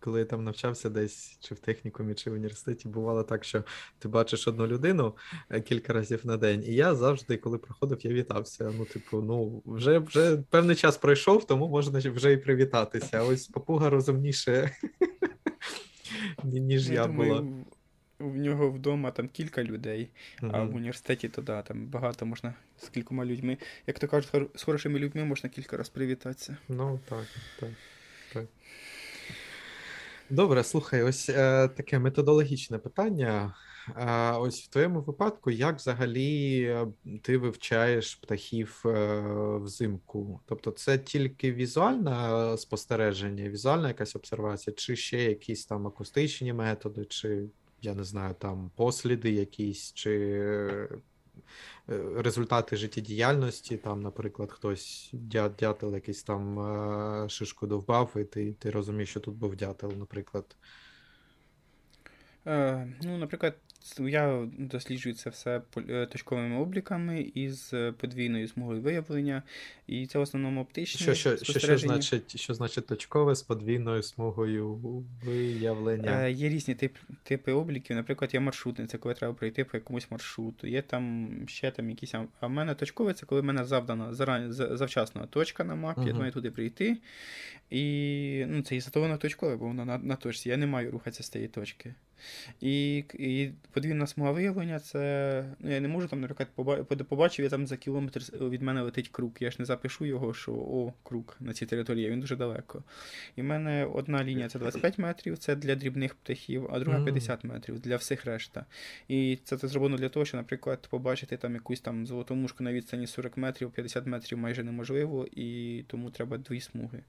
коли 0.00 0.18
я 0.18 0.24
там 0.24 0.44
навчався 0.44 0.90
десь 0.90 1.38
чи 1.40 1.54
в 1.54 1.58
технікумі, 1.58 2.14
чи 2.14 2.30
в 2.30 2.32
університеті, 2.32 2.88
бувало 2.88 3.22
так, 3.22 3.44
що 3.44 3.64
ти 3.98 4.08
бачиш 4.08 4.48
одну 4.48 4.66
людину 4.66 5.16
е, 5.50 5.60
кілька 5.60 5.92
разів 5.92 6.26
на 6.26 6.36
день, 6.36 6.64
і 6.66 6.74
я 6.74 6.94
завжди, 6.94 7.36
коли 7.36 7.58
приходив, 7.58 7.98
я 8.02 8.12
вітався. 8.12 8.72
Ну, 8.78 8.84
типу, 8.84 9.22
ну, 9.22 9.62
вже 9.66 9.98
вже 9.98 10.36
певний 10.50 10.76
час 10.76 10.96
пройшов, 10.96 11.46
тому 11.46 11.68
можна 11.68 11.98
вже 12.10 12.32
і 12.32 12.36
привітатися. 12.36 13.18
А 13.18 13.24
ось 13.24 13.46
папуга 13.46 13.90
розумніше, 13.90 14.76
ніж 16.44 16.90
я 16.90 17.06
була 17.06 17.44
в 18.20 18.36
нього 18.36 18.70
вдома 18.70 19.10
там 19.10 19.28
кілька 19.28 19.64
людей, 19.64 20.08
uh-huh. 20.42 20.50
а 20.52 20.64
в 20.64 20.74
університеті 20.74 21.28
то 21.28 21.42
да, 21.42 21.62
там 21.62 21.86
багато 21.86 22.26
можна 22.26 22.54
з 22.78 22.88
кількома 22.88 23.24
людьми. 23.24 23.58
Як 23.86 23.98
то 23.98 24.08
кажуть, 24.08 24.50
з 24.54 24.62
хорошими 24.62 24.98
людьми 24.98 25.24
можна 25.24 25.50
кілька 25.50 25.76
разів 25.76 25.92
привітатися. 25.92 26.56
Ну 26.68 27.00
так, 27.08 27.24
так. 27.60 27.70
так. 28.32 28.46
Добре, 30.30 30.64
слухай, 30.64 31.02
ось 31.02 31.28
е, 31.28 31.68
таке 31.68 31.98
методологічне 31.98 32.78
питання. 32.78 33.54
Е, 33.96 34.32
ось 34.32 34.62
в 34.62 34.68
твоєму 34.68 35.00
випадку, 35.00 35.50
як 35.50 35.76
взагалі 35.76 36.62
е, 36.62 36.86
ти 37.22 37.38
вивчаєш 37.38 38.14
птахів 38.14 38.82
е, 38.86 39.22
взимку? 39.56 40.40
Тобто, 40.46 40.70
це 40.70 40.98
тільки 40.98 41.52
візуальне 41.52 42.56
спостереження, 42.58 43.48
візуальна 43.48 43.88
якась 43.88 44.16
обсервація, 44.16 44.74
чи 44.74 44.96
ще 44.96 45.24
якісь 45.24 45.66
там 45.66 45.86
акустичні 45.86 46.52
методи, 46.52 47.04
чи 47.04 47.42
я 47.82 47.94
не 47.94 48.04
знаю, 48.04 48.34
там 48.38 48.70
посліди 48.76 49.30
якісь 49.30 49.92
чи 49.92 50.10
е, 51.88 52.12
результати 52.16 52.76
життєдіяльності, 52.76 53.76
там, 53.76 54.02
наприклад, 54.02 54.52
хтось 54.52 55.10
дятел 55.12 55.94
якийсь 55.94 56.22
там 56.22 56.58
е, 57.24 57.28
шишку 57.28 57.66
довбав, 57.66 58.12
і 58.16 58.24
ти 58.24 58.52
ти 58.52 58.70
розумієш, 58.70 59.10
що 59.10 59.20
тут 59.20 59.34
був 59.34 59.56
дятел, 59.56 59.92
наприклад. 59.98 60.56
Е, 62.46 62.92
Ну, 63.02 63.18
наприклад, 63.18 63.56
я 63.98 64.48
досліджую 64.58 65.14
це 65.14 65.30
все 65.30 65.62
е, 65.76 66.06
точковими 66.06 66.60
обліками 66.60 67.20
із 67.34 67.70
е, 67.72 67.92
подвійною 67.92 68.48
смугою 68.48 68.80
виявлення, 68.80 69.42
і 69.86 70.06
це 70.06 70.18
в 70.18 70.22
основному 70.22 70.60
оптичні 70.60 71.00
що, 71.00 71.14
що, 71.14 71.36
що, 71.36 71.58
що, 71.58 71.78
значить 71.78 72.40
що 72.40 72.54
значить 72.54 72.86
точкове 72.86 73.34
з 73.34 73.42
подвійною 73.42 74.02
смугою 74.02 74.74
виявлення? 75.24 76.22
Е, 76.22 76.32
Є 76.32 76.48
різні 76.48 76.74
тип, 76.74 76.96
типи 77.22 77.52
обліків. 77.52 77.96
Наприклад, 77.96 78.34
є 78.34 78.40
маршрутний, 78.40 78.86
це 78.86 78.98
коли 78.98 79.14
треба 79.14 79.34
пройти 79.34 79.64
по 79.64 79.76
якомусь 79.76 80.10
маршруту. 80.10 80.66
Є 80.66 80.82
там 80.82 81.30
ще 81.46 81.70
там 81.70 81.90
якісь. 81.90 82.14
А 82.40 82.46
в 82.46 82.50
мене 82.50 82.74
точкове 82.74 83.14
це 83.14 83.26
коли 83.26 83.40
в 83.40 83.44
мене 83.44 83.64
завдана 83.64 84.14
заран... 84.14 84.52
завчасно 84.52 85.26
точка 85.26 85.64
на 85.64 85.74
мапі, 85.74 86.00
uh-huh. 86.00 86.08
я 86.08 86.14
маю 86.14 86.32
туди 86.32 86.50
прийти. 86.50 86.98
І 87.70 88.44
ну, 88.48 88.62
це 88.62 88.76
і 88.76 88.80
затовано 88.80 89.16
точкове, 89.16 89.56
бо 89.56 89.66
воно 89.66 89.84
на, 89.84 89.98
на 89.98 90.16
точці. 90.16 90.48
Я 90.48 90.56
не 90.56 90.66
маю 90.66 90.90
рухатися 90.90 91.22
з 91.22 91.28
тієї 91.28 91.48
точки. 91.48 91.94
І 92.60 93.04
і 93.14 93.50
подвійна 93.72 94.06
смуга 94.06 94.30
виявлення, 94.30 94.80
це. 94.80 95.44
Ну, 95.58 95.70
я 95.70 95.80
не 95.80 95.88
можу 95.88 96.08
там, 96.08 96.20
наприклад, 96.20 96.48
побачив, 97.08 97.42
я 97.44 97.50
там 97.50 97.66
за 97.66 97.76
кілометр 97.76 98.20
від 98.40 98.62
мене 98.62 98.82
летить 98.82 99.08
круг. 99.08 99.30
Я 99.40 99.50
ж 99.50 99.56
не 99.58 99.64
запишу 99.64 100.04
його, 100.04 100.34
що 100.34 100.52
о, 100.52 100.92
круг 101.02 101.36
на 101.40 101.52
цій 101.52 101.66
території, 101.66 102.10
він 102.10 102.20
дуже 102.20 102.36
далеко. 102.36 102.82
І 103.36 103.40
в 103.40 103.44
мене 103.44 103.84
одна 103.84 104.24
лінія 104.24 104.48
це 104.48 104.58
25 104.58 104.98
метрів, 104.98 105.38
це 105.38 105.56
для 105.56 105.74
дрібних 105.74 106.14
птахів, 106.14 106.68
а 106.72 106.78
друга 106.78 107.04
50 107.04 107.44
метрів 107.44 107.80
для 107.80 107.96
всіх 107.96 108.24
решта. 108.24 108.66
І 109.08 109.38
це 109.44 109.56
це 109.56 109.68
зроблено 109.68 109.96
для 109.96 110.08
того, 110.08 110.26
що, 110.26 110.36
наприклад, 110.36 110.88
побачити 110.90 111.36
там 111.36 111.54
якусь 111.54 111.80
там 111.80 112.06
золоту 112.06 112.34
мушку 112.34 112.64
на 112.64 112.72
відстані 112.72 113.06
40 113.06 113.36
метрів, 113.36 113.70
50 113.70 114.06
метрів 114.06 114.38
майже 114.38 114.64
неможливо, 114.64 115.26
і 115.32 115.82
тому 115.86 116.10
треба 116.10 116.38
дві 116.38 116.60
смуги. 116.60 117.02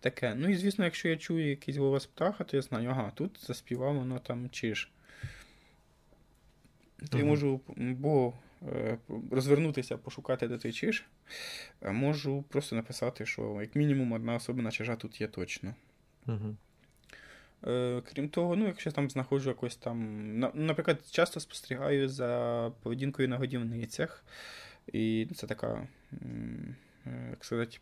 Таке. 0.00 0.34
Ну 0.34 0.48
і 0.48 0.56
звісно, 0.56 0.84
якщо 0.84 1.08
я 1.08 1.16
чую 1.16 1.48
якийсь 1.50 1.76
голос 1.76 2.06
птаха, 2.06 2.44
то 2.44 2.56
я 2.56 2.62
знаю, 2.62 2.90
ага, 2.90 3.12
тут 3.14 3.46
заспівав 3.46 3.94
воно 3.94 4.18
там 4.18 4.50
чиж. 4.50 4.90
То 7.10 7.18
я 7.18 7.24
можу, 7.24 7.60
бо 7.76 8.32
е, 8.72 8.98
розвернутися, 9.30 9.96
пошукати, 9.96 10.48
де 10.48 10.58
той 10.58 10.72
чиж, 10.72 11.04
можу 11.82 12.42
просто 12.42 12.76
написати, 12.76 13.26
що 13.26 13.58
як 13.60 13.76
мінімум 13.76 14.12
одна 14.12 14.34
особина 14.34 14.70
чижа 14.70 14.96
тут 14.96 15.20
є 15.20 15.26
точно. 15.26 15.74
Угу. 16.26 16.56
Е, 17.66 18.02
Крім 18.12 18.28
того, 18.28 18.56
ну, 18.56 18.66
якщо 18.66 18.92
там 18.92 19.10
знаходжу 19.10 19.50
якось 19.50 19.76
там. 19.76 20.38
Наприклад, 20.54 20.98
часто 21.10 21.40
спостерігаю 21.40 22.08
за 22.08 22.72
поведінкою 22.82 23.28
на 23.28 23.36
годівницях. 23.36 24.24
І 24.92 25.28
це 25.36 25.46
така, 25.46 25.86
е, 27.06 27.26
як 27.30 27.44
сказати, 27.44 27.78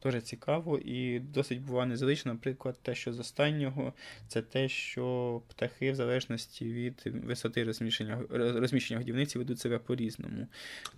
теж 0.00 0.22
цікаво 0.22 0.78
і 0.78 1.20
досить 1.20 1.60
буває 1.62 1.86
незвично. 1.88 2.32
Наприклад, 2.32 2.78
те, 2.82 2.94
що 2.94 3.12
з 3.12 3.20
останнього, 3.20 3.92
це 4.28 4.42
те, 4.42 4.68
що 4.68 5.42
птахи, 5.48 5.92
в 5.92 5.94
залежності 5.94 6.72
від 6.72 7.02
висоти 7.24 7.64
розміщення, 7.64 8.22
розміщення 8.30 8.98
годівниці, 8.98 9.38
ведуть 9.38 9.60
себе 9.60 9.78
по-різному. 9.78 10.46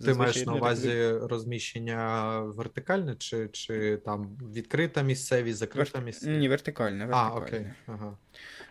Ти 0.05 0.13
маєш 0.13 0.45
на 0.45 0.53
увазі 0.53 1.11
розміщення 1.11 2.39
вертикальне, 2.39 3.15
чи, 3.15 3.47
чи 3.51 3.97
там 3.97 4.37
відкрита 4.53 5.01
місцевість, 5.01 5.57
закрита 5.59 5.99
Верти- 5.99 6.05
місцевість? 6.05 6.39
Ні, 6.39 6.49
вертикальне, 6.49 7.07
А, 7.11 7.29
окей. 7.35 7.65
Ага. 7.85 8.17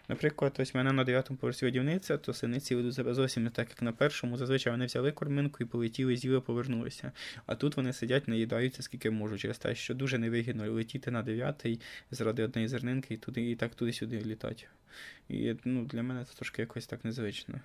Наприклад, 0.08 0.56
ось 0.58 0.74
в 0.74 0.76
мене 0.76 0.92
на 0.92 1.04
дев'ятому 1.04 1.38
поверсі 1.38 1.64
годівниця, 1.64 2.18
то 2.18 2.34
синиці 2.34 2.74
ведуть 2.74 2.94
себе 2.94 3.14
зовсім 3.14 3.44
не 3.44 3.50
так, 3.50 3.68
як 3.68 3.82
на 3.82 3.92
першому. 3.92 4.36
Зазвичай 4.36 4.72
вони 4.72 4.86
взяли 4.86 5.12
корминку 5.12 5.56
і 5.60 5.64
полетіли, 5.64 6.16
з'їли, 6.16 6.40
повернулися. 6.40 7.12
А 7.46 7.54
тут 7.54 7.76
вони 7.76 7.92
сидять, 7.92 8.28
наїдаються 8.28 8.82
скільки 8.82 9.10
можуть, 9.10 9.40
через 9.40 9.58
те, 9.58 9.74
що 9.74 9.94
дуже 9.94 10.18
невигідно 10.18 10.72
летіти 10.72 11.10
на 11.10 11.22
дев'ятий 11.22 11.80
заради 12.10 12.44
однієї 12.44 12.68
зернинки 12.68 13.14
і 13.14 13.16
туди, 13.16 13.50
і 13.50 13.56
так 13.56 13.74
туди-сюди 13.74 14.20
літати. 14.20 14.64
І 15.28 15.54
ну, 15.64 15.84
для 15.84 16.02
мене 16.02 16.24
це 16.24 16.34
трошки 16.34 16.62
якось 16.62 16.86
так 16.86 17.04
незвично. 17.04 17.60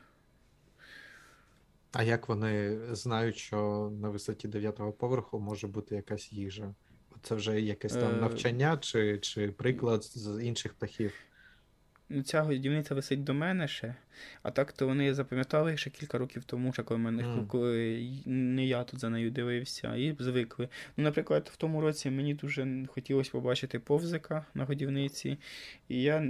А 1.91 2.03
як 2.03 2.29
вони 2.29 2.79
знають, 2.91 3.37
що 3.37 3.91
на 4.01 4.09
висоті 4.09 4.47
дев'ятого 4.47 4.91
поверху 4.91 5.39
може 5.39 5.67
бути 5.67 5.95
якась 5.95 6.33
їжа? 6.33 6.73
Це 7.21 7.35
вже 7.35 7.61
якесь 7.61 7.93
там 7.93 8.15
Е, 8.17 8.21
навчання 8.21 8.77
чи, 8.77 9.17
чи 9.17 9.51
приклад 9.51 10.03
з 10.03 10.43
інших 10.43 10.73
птахів? 10.73 11.13
Ну, 12.09 12.21
ця 12.21 12.41
годівниця 12.41 12.95
висить 12.95 13.23
до 13.23 13.33
мене 13.33 13.67
ще, 13.67 13.95
а 14.43 14.51
так 14.51 14.73
то 14.73 14.87
вони 14.87 15.13
запам'ятали 15.13 15.77
ще 15.77 15.89
кілька 15.89 16.17
років 16.17 16.43
тому, 16.43 16.73
ще 16.73 16.83
коли 16.83 16.97
мене 16.97 17.45
коли 17.47 18.09
не 18.25 18.65
я 18.65 18.83
тут 18.83 18.99
за 18.99 19.09
нею 19.09 19.31
дивився, 19.31 19.95
і 19.95 20.15
звикли. 20.19 20.69
Ну, 20.97 21.03
наприклад, 21.03 21.49
в 21.53 21.57
тому 21.57 21.81
році 21.81 22.09
мені 22.09 22.33
дуже 22.33 22.85
хотілося 22.87 23.31
побачити 23.31 23.79
повзика 23.79 24.45
на 24.53 24.65
годівниці, 24.65 25.37
і 25.89 26.01
я 26.01 26.27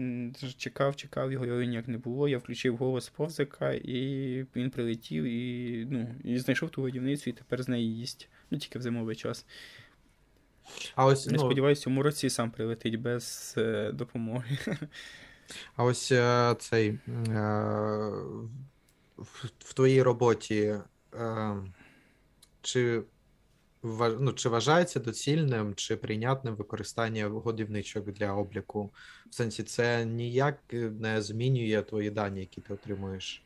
чекав, 0.58 0.96
чекав, 0.96 1.32
його 1.32 1.46
його 1.46 1.62
ніяк 1.62 1.88
не 1.88 1.98
було. 1.98 2.28
Я 2.28 2.38
включив 2.38 2.78
голос 2.78 3.10
повзика, 3.10 3.72
і 3.74 4.46
він 4.56 4.70
прилетів 4.70 5.24
і, 5.24 5.88
ну, 5.90 6.16
і 6.24 6.40
знайшов 6.40 6.70
ту 6.70 6.82
годівницю, 6.82 7.30
і 7.30 7.34
тепер 7.34 7.64
з 7.64 7.68
неї 7.68 7.98
їсть. 7.98 8.30
Ну, 8.52 8.58
тільки 8.58 8.80
в 8.80 8.82
зимовий 8.82 9.16
час. 9.16 9.46
А 10.96 11.06
ось, 11.06 11.28
Не 11.28 11.34
ну, 11.34 11.40
сподіваюся, 11.40 11.80
в 11.80 11.84
цьому 11.84 12.04
році 12.04 12.30
сам 12.30 12.52
прилетить 12.52 12.96
без 12.96 13.56
е, 13.58 13.92
допомоги. 13.92 14.58
а 15.76 15.84
ось 15.84 16.12
е, 16.12 16.56
цей 16.60 16.90
е, 16.90 17.00
в, 19.18 19.46
в 19.60 19.74
твоїй 19.74 20.02
роботі 20.02 20.76
е, 21.14 21.56
чи, 22.62 23.02
ну, 24.20 24.34
чи 24.34 24.50
вважається 24.50 25.00
доцільним 25.00 25.76
чи 25.76 25.96
прийнятним 25.96 26.56
використання 26.56 27.28
годівничок 27.28 28.12
для 28.12 28.34
обліку? 28.34 28.92
В 29.30 29.36
сенсі, 29.36 29.64
це 29.64 30.06
ніяк 30.06 30.60
не 30.72 31.22
змінює 31.22 31.82
твої 31.82 32.10
дані, 32.10 32.40
які 32.40 32.62
ти 32.62 32.74
отримуєш. 32.74 33.42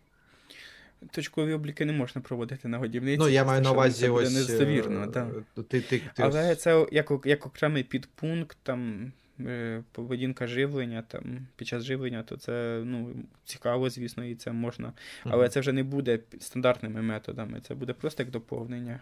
Точкові 1.12 1.54
обліки 1.54 1.86
не 1.86 1.94
можна 1.94 2.22
проводити 2.22 2.68
на 2.68 2.78
годівниці. 2.78 3.18
Ну, 3.20 3.30
я 3.30 3.46
маю 3.46 3.62
на 3.62 3.72
увазі 3.72 4.10
ось. 4.10 4.34
недостовірно, 4.34 5.04
е. 5.16 5.32
Ти, 5.56 5.64
ти, 5.64 5.82
ти, 5.82 6.02
Але 6.18 6.56
це 6.56 6.88
як, 6.92 7.12
як 7.26 7.46
окремий 7.46 7.84
підпункт, 7.84 8.58
там 8.64 9.12
поведінка 9.92 10.48
живлення, 10.48 11.02
там 11.02 11.48
під 11.56 11.68
час 11.68 11.84
живлення, 11.84 12.24
то 12.24 12.38
це 12.38 12.82
ну, 12.86 13.16
цікаво, 13.46 13.90
звісно, 13.90 14.26
і 14.26 14.36
це 14.36 14.52
можна. 14.52 14.94
Але 15.24 15.44
Мгм. 15.44 15.50
це 15.50 15.60
вже 15.60 15.72
не 15.72 15.84
буде 15.84 16.20
стандартними 16.40 17.02
методами, 17.02 17.62
це 17.62 17.76
буде 17.76 17.94
просто 17.94 18.24
як 18.24 18.32
доповнення. 18.32 19.00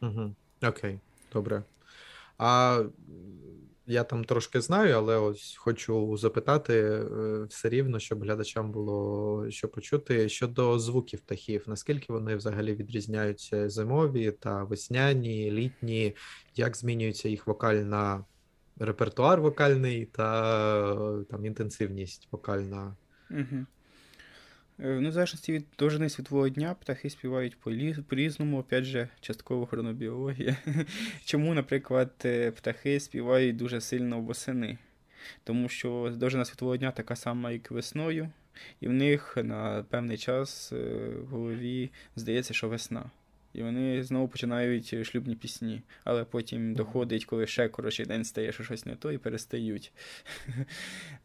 Угу. 0.00 0.34
Окей, 0.62 0.98
добре. 1.32 1.62
А 2.38 2.82
я 3.86 4.04
там 4.04 4.24
трошки 4.24 4.60
знаю, 4.60 4.96
але 4.96 5.16
ось 5.16 5.56
хочу 5.56 6.16
запитати 6.16 6.74
е, 6.74 7.44
все 7.44 7.68
рівно, 7.68 7.98
щоб 7.98 8.22
глядачам 8.22 8.72
було 8.72 9.46
що 9.50 9.68
почути 9.68 10.28
щодо 10.28 10.78
звуків 10.78 11.20
птахів. 11.20 11.64
Наскільки 11.66 12.12
вони 12.12 12.36
взагалі 12.36 12.74
відрізняються 12.74 13.68
зимові 13.68 14.30
та 14.30 14.64
весняні, 14.64 15.50
літні, 15.50 16.16
як 16.56 16.76
змінюється 16.76 17.28
їх 17.28 17.46
вокальна 17.46 18.24
репертуар 18.78 19.40
вокальний 19.40 20.06
та 20.06 20.92
е, 20.92 21.24
там 21.24 21.46
інтенсивність 21.46 22.28
вокальна? 22.30 22.96
Угу. 23.30 23.66
В 24.78 25.12
залежності 25.12 25.52
від 25.52 25.66
довжини 25.78 26.08
світового 26.08 26.48
дня 26.48 26.74
птахи 26.80 27.10
співають 27.10 27.56
по-різному, 28.08 28.58
опять 28.58 28.84
же, 28.84 29.08
частково 29.20 29.66
хронобіологія. 29.66 30.56
Чому, 31.24 31.54
наприклад, 31.54 32.10
е, 32.24 32.50
птахи 32.50 33.00
співають 33.00 33.56
дуже 33.56 33.80
сильно 33.80 34.20
восени? 34.20 34.78
Тому 35.44 35.68
що 35.68 36.12
довжина 36.16 36.44
світового 36.44 36.76
дня 36.76 36.90
така 36.90 37.16
сама, 37.16 37.50
як 37.50 37.70
весною, 37.70 38.28
і 38.80 38.88
в 38.88 38.92
них 38.92 39.38
на 39.42 39.84
певний 39.90 40.18
час 40.18 40.72
в 40.72 41.24
голові 41.30 41.90
здається, 42.16 42.54
що 42.54 42.68
весна. 42.68 43.10
І 43.54 43.62
вони 43.62 44.04
знову 44.04 44.28
починають 44.28 45.06
шлюбні 45.06 45.34
пісні, 45.34 45.82
але 46.04 46.24
потім 46.24 46.74
доходить, 46.74 47.24
коли 47.24 47.46
ще 47.46 47.68
коротший 47.68 48.06
день 48.06 48.24
стає, 48.24 48.52
що 48.52 48.64
щось 48.64 48.86
не 48.86 48.96
то, 48.96 49.12
і 49.12 49.18
перестають. 49.18 49.92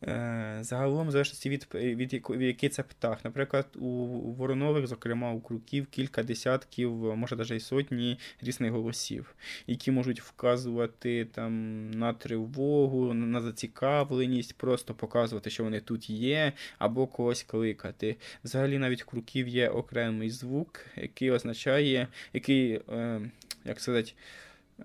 Е, 0.04 0.58
Загалом, 0.62 1.08
в 1.08 1.12
залежності 1.12 1.50
від, 1.50 1.68
від, 1.74 2.14
яко- 2.14 2.38
від 2.38 2.48
який 2.48 2.70
це 2.70 2.84
птах. 2.84 3.26
Наприклад, 3.26 3.68
у 3.76 3.88
воронових, 4.32 4.88
зокрема 4.88 5.34
у 5.34 5.42
круків, 5.42 5.88
кілька 5.88 6.24
десятків, 6.24 6.92
може 6.92 7.36
навіть 7.36 7.52
і 7.52 7.60
сотні 7.60 8.20
різних 8.42 8.72
голосів, 8.72 9.36
які 9.68 9.92
можуть 9.92 10.22
вказувати 10.22 11.26
там 11.26 11.92
на 11.92 12.14
тривогу, 12.14 13.14
на 13.14 13.42
зацікавленість, 13.42 14.58
просто 14.58 14.94
показувати, 14.94 15.50
що 15.50 15.64
вони 15.64 15.80
тут 15.80 16.10
є, 16.10 16.54
або 16.78 17.08
когось 17.08 17.44
кликати. 17.44 18.16
Взагалі, 18.44 18.78
навіть 18.78 19.04
в 19.04 19.06
круків 19.06 19.48
є 19.48 19.70
окремий 19.70 20.30
звук, 20.30 20.86
який 20.96 21.32
означає, 21.32 22.08
який, 22.34 22.82
е, 22.90 23.22
як 23.66 23.80
сказати, 23.80 24.12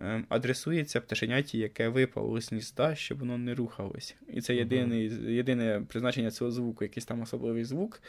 е, 0.00 0.24
адресується 0.28 1.00
пташеняті, 1.00 1.58
яке 1.58 1.88
випало 1.88 2.40
з 2.40 2.50
гнізда, 2.50 2.94
щоб 2.94 3.18
воно 3.18 3.38
не 3.38 3.54
рухалось. 3.54 4.16
І 4.28 4.40
це 4.40 4.54
єдиний, 4.54 5.34
єдине 5.34 5.82
призначення 5.88 6.30
цього 6.30 6.50
звуку, 6.50 6.84
якийсь 6.84 7.06
там 7.06 7.22
особливий 7.22 7.64
звук, 7.64 8.02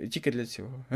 е, 0.00 0.08
тільки 0.08 0.30
для 0.30 0.46
цього. 0.46 0.84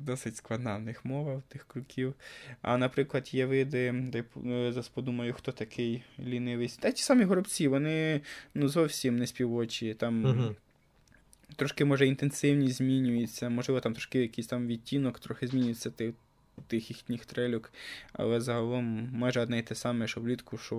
Досить 0.00 0.36
складна 0.36 0.76
в 0.76 0.82
них 0.82 1.04
мова, 1.04 1.34
в 1.34 1.42
тих 1.42 1.64
круків. 1.64 2.14
А, 2.62 2.78
наприклад, 2.78 3.34
є 3.34 3.46
види, 3.46 3.92
де 3.92 4.24
зараз 4.72 4.88
подумаю, 4.88 5.32
хто 5.32 5.52
такий 5.52 6.02
лінивий. 6.18 6.72
Та 6.80 6.92
ті 6.92 7.02
самі 7.02 7.24
горобці, 7.24 7.68
вони 7.68 8.20
ну, 8.54 8.68
зовсім 8.68 9.18
не 9.18 9.26
співочі. 9.26 9.94
Там. 9.94 10.56
Трошки, 11.56 11.84
може, 11.84 12.06
інтенсивність 12.06 12.76
змінюється, 12.76 13.48
можливо, 13.48 13.80
там 13.80 13.92
трошки 13.92 14.20
якийсь 14.20 14.46
там 14.46 14.66
відтінок, 14.66 15.18
трохи 15.18 15.46
змінюється 15.46 15.90
тих, 15.90 16.14
тих 16.66 16.90
їхніх 16.90 17.26
трельок, 17.26 17.72
але 18.12 18.40
загалом 18.40 19.08
майже 19.12 19.40
одне 19.40 19.58
і 19.58 19.62
те 19.62 19.74
саме, 19.74 20.06
що 20.06 20.20
влітку, 20.20 20.58
що 20.58 20.76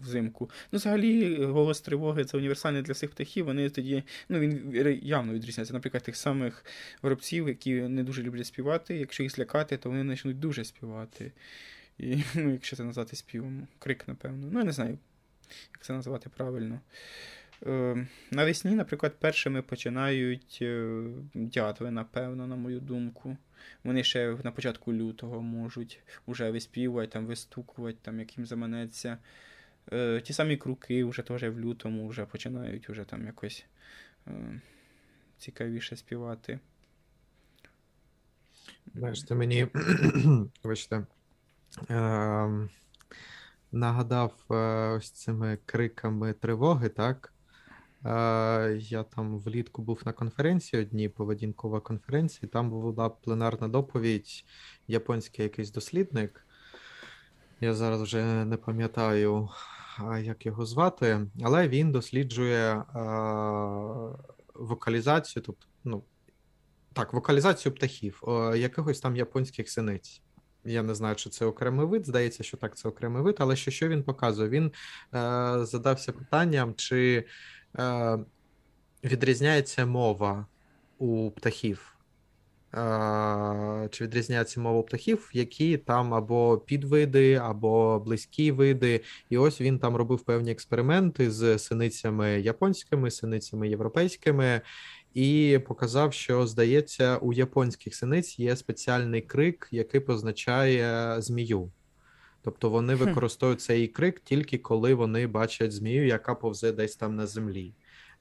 взимку. 0.00 0.50
Ну, 0.72 0.78
взагалі, 0.78 1.44
голос 1.44 1.80
тривоги 1.80 2.24
це 2.24 2.36
універсальний 2.36 2.82
для 2.82 2.92
всіх 2.92 3.10
птахів. 3.10 3.44
Вони 3.44 3.70
тоді, 3.70 4.02
ну 4.28 4.38
він 4.38 4.72
явно 5.02 5.32
відрізняється. 5.32 5.74
Наприклад, 5.74 6.02
тих 6.02 6.16
самих 6.16 6.64
горобців, 7.02 7.48
які 7.48 7.74
не 7.74 8.04
дуже 8.04 8.22
люблять 8.22 8.46
співати. 8.46 8.96
Якщо 8.96 9.22
їх 9.22 9.32
злякати, 9.32 9.76
то 9.76 9.90
вони 9.90 10.10
почнуть 10.10 10.40
дуже 10.40 10.64
співати. 10.64 11.32
І, 11.98 12.16
ну, 12.34 12.52
якщо 12.52 12.76
це 12.76 12.84
назвати 12.84 13.16
співом, 13.16 13.66
крик, 13.78 14.08
напевно. 14.08 14.48
Ну, 14.52 14.58
я 14.58 14.64
не 14.64 14.72
знаю, 14.72 14.98
як 15.72 15.82
це 15.82 15.92
назвати 15.92 16.30
правильно. 16.36 16.80
Е, 17.62 18.06
Навесні, 18.30 18.74
наприклад, 18.74 19.20
першими 19.20 19.62
починають 19.62 20.58
е, 20.62 21.04
дятли, 21.34 21.90
напевно, 21.90 22.46
на 22.46 22.56
мою 22.56 22.80
думку. 22.80 23.36
Вони 23.84 24.04
ще 24.04 24.36
на 24.44 24.52
початку 24.52 24.92
лютого 24.92 25.42
можуть 25.42 26.00
уже 26.26 26.50
виспівувати, 26.50 27.12
там, 27.12 27.26
вистукувати, 27.26 27.98
там, 28.02 28.18
як 28.18 28.38
їм 28.38 28.46
заманеться. 28.46 29.18
Е, 29.92 30.20
Ті 30.20 30.32
самі 30.32 30.56
круки 30.56 31.04
вже 31.04 31.22
теж 31.22 31.42
в 31.42 31.60
лютому 31.60 32.08
вже 32.08 32.26
починають 32.26 32.90
уже 32.90 33.04
там 33.04 33.26
якось 33.26 33.66
цікавіше 35.38 35.96
співати. 35.96 36.58
Ти 39.28 39.34
мені 39.34 39.66
ем, 41.88 42.70
нагадав 43.72 44.44
ось 44.96 45.10
цими 45.10 45.58
криками 45.66 46.32
тривоги, 46.32 46.88
так? 46.88 47.32
Я 48.78 49.02
там 49.14 49.38
влітку 49.38 49.82
був 49.82 50.02
на 50.04 50.12
конференції 50.12 50.82
одній, 50.82 51.08
поведінкова 51.08 51.80
конференції. 51.80 52.48
Там 52.48 52.70
була 52.70 53.08
пленарна 53.08 53.68
доповідь, 53.68 54.44
японський 54.88 55.42
якийсь 55.42 55.70
дослідник. 55.70 56.46
Я 57.60 57.74
зараз 57.74 58.02
вже 58.02 58.44
не 58.44 58.56
пам'ятаю, 58.56 59.48
як 60.22 60.46
його 60.46 60.66
звати, 60.66 61.26
але 61.44 61.68
він 61.68 61.92
досліджує 61.92 62.84
вокалізацію, 64.54 65.42
тобто, 65.46 65.66
ну, 65.84 66.02
так, 66.92 67.12
вокалізацію 67.12 67.74
птахів, 67.74 68.22
якихось 68.56 69.00
там 69.00 69.16
японських 69.16 69.70
синиць. 69.70 70.22
Я 70.64 70.82
не 70.82 70.94
знаю, 70.94 71.16
чи 71.16 71.30
це 71.30 71.44
окремий 71.44 71.86
вид. 71.86 72.06
Здається, 72.06 72.42
що 72.42 72.56
так, 72.56 72.76
це 72.76 72.88
окремий 72.88 73.22
вид, 73.22 73.36
але 73.38 73.56
що 73.56 73.70
що 73.70 73.88
він 73.88 74.02
показує? 74.02 74.48
Він 74.48 74.66
е, 74.66 74.72
задався 75.64 76.12
питанням, 76.12 76.74
чи 76.74 77.24
е, 77.78 78.18
відрізняється 79.04 79.86
мова 79.86 80.46
у 80.98 81.30
птахів. 81.30 81.96
Е, 82.74 83.88
чи 83.90 84.04
відрізняється 84.04 84.60
мова 84.60 84.78
у 84.78 84.82
птахів, 84.82 85.30
які 85.32 85.76
там 85.76 86.14
або 86.14 86.58
підвиди, 86.58 87.34
або 87.34 88.00
близькі 88.00 88.52
види. 88.52 89.00
І 89.30 89.38
ось 89.38 89.60
він 89.60 89.78
там 89.78 89.96
робив 89.96 90.20
певні 90.20 90.50
експерименти 90.50 91.30
з 91.30 91.58
синицями 91.58 92.40
японськими, 92.40 93.10
синицями 93.10 93.68
європейськими 93.68 94.60
і 95.14 95.60
показав, 95.66 96.12
що 96.12 96.46
здається, 96.46 97.16
у 97.16 97.32
японських 97.32 97.94
синиць 97.94 98.38
є 98.38 98.56
спеціальний 98.56 99.22
крик, 99.22 99.68
який 99.70 100.00
позначає 100.00 101.14
змію. 101.22 101.70
Тобто 102.46 102.70
вони 102.70 102.94
використовують 102.94 103.60
цей 103.60 103.88
крик 103.88 104.20
тільки 104.20 104.58
коли 104.58 104.94
вони 104.94 105.26
бачать 105.26 105.72
змію, 105.72 106.06
яка 106.06 106.34
повзе 106.34 106.72
десь 106.72 106.96
там 106.96 107.16
на 107.16 107.26
землі. 107.26 107.74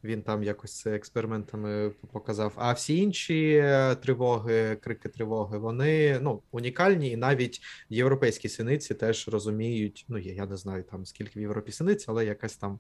Він 0.04 0.22
там 0.22 0.44
якось 0.44 0.80
це 0.80 0.96
експериментами 0.96 1.92
показав. 2.12 2.54
А 2.56 2.74
всі 2.74 2.98
інші 2.98 3.62
е, 3.64 3.96
тривоги, 3.96 4.78
крики 4.82 5.10
тривоги, 5.10 5.58
вони 5.58 6.20
ну 6.22 6.42
унікальні, 6.52 7.10
і 7.10 7.18
навіть 7.18 7.62
європейські 7.90 8.50
синиці 8.50 8.94
теж 8.94 9.28
розуміють. 9.28 10.06
Ну 10.08 10.18
я 10.18 10.46
не 10.46 10.58
знаю 10.58 10.84
там 10.84 11.06
скільки 11.06 11.40
в 11.40 11.42
Європі 11.42 11.72
синиць, 11.72 12.06
але 12.08 12.26
якась 12.26 12.58
там 12.58 12.80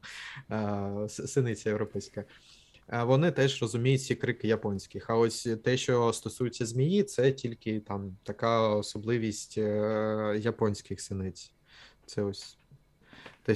е- 0.51 1.09
синиця 1.09 1.69
європейська 1.69 2.23
вони 2.91 3.31
теж 3.31 3.61
розуміють 3.61 4.03
ці 4.03 4.15
крики 4.15 4.47
японських. 4.47 5.09
А 5.09 5.15
ось 5.15 5.47
те, 5.63 5.77
що 5.77 6.13
стосується 6.13 6.65
змії, 6.65 7.03
це 7.03 7.31
тільки 7.31 7.79
там 7.79 8.17
така 8.23 8.69
особливість 8.69 9.57
е, 9.57 10.39
японських 10.41 11.01
синиць. 11.01 11.51
Це 12.05 12.21
ось 12.21 12.57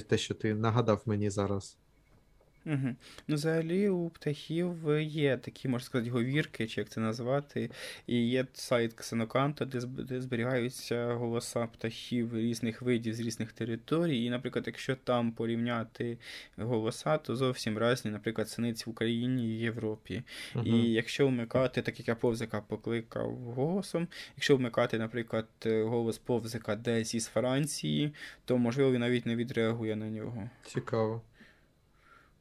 те, 0.07 0.17
що 0.17 0.33
ти 0.33 0.55
нагадав 0.55 1.01
мені 1.05 1.29
зараз. 1.29 1.77
Угу. 2.69 2.95
Ну, 3.27 3.35
взагалі, 3.35 3.89
у 3.89 4.09
птахів 4.09 4.73
є 5.01 5.37
такі, 5.37 5.67
можна 5.67 5.85
сказати, 5.85 6.11
говірки, 6.11 6.67
чи 6.67 6.81
як 6.81 6.89
це 6.89 7.01
назвати. 7.01 7.71
І 8.07 8.27
є 8.27 8.45
сайт 8.53 8.93
Ксеноканта, 8.93 9.65
де 9.65 10.21
зберігаються 10.21 11.13
голоса 11.13 11.67
птахів 11.67 12.37
різних 12.37 12.81
видів 12.81 13.13
з 13.13 13.19
різних 13.19 13.51
територій. 13.51 14.25
І, 14.25 14.29
наприклад, 14.29 14.63
якщо 14.67 14.95
там 14.95 15.31
порівняти 15.31 16.17
голоса, 16.57 17.17
то 17.17 17.35
зовсім 17.35 17.79
різні, 17.79 18.11
наприклад, 18.11 18.49
синиці 18.49 18.83
в 18.87 18.89
Україні 18.89 19.47
і 19.47 19.59
Європі. 19.59 20.23
Угу. 20.55 20.65
І 20.65 20.91
якщо 20.91 21.27
вмикати, 21.27 21.81
так 21.81 21.99
як 21.99 22.07
я 22.07 22.15
повзика 22.15 22.61
покликав 22.61 23.35
голосом, 23.35 24.07
якщо 24.35 24.57
вмикати, 24.57 24.97
наприклад, 24.97 25.47
голос 25.65 26.17
повзика 26.17 26.75
десь 26.75 27.15
із 27.15 27.25
Франції, 27.25 28.13
то 28.45 28.57
можливо 28.57 28.91
він 28.91 28.99
навіть 28.99 29.25
не 29.25 29.35
відреагує 29.35 29.95
на 29.95 30.09
нього. 30.09 30.49
Цікаво. 30.65 31.21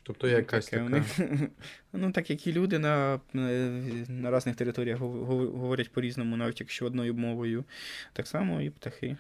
Тобто 0.09 0.27
ну, 0.27 0.33
якась 0.33 0.67
така... 0.67 0.83
них, 0.83 1.19
Ну, 1.93 2.13
так 2.13 2.31
як 2.31 2.47
і 2.47 2.53
люди 2.53 2.79
на 2.79 3.21
на 3.33 4.37
різних 4.37 4.57
територіях 4.57 4.99
говорять 4.99 5.93
по-різному, 5.93 6.37
навіть 6.37 6.61
якщо 6.61 6.87
одною 6.87 7.15
мовою. 7.15 7.65
Так 8.13 8.27
само 8.27 8.61
і 8.61 8.71
птахи. 8.71 9.17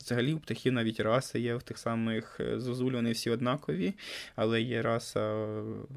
Взагалі, 0.00 0.34
у 0.34 0.38
птахів 0.38 0.72
навіть 0.72 1.00
раси 1.00 1.40
є 1.40 1.54
в 1.54 1.62
тих 1.62 1.78
самих 1.78 2.40
е, 2.40 2.60
зозуль, 2.60 2.92
вони 2.92 3.12
всі 3.12 3.30
однакові, 3.30 3.94
але 4.36 4.62
є 4.62 4.82
раса 4.82 5.46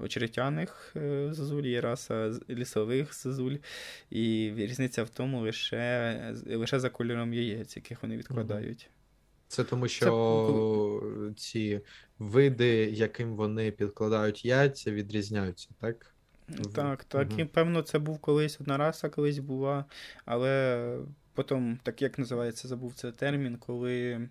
очеретяних 0.01 0.93
е, 0.95 1.33
зозуль, 1.33 1.63
є 1.63 1.81
раса 1.81 2.31
лісових 2.49 3.13
зозуль, 3.23 3.55
і 4.09 4.53
різниця 4.57 5.03
в 5.03 5.09
тому 5.09 5.41
лише 5.41 6.33
лише 6.45 6.79
за 6.79 6.89
кольором 6.89 7.33
яєць, 7.33 7.75
яких 7.75 8.03
вони 8.03 8.17
відкладають. 8.17 8.89
Це 9.53 9.63
тому, 9.63 9.87
що 9.87 11.03
Це... 11.27 11.41
ці 11.41 11.81
види, 12.19 12.89
яким 12.93 13.35
вони 13.35 13.71
підкладають 13.71 14.45
яйця, 14.45 14.91
відрізняються, 14.91 15.69
так? 15.81 16.15
Так, 16.75 17.03
так. 17.03 17.27
Угу. 17.31 17.39
І 17.39 17.45
певно, 17.45 17.81
це 17.81 17.99
був 17.99 18.19
колись 18.19 18.61
одна 18.61 18.77
раса, 18.77 19.09
колись 19.09 19.39
була, 19.39 19.85
але 20.25 20.97
потім, 21.33 21.79
так 21.83 22.01
як 22.01 22.19
називається, 22.19 22.67
забув 22.67 22.93
цей 22.93 23.11
термін, 23.11 23.57
коли 23.57 24.27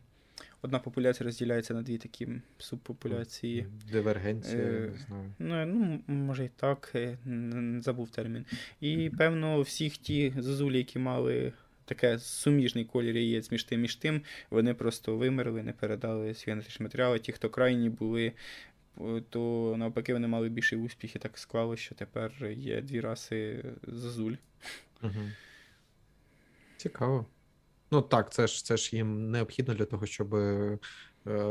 одна 0.63 0.79
популяція 0.79 1.25
розділяється 1.25 1.75
на 1.75 1.83
дві 1.83 1.99
такі 1.99 2.29
субпопуляції. 2.59 3.67
Дивергенція, 3.93 4.63
е, 4.63 4.91
не 4.93 4.99
знаю. 4.99 5.67
Ну, 5.67 6.03
ну, 6.09 6.15
може 6.15 6.45
і 6.45 6.51
так, 6.57 6.93
е, 6.95 7.19
забув 7.81 8.11
термін. 8.11 8.45
І 8.81 9.11
певно, 9.19 9.61
всіх 9.61 9.97
ті 9.97 10.35
зозулі, 10.39 10.79
які 10.79 10.99
мали 10.99 11.53
таке 11.85 12.19
суміжний 12.19 12.85
колір 12.85 13.17
яєць 13.17 13.51
між 13.51 13.65
тим 13.65 13.81
між 13.81 13.97
тим, 13.97 14.23
вони 14.51 14.75
просто 14.75 15.17
вимерли, 15.17 15.63
не 15.63 15.73
передали 15.73 16.35
свій 16.35 16.53
генетичний 16.53 16.85
матеріал. 16.85 17.19
Ті, 17.19 17.33
хто 17.33 17.51
крайні 17.51 17.89
були, 17.89 18.33
то 19.31 19.75
навпаки 19.79 20.13
вони 20.13 20.29
мали 20.29 20.49
більший 20.49 20.79
успіх 20.79 21.17
і 21.17 21.19
так 21.19 21.39
склало, 21.39 21.77
що 21.77 21.95
тепер 21.95 22.33
є 22.51 22.83
дві 22.83 23.01
раси 23.01 23.65
зазуль. 23.83 24.35
Угу. 25.03 25.31
Цікаво. 26.77 27.27
Ну 27.91 28.03
так, 28.03 28.33
це 28.33 28.47
ж 28.47 28.65
це 28.65 28.77
ж 28.77 28.97
їм 28.97 29.31
необхідно 29.31 29.75
для 29.75 29.85
того, 29.85 30.07
щоб 30.07 30.35
е, 30.35 30.79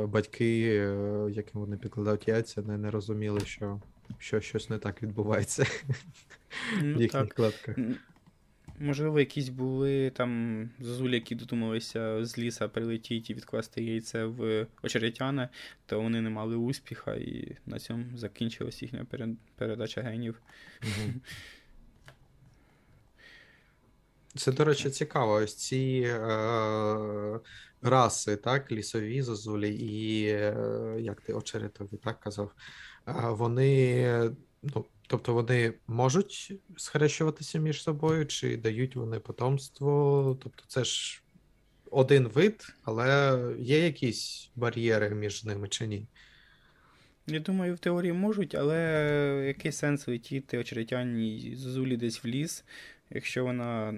батьки, 0.05 0.77
е, 0.77 1.29
яким 1.31 1.61
вони 1.61 1.77
підкладають 1.77 2.27
яйця, 2.27 2.61
не, 2.61 2.77
не 2.77 2.91
розуміли, 2.91 3.39
що 3.39 3.81
що 4.17 4.41
щось 4.41 4.69
не 4.69 4.77
так 4.77 5.03
відбувається 5.03 5.65
ну, 6.81 6.93
в 6.97 7.01
їхніх 7.01 7.29
кладках. 7.29 7.75
Можливо, 8.81 9.19
якісь 9.19 9.49
були 9.49 10.09
там 10.09 10.69
зозулі, 10.79 11.13
які 11.13 11.35
додумалися 11.35 12.25
з 12.25 12.37
ліса 12.37 12.67
прилетіти 12.67 13.33
і 13.33 13.35
відкласти 13.35 13.83
яйце 13.83 14.25
в 14.25 14.67
очеретяне, 14.83 15.49
то 15.85 16.01
вони 16.01 16.21
не 16.21 16.29
мали 16.29 16.55
успіха, 16.55 17.15
і 17.15 17.57
на 17.65 17.79
цьому 17.79 18.17
закінчилась 18.17 18.81
їхня 18.81 19.05
передача 19.55 20.01
генів. 20.01 20.41
Це, 24.35 24.51
до 24.51 24.63
речі, 24.63 24.89
цікаво. 24.89 25.33
Ось 25.33 25.55
ці 25.55 26.03
е, 26.05 27.39
раси, 27.81 28.35
так, 28.35 28.71
лісові 28.71 29.21
зозулі 29.21 29.75
і 29.75 30.25
е, 30.25 30.95
як 30.99 31.21
ти 31.21 31.33
очеретові, 31.33 31.97
так 32.03 32.19
казав, 32.19 32.51
е, 33.07 33.13
вони 33.29 34.35
ну, 34.63 34.85
Тобто 35.07 35.33
вони 35.33 35.73
можуть 35.87 36.53
схрещуватися 36.77 37.59
між 37.59 37.83
собою, 37.83 38.25
чи 38.25 38.57
дають 38.57 38.95
вони 38.95 39.19
потомство? 39.19 40.37
Тобто, 40.43 40.63
це 40.67 40.83
ж 40.83 41.23
один 41.91 42.27
вид, 42.27 42.73
але 42.83 43.39
є 43.59 43.79
якісь 43.85 44.51
бар'єри 44.55 45.09
між 45.09 45.43
ними 45.43 45.67
чи 45.67 45.87
ні? 45.87 46.07
Я 47.27 47.39
думаю, 47.39 47.75
в 47.75 47.79
теорії 47.79 48.13
можуть, 48.13 48.55
але 48.55 49.43
який 49.47 49.71
сенс 49.71 50.07
летіти 50.07 50.57
очеретяній 50.57 51.55
зозулі 51.55 51.97
десь 51.97 52.23
в 52.23 52.27
ліс, 52.27 52.63
Якщо 53.13 53.43
вона 53.45 53.93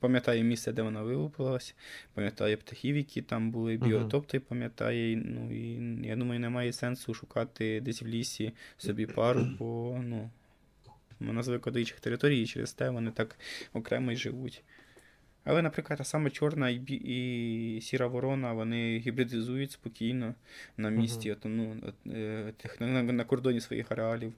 пам'ятає 0.00 0.42
місце, 0.42 0.72
де 0.72 0.82
вона 0.82 1.02
вилупилась, 1.02 1.74
пам'ятає 2.14 2.56
птахів, 2.56 2.96
які 2.96 3.22
там 3.22 3.50
були, 3.50 3.76
біотопти 3.76 4.40
пам'ятає. 4.40 5.16
Ну 5.16 5.52
і 5.52 6.06
я 6.08 6.16
думаю, 6.16 6.40
немає 6.40 6.72
сенсу 6.72 7.14
шукати 7.14 7.80
десь 7.80 8.02
в 8.02 8.06
лісі 8.06 8.52
собі 8.76 9.06
пару, 9.06 9.46
бо 9.58 10.00
ну, 10.04 10.30
вона 11.20 11.42
звикла 11.42 11.72
до 11.72 11.78
інших 11.78 12.00
територій, 12.00 12.42
і 12.42 12.46
через 12.46 12.72
те 12.72 12.90
вони 12.90 13.10
так 13.10 13.38
окремо 13.72 14.12
й 14.12 14.16
живуть. 14.16 14.62
Але, 15.44 15.62
наприклад, 15.62 15.98
та 15.98 16.04
сама 16.04 16.30
чорна 16.30 16.70
і 16.70 16.76
і 16.94 17.80
сіра 17.80 18.06
ворона, 18.06 18.52
вони 18.52 18.98
гібридизують 18.98 19.72
спокійно 19.72 20.34
на 20.76 20.90
місці, 20.90 21.32
uh-huh. 21.32 21.48
ну, 21.48 22.86
на, 22.86 23.02
на 23.02 23.24
кордоні 23.24 23.60
своїх 23.60 23.92
ареалів. 23.92 24.32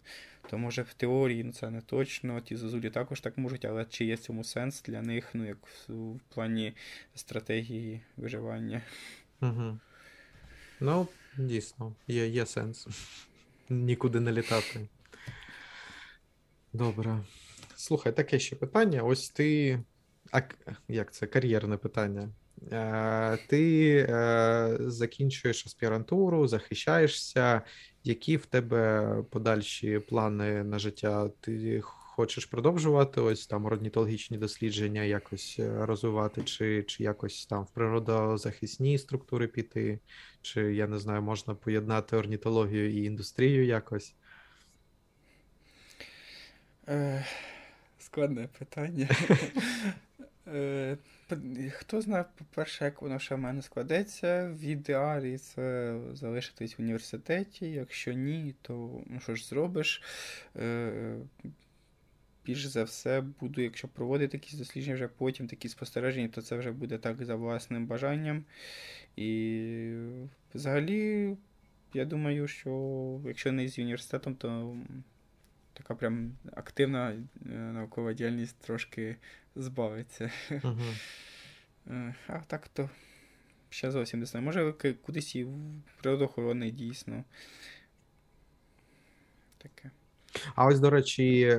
То 0.51 0.59
може 0.59 0.83
в 0.83 0.95
теорії 0.95 1.45
ну, 1.45 1.53
це 1.53 1.71
не 1.71 1.81
точно, 1.81 2.41
ті 2.41 2.57
зозулі 2.57 2.91
також 2.91 3.21
так 3.21 3.39
можуть, 3.39 3.65
але 3.65 3.85
чи 3.85 4.05
є 4.05 4.15
в 4.15 4.19
цьому 4.19 4.45
сенс 4.45 4.83
для 4.83 5.03
них, 5.03 5.29
ну, 5.35 5.47
як 5.47 5.59
в, 5.67 5.93
в 5.93 6.21
плані 6.35 6.73
стратегії 7.15 8.01
виживання? 8.17 8.83
Угу. 9.43 9.79
Ну, 10.81 11.09
дійсно, 11.39 11.95
є, 12.09 12.27
є 12.27 12.47
сенс. 12.47 12.89
Нікуди 13.69 14.21
не 14.21 14.33
літати. 14.33 14.89
Добре. 16.73 17.19
Слухай, 17.77 18.13
таке 18.13 18.39
ще 18.39 18.57
питання. 18.57 19.03
Ось 19.03 19.31
ти. 19.31 19.79
А 20.33 20.41
як 20.89 21.13
це 21.13 21.27
кар'єрне 21.27 21.77
питання? 21.77 22.29
Е, 22.73 23.39
ти 23.47 23.97
е, 24.09 24.77
закінчуєш 24.81 25.67
аспірантуру, 25.67 26.49
захищаєшся. 26.49 27.63
Які 28.05 28.37
в 28.37 28.47
тебе 28.47 29.17
подальші 29.31 29.99
плани 29.99 30.65
на 30.65 30.79
життя? 30.79 31.31
Ти 31.41 31.81
хочеш 31.83 32.47
продовжувати 32.47 33.21
ось 33.21 33.47
там 33.47 33.65
орнітологічні 33.65 34.39
дослідження, 34.39 35.03
якось 35.03 35.57
е, 35.59 35.87
розвивати, 35.87 36.43
чи, 36.43 36.83
чи 36.83 37.03
якось 37.03 37.47
там 37.47 37.65
в 37.65 37.71
природозахисні 37.71 38.99
структури 38.99 39.47
піти, 39.47 39.99
чи 40.43 40.75
я 40.75 40.87
не 40.87 40.99
знаю, 40.99 41.23
можна 41.23 41.55
поєднати 41.55 42.17
орнітологію 42.17 42.91
і 42.91 43.05
індустрію 43.05 43.67
якось? 43.67 44.15
Складне 47.99 48.49
питання. 48.59 49.09
Е, 50.49 50.97
Хто 51.71 52.01
знає, 52.01 52.25
по-перше, 52.39 52.85
як 52.85 53.03
воно 53.03 53.19
ще 53.19 53.35
в 53.35 53.39
мене 53.39 53.63
складеться. 53.63 54.55
В 54.61 54.65
ідеалі 54.65 55.39
це 55.39 55.99
залишитись 56.13 56.79
в 56.79 56.83
університеті. 56.83 57.71
Якщо 57.71 58.13
ні, 58.13 58.55
то 58.63 59.01
ну 59.07 59.21
що 59.21 59.35
ж 59.35 59.47
зробиш? 59.47 60.03
Е, 60.57 61.17
Більш 62.47 62.67
за 62.67 62.85
все, 62.85 63.21
буду, 63.41 63.61
якщо 63.61 63.89
проводити 63.89 64.37
якісь 64.37 64.55
дослідження, 64.55 64.95
вже 64.95 65.09
потім 65.09 65.47
такі 65.47 65.69
спостереження, 65.69 66.29
то 66.29 66.43
це 66.43 66.57
вже 66.57 66.73
буде 66.73 66.99
так 66.99 67.25
за 67.25 67.35
власним 67.35 67.87
бажанням. 67.87 68.45
І 69.17 69.93
взагалі, 70.55 71.37
я 71.95 72.05
думаю, 72.05 72.49
що 72.49 73.21
якщо 73.27 73.53
не 73.53 73.69
з 73.69 73.79
університетом, 73.79 74.35
то 74.35 74.77
така 75.77 75.95
прям 75.95 76.37
активна 76.53 77.11
е, 77.11 77.49
наукова 77.49 78.13
діяльність 78.13 78.59
трошки 78.59 79.17
збавиться. 79.57 80.31
Угу. 80.51 80.83
А 82.27 82.41
так 82.47 82.69
то 82.69 82.91
ще 83.71 83.91
зовсім 83.91 84.21
не 84.21 84.27
знаю. 84.27 84.47
Може, 84.47 84.73
кудись 85.03 85.37
і 85.37 85.45
в 85.45 85.51
природоохоронний 86.01 86.71
дійсно. 86.71 87.25
Таке. 89.59 89.91
А 90.55 90.67
ось, 90.67 90.81
до 90.81 90.91
речі, 90.91 91.41
е, 91.43 91.57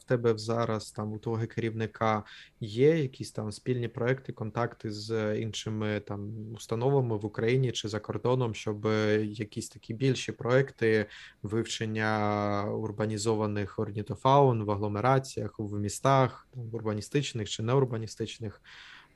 в 0.00 0.04
тебе 0.04 0.38
зараз 0.38 0.90
там 0.90 1.12
у 1.12 1.18
твого 1.18 1.46
керівника 1.46 2.24
є 2.60 2.98
якісь 2.98 3.32
там 3.32 3.52
спільні 3.52 3.88
проекти, 3.88 4.32
контакти 4.32 4.90
з 4.92 5.38
іншими 5.38 6.00
там 6.00 6.52
установами 6.54 7.16
в 7.16 7.26
Україні 7.26 7.72
чи 7.72 7.88
за 7.88 8.00
кордоном, 8.00 8.54
щоб 8.54 8.86
якісь 9.22 9.68
такі 9.68 9.94
більші 9.94 10.32
проекти 10.32 11.06
вивчення 11.42 12.64
урбанізованих 12.64 13.78
орнітофаун 13.78 14.64
в 14.64 14.70
агломераціях, 14.70 15.58
в 15.58 15.78
містах, 15.78 16.48
в 16.54 16.74
урбаністичних 16.74 17.48
чи 17.48 17.62
неурбаністичних 17.62 18.62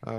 е, 0.07 0.13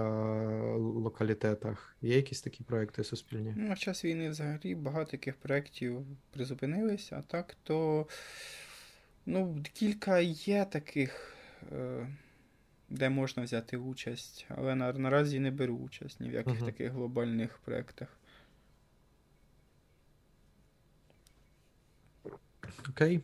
локалітетах. 0.77 1.95
Є 2.01 2.15
якісь 2.15 2.41
такі 2.41 2.63
проекти 2.63 3.03
суспільні? 3.03 3.53
Ну, 3.57 3.73
в 3.73 3.77
час 3.77 4.05
війни 4.05 4.29
взагалі 4.29 4.75
багато 4.75 5.11
таких 5.11 5.35
проєктів 5.35 6.01
призупинилися, 6.31 7.15
а 7.19 7.21
так 7.31 7.55
то. 7.63 8.07
Ну, 9.25 9.63
кілька 9.73 10.19
є 10.19 10.65
таких, 10.65 11.35
е, 11.71 12.07
де 12.89 13.09
можна 13.09 13.43
взяти 13.43 13.77
участь, 13.77 14.45
але 14.49 14.75
на, 14.75 14.93
наразі 14.93 15.39
не 15.39 15.51
беру 15.51 15.75
участь 15.75 16.19
ні 16.19 16.29
в 16.29 16.33
яких 16.33 16.53
uh-huh. 16.53 16.65
таких 16.65 16.91
глобальних 16.91 17.57
проєктах. 17.57 18.17
Окей. 22.89 23.23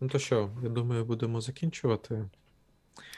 Ну 0.00 0.08
то 0.08 0.18
що, 0.18 0.50
я 0.62 0.68
думаю, 0.68 1.04
будемо 1.04 1.40
закінчувати. 1.40 2.28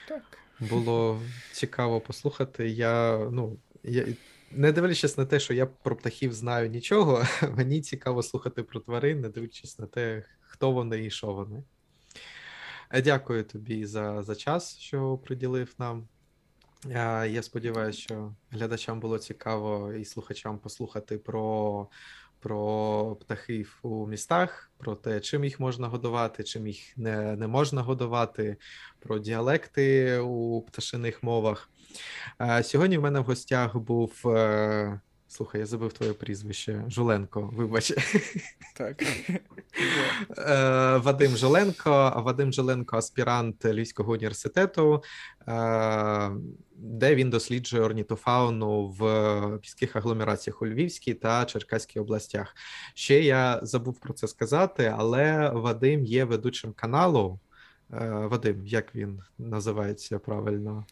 Так. 0.08 0.22
Було 0.60 1.22
цікаво 1.52 2.00
послухати. 2.00 2.68
Я, 2.68 3.18
ну, 3.32 3.58
я, 3.82 4.06
не 4.50 4.72
дивлячись 4.72 5.18
на 5.18 5.26
те, 5.26 5.40
що 5.40 5.54
я 5.54 5.66
про 5.66 5.96
птахів 5.96 6.32
знаю 6.32 6.68
нічого, 6.68 7.24
мені 7.56 7.80
цікаво 7.80 8.22
слухати 8.22 8.62
про 8.62 8.80
тварин, 8.80 9.20
не 9.20 9.28
дивлячись 9.28 9.78
на 9.78 9.86
те, 9.86 10.24
хто 10.48 10.70
вони 10.70 11.04
і 11.04 11.10
що 11.10 11.26
вони. 11.26 11.62
Е, 12.90 13.02
дякую 13.02 13.44
тобі 13.44 13.86
за, 13.86 14.22
за 14.22 14.34
час, 14.34 14.78
що 14.78 15.18
приділив 15.18 15.74
нам. 15.78 16.08
Я 17.28 17.42
сподіваюся, 17.42 17.98
що 18.00 18.34
глядачам 18.50 19.00
було 19.00 19.18
цікаво 19.18 19.92
і 19.92 20.04
слухачам 20.04 20.58
послухати 20.58 21.18
про 21.18 21.88
про 22.40 23.16
птахів 23.20 23.78
у 23.82 24.06
містах, 24.06 24.70
про 24.76 24.94
те, 24.94 25.20
чим 25.20 25.44
їх 25.44 25.60
можна 25.60 25.88
годувати, 25.88 26.44
чим 26.44 26.66
їх 26.66 26.98
не 26.98 27.36
не 27.36 27.46
можна 27.46 27.82
годувати, 27.82 28.56
про 29.00 29.18
діалекти 29.18 30.18
у 30.18 30.62
пташиних 30.62 31.22
мовах. 31.22 31.70
Сьогодні 32.62 32.98
в 32.98 33.02
мене 33.02 33.20
в 33.20 33.24
гостях 33.24 33.76
був 33.76 34.28
е, 34.28 35.00
Слухай, 35.30 35.60
я 35.60 35.66
забив 35.66 35.92
твоє 35.92 36.12
прізвище. 36.12 36.84
Жуленко, 36.88 37.50
вибач. 37.52 37.92
Так. 38.76 39.02
Е, 40.38 40.96
Вадим 40.96 41.36
Жоленко, 41.36 42.22
Вадим 42.24 42.52
Жоленко, 42.52 42.96
аспірант 42.96 43.64
Львівського 43.64 44.12
університету, 44.12 45.02
е, 45.48 46.30
де 46.76 47.14
він 47.14 47.30
досліджує 47.30 47.82
орнітофауну 47.82 48.88
в 48.88 49.02
міських 49.62 49.96
агломераціях 49.96 50.62
у 50.62 50.66
Львівській 50.66 51.14
та 51.14 51.44
Черкаській 51.44 52.00
областях. 52.00 52.54
Ще 52.94 53.22
я 53.22 53.60
забув 53.62 54.00
про 54.00 54.14
це 54.14 54.28
сказати, 54.28 54.94
але 54.96 55.50
Вадим 55.50 56.04
є 56.04 56.24
ведучим 56.24 56.72
каналу. 56.72 57.40
Е, 57.92 58.08
Вадим, 58.10 58.66
як 58.66 58.94
він 58.94 59.20
називається 59.38 60.18
правильно? 60.18 60.86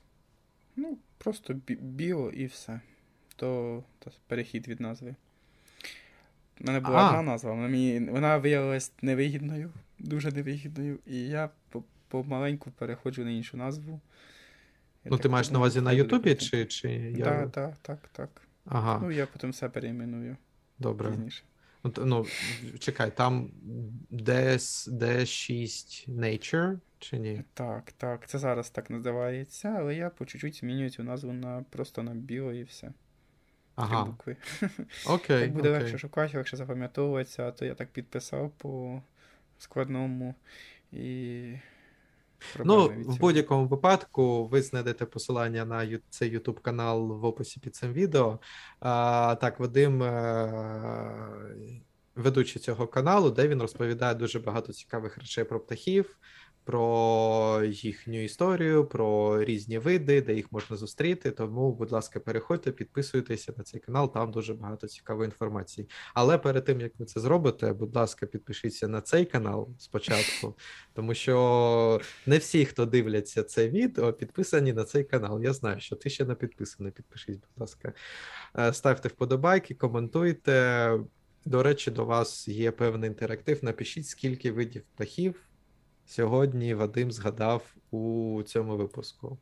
Ну, 0.76 0.98
просто 1.18 1.54
біо 1.68 2.30
і 2.30 2.46
все 2.46 2.80
то, 3.36 3.82
то 3.98 4.10
перехід 4.26 4.68
від 4.68 4.80
назви. 4.80 5.14
У 6.60 6.66
мене 6.66 6.80
була 6.80 6.98
а. 6.98 7.08
одна 7.08 7.22
назва, 7.22 7.52
вона 7.52 7.68
мені 7.68 8.00
вона 8.10 8.36
виявилась 8.36 8.92
невигідною, 9.02 9.72
дуже 9.98 10.32
невигідною, 10.32 10.98
і 11.06 11.18
я 11.18 11.50
помаленьку 12.08 12.70
переходжу 12.70 13.24
на 13.24 13.30
іншу 13.30 13.56
назву. 13.56 14.00
Я 15.04 15.10
ну, 15.10 15.18
ти 15.18 15.28
маєш 15.28 15.50
на 15.50 15.58
увазі 15.58 15.80
на 15.80 15.92
Ютубі, 15.92 16.34
чи. 16.34 16.66
чи 16.66 16.90
я... 16.90 17.24
Так, 17.24 17.50
так, 17.50 17.76
так, 17.82 18.08
так. 18.12 18.42
Ага. 18.64 19.00
Ну, 19.02 19.10
я 19.10 19.26
потім 19.26 19.50
все 19.50 19.68
перейменую. 19.68 20.36
Добре. 20.78 21.10
Пізніше. 21.10 21.44
Ну, 21.84 21.92
ну, 22.04 22.26
чекай, 22.78 23.16
там 23.16 23.50
DS, 24.10 24.90
DS6 24.90 26.10
Nature 26.10 26.78
чи 26.98 27.18
ні? 27.18 27.42
Так, 27.54 27.92
так. 27.92 28.28
Це 28.28 28.38
зараз 28.38 28.70
так 28.70 28.90
називається, 28.90 29.74
але 29.78 29.94
я 29.94 30.10
по 30.10 30.26
чуть-чуть 30.26 30.54
змінюю 30.54 30.90
цю 30.90 31.02
назву 31.02 31.32
на 31.32 31.64
просто 31.70 32.02
на 32.02 32.14
біо 32.14 32.52
і 32.52 32.62
все 32.62 32.92
ага. 33.76 34.04
букви. 34.04 34.36
Окей, 35.06 35.40
Так 35.40 35.52
буде 35.52 35.68
окей. 35.68 35.82
легше 35.82 35.98
шукати, 35.98 36.36
легше 36.36 36.56
запам'ятовуватися, 36.56 37.48
а 37.48 37.50
то 37.50 37.64
я 37.64 37.74
так 37.74 37.88
підписав 37.88 38.50
по 38.50 39.02
складному 39.58 40.34
і. 40.92 41.52
Ну, 42.64 42.88
в 42.88 43.18
будь-якому 43.18 43.66
випадку 43.66 44.46
ви 44.46 44.62
знайдете 44.62 45.06
посилання 45.06 45.64
на 45.64 45.98
цей 46.10 46.38
YouTube 46.38 46.60
канал 46.60 47.06
в 47.06 47.24
описі 47.24 47.60
під 47.60 47.74
цим 47.74 47.92
відео. 47.92 48.38
А, 48.80 49.36
Так, 49.40 49.60
Вадим, 49.60 50.02
е, 50.02 51.76
ведучий 52.14 52.62
цього 52.62 52.86
каналу, 52.86 53.30
де 53.30 53.48
він 53.48 53.62
розповідає 53.62 54.14
дуже 54.14 54.38
багато 54.38 54.72
цікавих 54.72 55.18
речей 55.18 55.44
про 55.44 55.60
птахів 55.60 56.18
про 56.66 57.62
їхню 57.64 58.24
історію, 58.24 58.86
про 58.86 59.44
різні 59.44 59.78
види, 59.78 60.20
де 60.20 60.34
їх 60.34 60.52
можна 60.52 60.76
зустріти. 60.76 61.30
Тому, 61.30 61.72
будь 61.72 61.92
ласка, 61.92 62.20
переходьте, 62.20 62.72
підписуйтеся 62.72 63.54
на 63.56 63.64
цей 63.64 63.80
канал, 63.80 64.12
там 64.12 64.30
дуже 64.30 64.54
багато 64.54 64.86
цікавої 64.88 65.26
інформації. 65.26 65.88
Але 66.14 66.38
перед 66.38 66.64
тим 66.64 66.80
як 66.80 66.92
ви 66.98 67.04
це 67.04 67.20
зробите, 67.20 67.72
будь 67.72 67.96
ласка, 67.96 68.26
підпишіться 68.26 68.88
на 68.88 69.00
цей 69.00 69.24
канал 69.24 69.68
спочатку, 69.78 70.54
тому 70.94 71.14
що 71.14 72.00
не 72.26 72.38
всі, 72.38 72.64
хто 72.64 72.86
дивляться 72.86 73.42
це 73.42 73.68
відео, 73.68 74.12
підписані 74.12 74.72
на 74.72 74.84
цей 74.84 75.04
канал. 75.04 75.42
Я 75.42 75.52
знаю, 75.52 75.80
що 75.80 75.96
ти 75.96 76.10
ще 76.10 76.24
не 76.24 76.34
підписаний. 76.34 76.92
Підпишіть, 76.92 77.40
будь 77.40 77.60
ласка, 77.60 77.92
е, 78.58 78.72
ставте 78.72 79.08
вподобайки, 79.08 79.74
коментуйте. 79.74 80.98
До 81.44 81.62
речі, 81.62 81.90
до 81.90 82.04
вас 82.04 82.48
є 82.48 82.70
певний 82.70 83.10
інтерактив. 83.10 83.64
Напишіть, 83.64 84.06
скільки 84.06 84.52
видів 84.52 84.82
птахів 84.94 85.46
сьогодні 86.06 86.74
Вадим 86.74 87.12
згадав 87.12 87.74
у 87.90 88.42
цьому 88.46 88.76
випуску. 88.76 89.38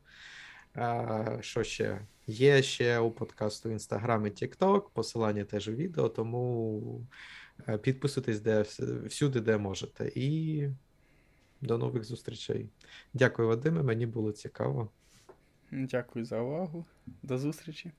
А, 0.73 1.37
Що 1.41 1.63
ще? 1.63 2.01
Є 2.27 2.61
ще 2.61 2.99
у 2.99 3.11
подкасту 3.11 3.69
Інстаграм 3.69 4.25
і 4.25 4.29
Тікток, 4.29 4.89
посилання 4.89 5.43
теж 5.43 5.67
у 5.67 5.71
відео, 5.71 6.09
тому 6.09 7.07
е, 7.67 7.77
підписуйтесь 7.77 8.39
де, 8.39 8.61
всюди, 9.05 9.39
де 9.39 9.57
можете. 9.57 10.11
І 10.15 10.69
до 11.61 11.77
нових 11.77 12.03
зустрічей. 12.03 12.69
Дякую, 13.13 13.47
Вадиме, 13.47 13.83
мені 13.83 14.05
було 14.05 14.31
цікаво. 14.31 14.89
Дякую 15.71 16.25
за 16.25 16.41
увагу. 16.41 16.85
До 17.23 17.37
зустрічі. 17.37 17.91